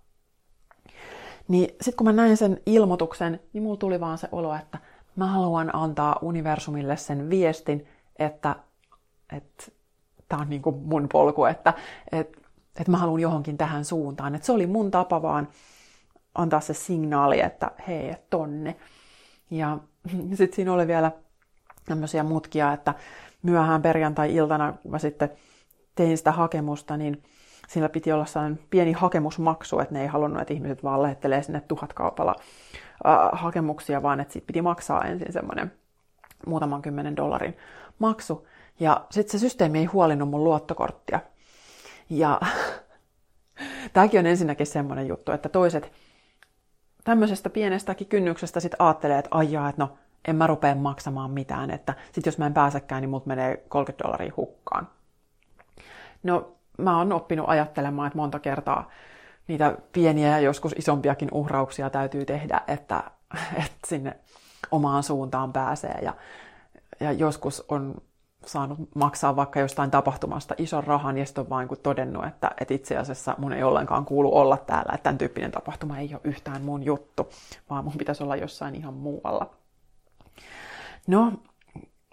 Niin 1.48 1.76
sitten 1.82 1.98
kun 1.98 2.08
mä 2.08 2.12
näin 2.12 2.38
sen 2.38 2.62
ilmoituksen, 2.66 3.40
niin 3.54 3.64
mulla 3.64 3.78
tuli 3.78 4.00
vaan 4.00 4.18
se 4.18 4.30
olo, 4.32 4.56
että 4.56 4.78
mä 5.16 5.28
haluan 5.28 5.76
antaa 5.76 6.20
universumille 6.22 6.98
sen 6.98 7.30
viestin, 7.30 7.88
että, 8.20 8.56
että 9.38 9.64
tämä 10.30 10.42
on 10.42 10.50
niin 10.50 10.62
mun 10.82 11.10
polku, 11.12 11.46
että, 11.46 11.74
että 12.12 12.40
että 12.80 12.92
mä 12.92 12.98
haluan 12.98 13.20
johonkin 13.20 13.58
tähän 13.58 13.86
suuntaan. 13.86 14.36
Että 14.36 14.46
se 14.46 14.52
oli 14.52 14.68
mun 14.68 14.92
tapa 14.92 15.22
vaan 15.22 15.48
antaa 16.36 16.60
se 16.60 16.74
signaali, 16.74 17.42
että 17.42 17.72
hei, 17.88 18.16
tonne. 18.30 18.76
Ja 19.52 19.78
sitten 20.38 20.56
siinä 20.56 20.74
oli 20.74 20.88
vielä 20.88 21.12
tämmöisiä 21.86 22.24
mutkia, 22.24 22.74
että 22.74 22.94
myöhään 23.42 23.82
perjantai-iltana, 23.82 24.74
kun 24.74 24.92
mä 24.92 25.00
sitten 25.00 25.30
tein 25.96 26.18
sitä 26.18 26.32
hakemusta, 26.32 26.98
niin 26.98 27.24
sillä 27.68 27.90
piti 27.90 28.12
olla 28.12 28.26
sellainen 28.26 28.60
pieni 28.70 28.92
hakemusmaksu, 28.92 29.80
että 29.80 29.94
ne 29.94 30.02
ei 30.02 30.08
halunnut, 30.08 30.42
että 30.42 30.54
ihmiset 30.54 30.84
vaan 30.84 31.04
lähettelee 31.04 31.44
sinne 31.44 31.62
tuhat 31.62 31.94
kaupalla 31.94 32.36
äh, 33.08 33.30
hakemuksia, 33.32 34.04
vaan 34.04 34.20
että 34.20 34.34
siitä 34.34 34.48
piti 34.48 34.62
maksaa 34.62 35.06
ensin 35.06 35.34
semmoinen 35.34 35.72
muutaman 36.48 36.82
kymmenen 36.82 37.16
dollarin 37.16 37.58
maksu. 38.00 38.48
Ja 38.80 39.06
sitten 39.12 39.32
se 39.32 39.40
systeemi 39.40 39.80
ei 39.80 39.86
huolinnut 39.86 40.30
mun 40.30 40.44
luottokorttia. 40.44 41.20
Ja 42.10 42.40
tämäkin 43.94 44.20
on 44.20 44.26
ensinnäkin 44.26 44.68
semmoinen 44.68 45.08
juttu, 45.08 45.32
että 45.32 45.50
toiset 45.50 45.92
tämmöisestä 47.04 47.50
pienestäkin 47.50 48.08
kynnyksestä 48.08 48.60
sitten 48.60 48.82
ajattelee, 48.82 49.20
että 49.20 49.30
aijaa, 49.32 49.70
että 49.70 49.82
no 49.82 49.98
en 50.28 50.36
mä 50.36 50.48
rupea 50.48 50.76
maksamaan 50.76 51.32
mitään, 51.32 51.72
että 51.72 51.94
sit 52.12 52.26
jos 52.26 52.38
mä 52.38 52.46
en 52.46 52.54
pääsekään, 52.54 53.02
niin 53.02 53.10
mut 53.10 53.26
menee 53.26 53.58
30 53.68 54.04
dollaria 54.04 54.34
hukkaan. 54.38 54.88
No, 56.24 56.56
mä 56.78 56.98
oon 56.98 57.14
oppinut 57.14 57.50
ajattelemaan, 57.50 58.08
että 58.08 58.18
monta 58.18 58.40
kertaa 58.40 58.90
niitä 59.48 59.78
pieniä 59.92 60.28
ja 60.28 60.40
joskus 60.40 60.76
isompiakin 60.78 61.30
uhrauksia 61.32 61.90
täytyy 61.90 62.26
tehdä, 62.26 62.62
että, 62.68 63.04
että 63.66 63.88
sinne 63.88 64.16
omaan 64.72 65.04
suuntaan 65.04 65.54
pääsee. 65.54 66.00
Ja, 66.02 66.14
ja 67.00 67.12
joskus 67.12 67.66
on 67.70 67.96
saanut 68.46 68.80
maksaa 68.96 69.36
vaikka 69.36 69.60
jostain 69.60 69.92
tapahtumasta 69.92 70.56
ison 70.58 70.84
rahan 70.84 71.18
ja 71.18 71.26
sitten 71.26 71.42
on 71.42 71.50
vain 71.50 71.68
todennut, 71.84 72.26
että, 72.26 72.52
että 72.62 72.74
itse 72.74 72.98
asiassa 72.98 73.36
mun 73.38 73.54
ei 73.54 73.64
ollenkaan 73.64 74.06
kuulu 74.06 74.38
olla 74.38 74.58
täällä, 74.58 74.92
että 74.94 75.04
tämän 75.04 75.18
tyyppinen 75.18 75.52
tapahtuma 75.52 75.98
ei 75.98 76.10
ole 76.14 76.22
yhtään 76.24 76.62
mun 76.62 76.84
juttu, 76.84 77.30
vaan 77.70 77.84
mun 77.84 77.98
pitäisi 77.98 78.24
olla 78.24 78.36
jossain 78.36 78.76
ihan 78.76 78.94
muualla. 78.94 79.50
No, 81.08 81.34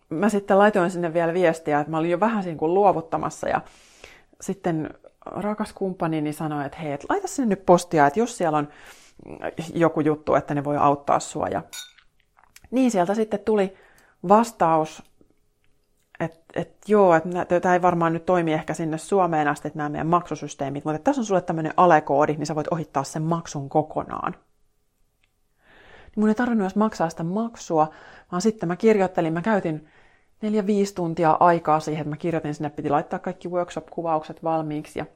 mä 0.08 0.28
sitten 0.28 0.58
laitoin 0.58 0.90
sinne 0.90 1.14
vielä 1.14 1.34
viestiä, 1.34 1.80
että 1.80 1.90
mä 1.90 1.98
olin 1.98 2.10
jo 2.10 2.20
vähän 2.20 2.42
siinä 2.42 2.58
kuin 2.58 2.74
luovuttamassa 2.74 3.48
ja 3.48 3.60
sitten 4.40 4.90
rakas 5.26 5.72
kumppanini 5.72 6.32
sanoi, 6.32 6.66
että 6.66 6.78
hei, 6.78 6.92
et 6.92 7.06
laita 7.08 7.28
sinne 7.28 7.48
nyt 7.48 7.66
postia, 7.66 8.06
että 8.06 8.20
jos 8.20 8.38
siellä 8.38 8.58
on 8.58 8.68
joku 9.74 10.00
juttu, 10.00 10.34
että 10.34 10.54
ne 10.54 10.64
voi 10.64 10.76
auttaa 10.76 11.20
sua. 11.20 11.48
Ja 11.48 11.62
niin 12.70 12.90
sieltä 12.90 13.14
sitten 13.14 13.40
tuli 13.40 13.76
vastaus, 14.28 15.02
että 16.20 16.38
et, 16.54 16.76
joo, 16.86 17.14
että 17.14 17.60
tämä 17.60 17.74
ei 17.74 17.82
varmaan 17.82 18.12
nyt 18.12 18.26
toimi 18.26 18.52
ehkä 18.52 18.74
sinne 18.74 18.98
Suomeen 18.98 19.48
asti, 19.48 19.68
että 19.68 19.76
nämä 19.78 19.88
meidän 19.88 20.06
maksusysteemit, 20.06 20.84
mutta 20.84 20.98
tässä 20.98 21.20
on 21.20 21.24
sulle 21.24 21.40
tämmöinen 21.40 21.74
alekoodi, 21.76 22.36
niin 22.36 22.46
sä 22.46 22.54
voit 22.54 22.68
ohittaa 22.70 23.04
sen 23.04 23.22
maksun 23.22 23.68
kokonaan. 23.68 24.32
Niin 24.32 26.22
mun 26.22 26.28
ei 26.28 26.34
tarvinnut 26.34 26.64
edes 26.64 26.76
maksaa 26.76 27.08
sitä 27.08 27.24
maksua, 27.24 27.90
vaan 28.32 28.42
sitten 28.42 28.68
mä 28.68 28.76
kirjoittelin, 28.76 29.32
mä 29.32 29.42
käytin 29.42 29.88
neljä, 30.42 30.66
viisi 30.66 30.94
tuntia 30.94 31.36
aikaa 31.40 31.80
siihen, 31.80 32.00
että 32.00 32.10
mä 32.10 32.16
kirjoitin 32.16 32.54
sinne, 32.54 32.70
piti 32.70 32.90
laittaa 32.90 33.18
kaikki 33.18 33.48
workshop-kuvaukset 33.48 34.44
valmiiksi 34.44 34.98
ja 34.98 35.06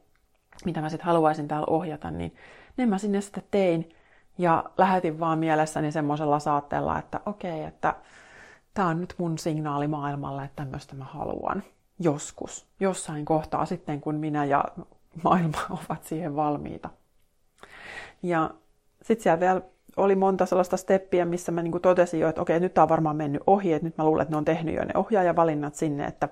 mitä 0.64 0.80
mä 0.80 0.88
sitten 0.88 1.06
haluaisin 1.06 1.48
täällä 1.48 1.66
ohjata, 1.70 2.10
niin 2.10 2.34
ne 2.76 2.86
mä 2.86 2.98
sinne 2.98 3.20
sitten 3.20 3.44
tein 3.50 3.88
ja 4.38 4.64
lähetin 4.78 5.20
vaan 5.20 5.38
mielessäni 5.38 5.92
semmoisella 5.92 6.38
saatteella, 6.38 6.98
että 6.98 7.20
okei, 7.26 7.50
okay, 7.50 7.64
että 7.64 7.94
tämä 8.74 8.88
on 8.88 9.00
nyt 9.00 9.14
mun 9.18 9.38
signaali 9.38 9.88
maailmalle, 9.88 10.44
että 10.44 10.62
tämmöistä 10.62 10.94
mä 10.96 11.04
haluan 11.04 11.62
joskus, 11.98 12.66
jossain 12.80 13.24
kohtaa 13.24 13.66
sitten, 13.66 14.00
kun 14.00 14.14
minä 14.14 14.44
ja 14.44 14.64
maailma 15.22 15.58
ovat 15.88 16.04
siihen 16.04 16.36
valmiita. 16.36 16.90
Ja 18.22 18.50
sitten 19.02 19.22
siellä 19.22 19.40
vielä 19.40 19.60
oli 19.96 20.14
monta 20.16 20.46
sellaista 20.46 20.76
steppiä, 20.76 21.24
missä 21.24 21.52
mä 21.52 21.62
niin 21.62 21.80
totesin 21.82 22.20
jo, 22.20 22.28
että 22.28 22.42
okei, 22.42 22.60
nyt 22.60 22.74
tämä 22.74 22.82
on 22.82 22.88
varmaan 22.88 23.16
mennyt 23.16 23.42
ohi, 23.46 23.72
että 23.72 23.86
nyt 23.86 23.98
mä 23.98 24.04
luulen, 24.04 24.22
että 24.22 24.32
ne 24.32 24.36
on 24.36 24.44
tehnyt 24.44 24.74
jo 24.74 24.84
ne 24.84 24.92
ohjaajavalinnat 24.94 25.74
sinne, 25.74 26.04
että, 26.04 26.28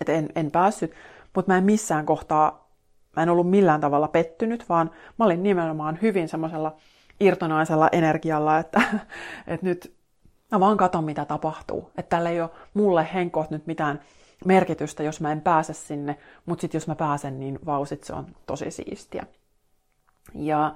että 0.00 0.12
en, 0.12 0.28
en 0.34 0.50
päässyt, 0.50 0.92
mutta 1.34 1.52
mä 1.52 1.58
en 1.58 1.64
missään 1.64 2.06
kohtaa, 2.06 2.68
mä 3.16 3.22
en 3.22 3.28
ollut 3.28 3.50
millään 3.50 3.80
tavalla 3.80 4.08
pettynyt, 4.08 4.68
vaan 4.68 4.90
mä 5.18 5.24
olin 5.24 5.42
nimenomaan 5.42 5.98
hyvin 6.02 6.28
semmoisella 6.28 6.76
irtonaisella 7.20 7.88
energialla, 7.92 8.58
että, 8.58 8.82
että 9.46 9.66
nyt 9.66 9.95
mä 10.52 10.60
vaan 10.60 10.76
katon, 10.76 11.04
mitä 11.04 11.24
tapahtuu. 11.24 11.90
Että 11.98 12.16
tällä 12.16 12.30
ei 12.30 12.40
ole 12.40 12.50
mulle 12.74 13.08
henkot 13.14 13.50
nyt 13.50 13.66
mitään 13.66 14.00
merkitystä, 14.44 15.02
jos 15.02 15.20
mä 15.20 15.32
en 15.32 15.40
pääse 15.40 15.72
sinne, 15.72 16.18
mutta 16.46 16.60
sitten 16.60 16.78
jos 16.78 16.88
mä 16.88 16.94
pääsen, 16.94 17.40
niin 17.40 17.58
vausit 17.66 18.04
se 18.04 18.12
on 18.12 18.26
tosi 18.46 18.70
siistiä. 18.70 19.26
Ja 20.34 20.74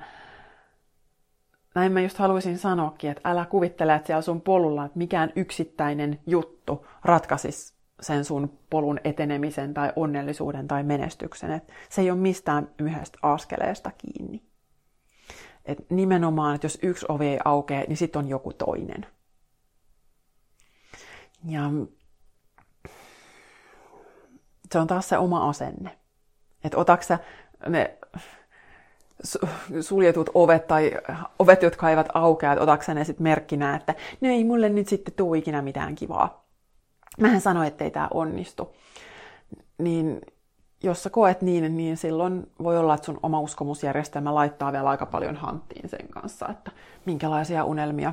näin 1.75 1.93
mä 1.93 2.01
just 2.01 2.19
haluaisin 2.19 2.59
sanoakin, 2.59 3.11
että 3.11 3.31
älä 3.31 3.45
kuvittele, 3.45 3.95
että 3.95 4.07
siellä 4.07 4.23
sun 4.23 4.41
polulla, 4.41 4.85
että 4.85 4.99
mikään 4.99 5.33
yksittäinen 5.37 6.21
juttu 6.27 6.87
ratkaisisi 7.05 7.75
sen 8.01 8.25
sun 8.25 8.59
polun 8.71 9.01
etenemisen 9.05 9.75
tai 9.75 9.93
onnellisuuden 9.97 10.69
tai 10.69 10.83
menestyksen. 10.83 11.51
Et 11.51 11.73
se 11.89 12.01
ei 12.01 12.11
ole 12.11 12.19
mistään 12.19 12.69
yhdestä 12.79 13.19
askeleesta 13.23 13.91
kiinni. 13.99 14.43
Et 15.65 15.91
nimenomaan, 15.91 16.55
että 16.55 16.65
jos 16.65 16.79
yksi 16.83 17.07
ovi 17.09 17.29
ei 17.29 17.39
aukea, 17.45 17.85
niin 17.89 17.97
sitten 17.97 18.19
on 18.19 18.29
joku 18.29 18.53
toinen. 18.53 19.07
Ja 21.45 21.61
se 24.73 24.79
on 24.79 24.87
taas 24.87 25.09
se 25.09 25.19
oma 25.19 25.49
asenne. 25.49 25.99
Että 26.65 26.79
otaksa 26.79 27.19
ne 27.69 27.99
suljetut 29.81 30.31
ovet 30.35 30.67
tai 30.67 30.93
ovet, 31.39 31.63
jotka 31.63 31.91
eivät 31.91 32.09
aukea, 32.15 32.53
että 32.53 32.63
otatko 32.63 32.95
ne 32.95 33.05
sitten 33.05 33.23
merkkinä, 33.23 33.77
että 33.77 33.95
no 34.21 34.29
ei 34.29 34.45
mulle 34.45 34.69
nyt 34.69 34.89
sitten 34.89 35.15
tule 35.15 35.39
ikinä 35.39 35.63
mitään 35.63 35.95
kivaa. 35.95 36.45
Mähän 37.21 37.41
sanoin, 37.41 37.69
että 37.69 37.85
ei 37.85 37.91
tämä 37.91 38.09
onnistu. 38.15 38.77
Niin 39.79 40.21
jos 40.83 41.03
sä 41.03 41.11
koet 41.11 41.43
niin, 41.43 41.77
niin 41.77 41.97
silloin 41.97 42.51
voi 42.63 42.79
olla, 42.79 42.95
että 42.95 43.07
sun 43.07 43.21
oma 43.23 43.41
uskomusjärjestelmä 43.41 44.35
laittaa 44.35 44.73
vielä 44.73 44.89
aika 44.89 45.07
paljon 45.07 45.37
hanttiin 45.37 45.89
sen 45.89 46.09
kanssa, 46.09 46.49
että 46.49 46.71
minkälaisia 47.07 47.65
unelmia 47.65 48.13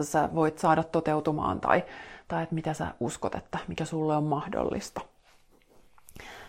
sä 0.00 0.28
voit 0.34 0.58
saada 0.58 0.82
toteutumaan 0.82 1.60
tai, 1.60 1.84
tai 2.28 2.42
että 2.42 2.54
mitä 2.54 2.74
sä 2.74 2.86
uskot, 3.00 3.34
että 3.34 3.58
mikä 3.68 3.84
sulle 3.84 4.16
on 4.16 4.24
mahdollista. 4.24 5.00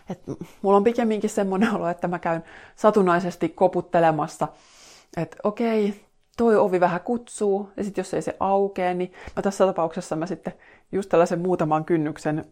Et 0.09 0.21
mulla 0.61 0.78
on 0.78 0.84
pikemminkin 0.84 1.30
semmoinen 1.30 1.76
olo, 1.76 1.88
että 1.88 2.07
mä 2.07 2.19
käyn 2.19 2.43
satunnaisesti 2.76 3.49
koputtelemassa, 3.49 4.47
että 5.17 5.38
okei, 5.43 6.05
toi 6.38 6.55
ovi 6.55 6.80
vähän 6.80 7.01
kutsuu, 7.01 7.69
ja 7.78 7.84
sitten 7.84 8.01
jos 8.01 8.13
ei 8.13 8.21
se 8.21 8.36
aukee, 8.39 8.93
niin 8.93 9.13
mä 9.36 9.41
tässä 9.41 9.65
tapauksessa 9.65 10.15
mä 10.15 10.26
sitten 10.26 10.53
just 10.91 11.09
tällaisen 11.09 11.41
muutaman 11.41 11.86
kynnyksen 11.86 12.45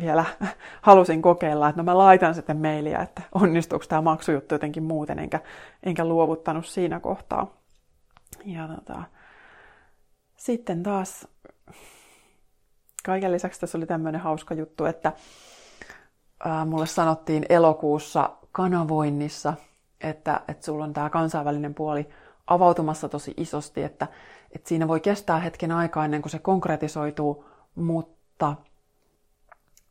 vielä 0.00 0.24
halusin 0.82 1.22
kokeilla, 1.22 1.68
että 1.68 1.82
no 1.82 1.84
mä 1.84 1.98
laitan 1.98 2.34
sitten 2.34 2.56
mailia, 2.56 3.02
että 3.02 3.22
onnistuuko 3.34 3.84
tämä 3.88 4.00
maksujuttu 4.00 4.54
jotenkin 4.54 4.82
muuten, 4.82 5.18
enkä, 5.18 5.40
enkä 5.82 6.04
luovuttanut 6.04 6.66
siinä 6.66 7.00
kohtaa. 7.00 7.54
Ja 8.44 8.68
tota, 8.68 9.02
sitten 10.44 10.82
taas 10.82 11.28
kaiken 13.04 13.32
lisäksi 13.32 13.60
tässä 13.60 13.78
oli 13.78 13.86
tämmöinen 13.86 14.20
hauska 14.20 14.54
juttu, 14.54 14.84
että 14.84 15.12
ää, 16.44 16.64
mulle 16.64 16.86
sanottiin 16.86 17.46
elokuussa 17.48 18.30
kanavoinnissa, 18.52 19.54
että, 20.00 20.40
että 20.48 20.64
sulla 20.64 20.84
on 20.84 20.92
tämä 20.92 21.10
kansainvälinen 21.10 21.74
puoli 21.74 22.08
avautumassa 22.46 23.08
tosi 23.08 23.34
isosti, 23.36 23.82
että, 23.82 24.08
että 24.52 24.68
siinä 24.68 24.88
voi 24.88 25.00
kestää 25.00 25.38
hetken 25.38 25.72
aikaa 25.72 26.04
ennen 26.04 26.22
kuin 26.22 26.30
se 26.30 26.38
konkretisoituu, 26.38 27.44
mutta 27.74 28.56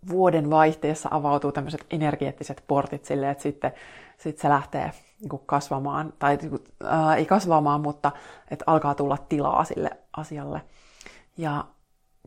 vuoden 0.09 0.49
vaihteessa 0.49 1.09
avautuu 1.11 1.51
tämmöiset 1.51 1.85
energeettiset 1.89 2.63
portit 2.67 3.05
silleen, 3.05 3.31
että 3.31 3.43
sitten, 3.43 3.71
sitten 4.17 4.41
se 4.41 4.49
lähtee 4.49 4.91
niin 5.19 5.41
kasvamaan, 5.45 6.13
tai 6.19 6.37
ää, 6.83 7.15
ei 7.15 7.25
kasvamaan, 7.25 7.81
mutta 7.81 8.11
että 8.51 8.63
alkaa 8.67 8.95
tulla 8.95 9.17
tilaa 9.17 9.63
sille 9.63 10.02
asialle. 10.17 10.61
Ja 11.37 11.65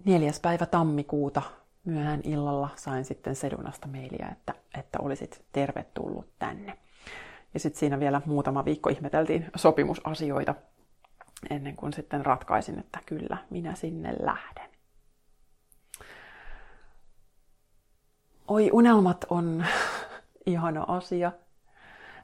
neljäs 0.04 0.40
päivä 0.40 0.66
tammikuuta 0.66 1.42
myöhään 1.84 2.20
illalla 2.24 2.68
sain 2.76 3.04
sitten 3.04 3.36
Sedunasta 3.36 3.88
mailia, 3.88 4.28
että, 4.32 4.54
että 4.78 4.98
olisit 5.02 5.44
tervetullut 5.52 6.28
tänne. 6.38 6.78
Ja 7.54 7.60
sitten 7.60 7.80
siinä 7.80 8.00
vielä 8.00 8.22
muutama 8.26 8.64
viikko 8.64 8.90
ihmeteltiin 8.90 9.50
sopimusasioita 9.56 10.54
ennen 11.50 11.76
kuin 11.76 11.92
sitten 11.92 12.26
ratkaisin, 12.26 12.78
että 12.78 12.98
kyllä, 13.06 13.36
minä 13.50 13.74
sinne 13.74 14.14
lähden. 14.20 14.70
Oi, 18.48 18.70
unelmat 18.72 19.24
on 19.28 19.64
ihana 20.46 20.84
asia. 20.88 21.32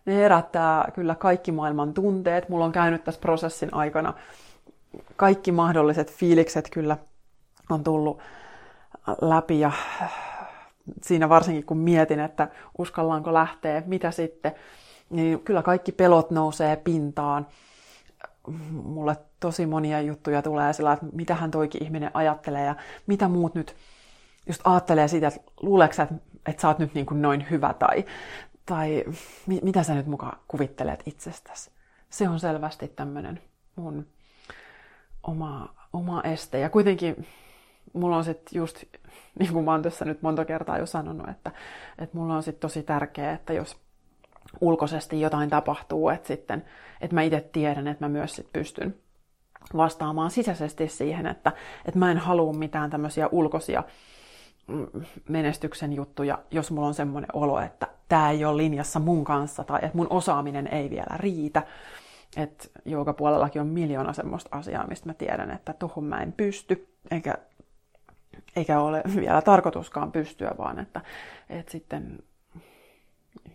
Ne 0.07 0.15
herättää 0.15 0.91
kyllä 0.95 1.15
kaikki 1.15 1.53
maailman 1.53 1.95
tunteet. 1.95 2.49
Mulla 2.49 2.65
on 2.65 2.73
käynyt 2.73 3.05
tässä 3.05 3.21
prosessin 3.21 3.75
aikana 3.75 4.15
kaikki 5.16 5.53
mahdolliset 5.53 6.12
fiilikset 6.12 6.70
kyllä 6.70 6.97
on 7.70 7.84
tullut 7.84 8.20
läpi 9.20 9.61
ja 9.61 9.72
siinä 11.03 11.28
varsinkin 11.28 11.64
kun 11.64 11.78
mietin, 11.78 12.20
että 12.20 12.49
uskallaanko 12.78 13.34
lähteä, 13.34 13.82
mitä 13.86 14.11
sitten, 14.11 14.53
niin 15.11 15.40
kyllä 15.40 15.62
kaikki 15.62 15.93
pelot 15.93 16.30
nousee 16.30 16.76
pintaan. 16.76 17.47
mulle 18.72 19.16
tosi 19.40 19.66
monia 19.66 20.01
juttuja 20.01 20.43
tulee 20.43 20.72
sillä, 20.72 20.93
että 20.93 21.07
mitä 21.12 21.34
hän 21.34 21.51
toikin 21.51 21.84
ihminen 21.84 22.11
ajattelee 22.14 22.64
ja 22.64 22.76
mitä 23.07 23.28
muut 23.28 23.55
nyt 23.55 23.76
just 24.47 24.61
ajattelee 24.64 25.09
siitä, 25.09 25.28
että 25.28 25.40
luuleeko 25.61 26.03
että, 26.03 26.14
että 26.47 26.62
sä 26.62 26.68
oot 26.68 26.78
nyt 26.78 26.95
niin 26.95 27.07
kuin 27.07 27.22
noin 27.22 27.47
hyvä 27.51 27.74
tai, 27.74 28.05
tai 28.66 29.05
mi, 29.47 29.61
mitä 29.62 29.82
sä 29.82 29.95
nyt 29.95 30.07
mukaan 30.07 30.38
kuvittelet 30.49 31.03
itsestäsi. 31.07 31.70
Se 32.11 32.28
on 32.28 32.40
selvästi 32.40 32.88
tämmöinen 32.88 33.40
mun 33.76 34.07
oma, 35.23 35.75
oma 35.93 36.23
este. 36.23 36.59
Ja 36.59 36.70
kuitenkin 36.70 37.27
mulla 37.93 38.16
on 38.16 38.25
sitten 38.25 38.59
just, 38.59 38.85
niin 39.39 39.53
kuin 39.53 39.64
mä 39.64 39.70
oon 39.70 39.83
tässä 39.83 40.05
nyt 40.05 40.23
monta 40.23 40.45
kertaa 40.45 40.79
jo 40.79 40.87
sanonut, 40.87 41.29
että, 41.29 41.51
että 41.99 42.18
mulla 42.18 42.35
on 42.35 42.43
sitten 42.43 42.61
tosi 42.61 42.83
tärkeää, 42.83 43.33
että 43.33 43.53
jos 43.53 43.77
ulkoisesti 44.61 45.20
jotain 45.20 45.51
tapahtuu, 45.51 46.09
että 46.09 46.29
sitten, 46.29 46.64
että 47.01 47.14
mä 47.14 47.23
itse 47.23 47.41
tiedän, 47.53 47.89
että 47.89 48.05
mä 48.05 48.09
myös 48.09 48.37
sit 48.37 48.53
pystyn 48.53 48.95
vastaamaan 49.77 50.31
sisäisesti 50.31 50.89
siihen, 50.89 51.27
että, 51.27 51.53
että 51.85 51.99
mä 51.99 52.11
en 52.11 52.18
halua 52.18 52.53
mitään 52.53 52.91
tämmöisiä 52.91 53.29
ulkoisia 53.33 53.85
mm, 54.66 54.87
menestyksen 55.29 55.93
juttuja, 55.93 56.39
jos 56.51 56.70
mulla 56.70 56.87
on 56.87 56.95
semmoinen 56.95 57.31
olo, 57.33 57.61
että 57.61 57.89
tämä 58.09 58.31
ei 58.31 58.45
ole 58.45 58.57
linjassa 58.57 59.01
mun 59.01 59.25
kanssa 59.25 59.64
tai 59.64 59.81
että 59.83 59.97
mun 59.97 60.07
osaaminen 60.11 60.66
ei 60.66 60.91
vielä 60.91 61.16
riitä. 61.16 61.62
Että 62.37 62.68
puolellakin 63.16 63.62
on 63.62 63.68
miljoona 63.68 64.12
semmoista 64.12 64.57
asiaa, 64.57 64.87
mistä 64.87 65.09
mä 65.09 65.14
tiedän, 65.14 65.51
että 65.51 65.72
tuohon 65.72 66.05
mä 66.05 66.22
en 66.22 66.33
pysty, 66.33 66.97
eikä, 67.11 67.35
eikä 68.57 68.80
ole 68.80 69.03
vielä 69.16 69.43
tarkoituskaan 69.43 70.12
pystyä, 70.12 70.55
vaan 70.59 70.78
että, 70.78 71.01
että 71.51 71.72
sitten 71.72 72.18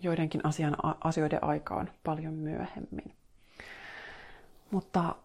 joidenkin 0.02 0.42
asian, 0.44 0.78
asioiden 1.04 1.44
aikaan 1.44 1.90
paljon 2.04 2.34
myöhemmin. 2.34 3.14
Mutta 4.72 5.16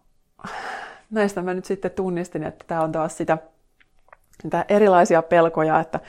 näistä 1.09 1.41
mä 1.41 1.53
nyt 1.53 1.65
sitten 1.65 1.91
tunnistin, 1.91 2.43
että 2.43 2.65
tämä 2.67 2.81
on 2.81 2.91
taas 2.91 3.17
sitä, 3.17 3.37
sitä 4.41 4.65
erilaisia 4.69 5.21
pelkoja, 5.21 5.79
että, 5.79 5.99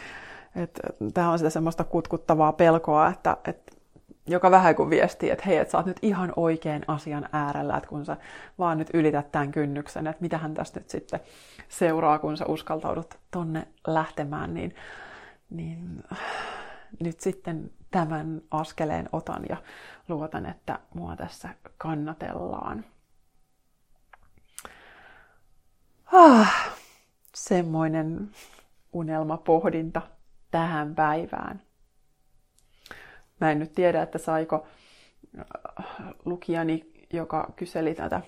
että 0.56 0.82
tämä 1.14 1.30
on 1.30 1.38
sitä 1.38 1.50
semmoista 1.50 1.84
kutkuttavaa 1.84 2.52
pelkoa, 2.52 3.08
että, 3.08 3.36
että 3.48 3.72
joka 4.26 4.50
vähän 4.50 4.74
kuin 4.74 4.90
viestii, 4.90 5.30
että 5.30 5.44
hei, 5.46 5.56
että 5.56 5.72
sä 5.72 5.78
oot 5.78 5.86
nyt 5.86 5.98
ihan 6.02 6.32
oikein 6.36 6.84
asian 6.88 7.28
äärellä, 7.32 7.76
että 7.76 7.88
kun 7.88 8.04
sä 8.04 8.16
vaan 8.58 8.78
nyt 8.78 8.90
ylität 8.94 9.32
tämän 9.32 9.52
kynnyksen, 9.52 10.06
että 10.06 10.22
mitähän 10.22 10.54
tästä 10.54 10.80
nyt 10.80 10.90
sitten 10.90 11.20
seuraa, 11.68 12.18
kun 12.18 12.36
sä 12.36 12.44
uskaltaudut 12.46 13.18
tonne 13.30 13.68
lähtemään, 13.86 14.54
niin, 14.54 14.74
niin 15.50 16.02
nyt 17.00 17.20
sitten 17.20 17.70
tämän 17.90 18.42
askeleen 18.50 19.08
otan 19.12 19.42
ja 19.48 19.56
luotan, 20.08 20.46
että 20.46 20.78
mua 20.94 21.16
tässä 21.16 21.48
kannatellaan. 21.78 22.84
Ah, 26.12 26.78
semmoinen 27.34 28.30
unelmapohdinta 28.92 30.02
tähän 30.50 30.94
päivään. 30.94 31.62
Mä 33.40 33.52
en 33.52 33.58
nyt 33.58 33.72
tiedä, 33.72 34.02
että 34.02 34.18
saiko 34.18 34.66
äh, 35.38 35.44
lukijani, 36.24 36.92
joka 37.12 37.52
kyseli 37.56 37.94
tätä 37.94 38.20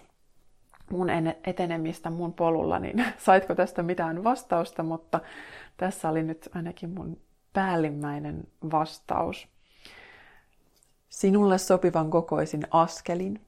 mun 0.90 1.08
etenemistä 1.46 2.10
mun 2.10 2.34
polulla, 2.34 2.78
niin 2.78 3.04
saitko 3.18 3.54
tästä 3.54 3.82
mitään 3.82 4.24
vastausta, 4.24 4.82
mutta 4.82 5.20
tässä 5.76 6.08
oli 6.08 6.22
nyt 6.22 6.48
ainakin 6.54 6.90
mun 6.90 7.20
päällimmäinen 7.52 8.44
vastaus. 8.70 9.48
Sinulle 11.08 11.58
sopivan 11.58 12.10
kokoisin 12.10 12.62
askelin 12.70 13.40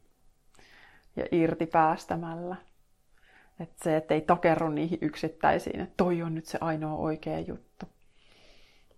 ja 1.16 1.26
irti 1.32 1.66
päästämällä. 1.66 2.56
Että 3.60 3.84
se, 3.84 3.96
ettei 3.96 4.20
takerru 4.20 4.68
niihin 4.68 4.98
yksittäisiin, 5.00 5.80
että 5.80 5.94
toi 5.96 6.22
on 6.22 6.34
nyt 6.34 6.46
se 6.46 6.58
ainoa 6.60 6.94
oikea 6.94 7.40
juttu. 7.40 7.86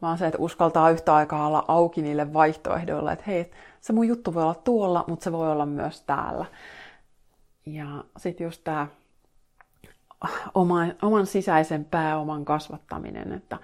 Vaan 0.02 0.18
se, 0.18 0.26
että 0.26 0.38
uskaltaa 0.38 0.90
yhtä 0.90 1.14
aikaa 1.14 1.46
olla 1.46 1.64
auki 1.68 2.02
niille 2.02 2.32
vaihtoehdoille, 2.32 3.12
että 3.12 3.24
hei, 3.26 3.50
se 3.80 3.92
mun 3.92 4.08
juttu 4.08 4.34
voi 4.34 4.42
olla 4.42 4.54
tuolla, 4.54 5.04
mutta 5.08 5.24
se 5.24 5.32
voi 5.32 5.52
olla 5.52 5.66
myös 5.66 6.02
täällä. 6.02 6.46
Ja 7.66 8.04
sitten 8.16 8.44
just 8.44 8.64
tämä 8.64 8.86
oman, 10.54 10.94
oman 11.02 11.26
sisäisen 11.26 11.84
pääoman 11.84 12.44
kasvattaminen, 12.44 13.32
että, 13.32 13.58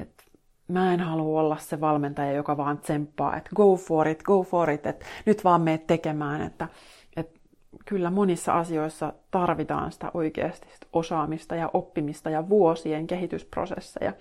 että 0.00 0.24
mä 0.68 0.94
en 0.94 1.00
halua 1.00 1.40
olla 1.40 1.56
se 1.56 1.80
valmentaja, 1.80 2.32
joka 2.32 2.56
vaan 2.56 2.78
tsemppaa, 2.78 3.36
että 3.36 3.50
go 3.54 3.76
for 3.76 4.08
it, 4.08 4.22
go 4.22 4.42
for 4.42 4.70
it, 4.70 4.86
että 4.86 5.06
nyt 5.26 5.44
vaan 5.44 5.60
meet 5.60 5.86
tekemään, 5.86 6.42
että, 6.42 6.68
että 7.16 7.40
kyllä 7.84 8.10
monissa 8.10 8.58
asioissa 8.58 9.12
tarvitaan 9.30 9.92
sitä 9.92 10.10
oikeasti 10.14 10.68
sitä 10.74 10.86
osaamista 10.92 11.54
ja 11.54 11.70
oppimista 11.72 12.30
ja 12.30 12.48
vuosien 12.48 13.06
kehitysprosesseja. 13.06 14.12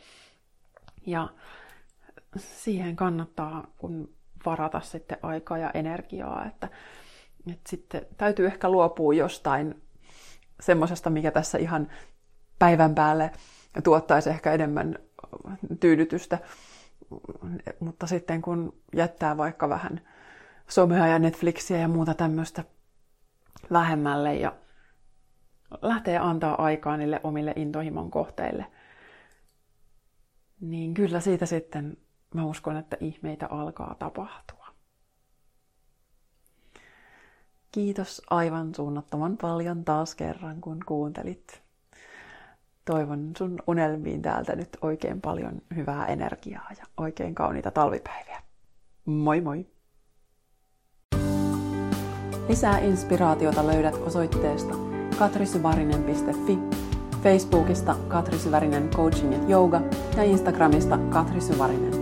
Ja 1.06 1.30
siihen 2.38 2.96
kannattaa 2.96 3.68
kun 3.78 4.16
varata 4.46 4.82
sitten 4.82 5.18
aikaa 5.22 5.58
ja 5.58 5.72
energiaa, 5.74 6.46
että, 6.46 6.70
että 7.52 7.70
sitten 7.70 8.06
täytyy 8.18 8.46
ehkä 8.48 8.70
luopua 8.70 9.14
jostain 9.14 9.82
semmoisesta, 10.60 11.10
mikä 11.10 11.32
tässä 11.32 11.58
ihan 11.58 11.88
päivän 12.60 12.96
päälle 12.96 13.32
tuottaisi 13.84 14.30
ehkä 14.30 14.54
enemmän 14.54 15.00
tyydytystä. 15.80 16.40
Mutta 17.80 18.08
sitten 18.08 18.42
kun 18.42 18.82
jättää 18.96 19.38
vaikka 19.38 19.70
vähän 19.70 20.02
somea 20.68 21.08
ja 21.08 21.20
Netflixiä 21.20 21.78
ja 21.78 21.88
muuta 21.88 22.14
tämmöistä 22.14 22.64
vähemmälle 23.72 24.36
ja 24.36 24.56
lähtee 25.82 26.18
antaa 26.18 26.64
aikaa 26.64 26.98
niille 26.98 27.22
omille 27.24 27.54
intohimon 27.56 28.12
kohteille, 28.12 28.66
niin 30.62 30.94
kyllä 30.94 31.20
siitä 31.20 31.46
sitten 31.46 31.98
mä 32.34 32.46
uskon, 32.46 32.78
että 32.78 32.98
ihmeitä 33.00 33.48
alkaa 33.48 33.96
tapahtua. 34.00 34.66
Kiitos 37.72 38.22
aivan 38.30 38.76
suunnattoman 38.76 39.38
paljon 39.38 39.86
taas 39.86 40.16
kerran, 40.16 40.62
kun 40.62 40.80
kuuntelit 40.86 41.62
toivon 42.86 43.32
sun 43.38 43.60
unelmiin 43.68 44.22
täältä 44.22 44.56
nyt 44.56 44.78
oikein 44.82 45.22
paljon 45.22 45.62
hyvää 45.76 46.06
energiaa 46.06 46.70
ja 46.78 46.86
oikein 46.98 47.36
kauniita 47.36 47.72
talvipäiviä. 47.72 48.44
Moi 49.06 49.42
moi! 49.42 49.68
Lisää 52.50 52.80
inspiraatiota 52.80 53.68
löydät 53.68 53.96
osoitteesta 53.96 54.74
katrisyvarinen.fi, 55.20 56.85
Facebookista 57.26 57.96
Katri 58.08 58.40
Syvärinen 58.40 58.90
Coaching 58.90 59.34
ja 59.34 59.40
Yoga 59.50 59.82
ja 60.18 60.24
Instagramista 60.24 60.98
Katri 60.98 61.42
Syvärinen. 61.42 61.95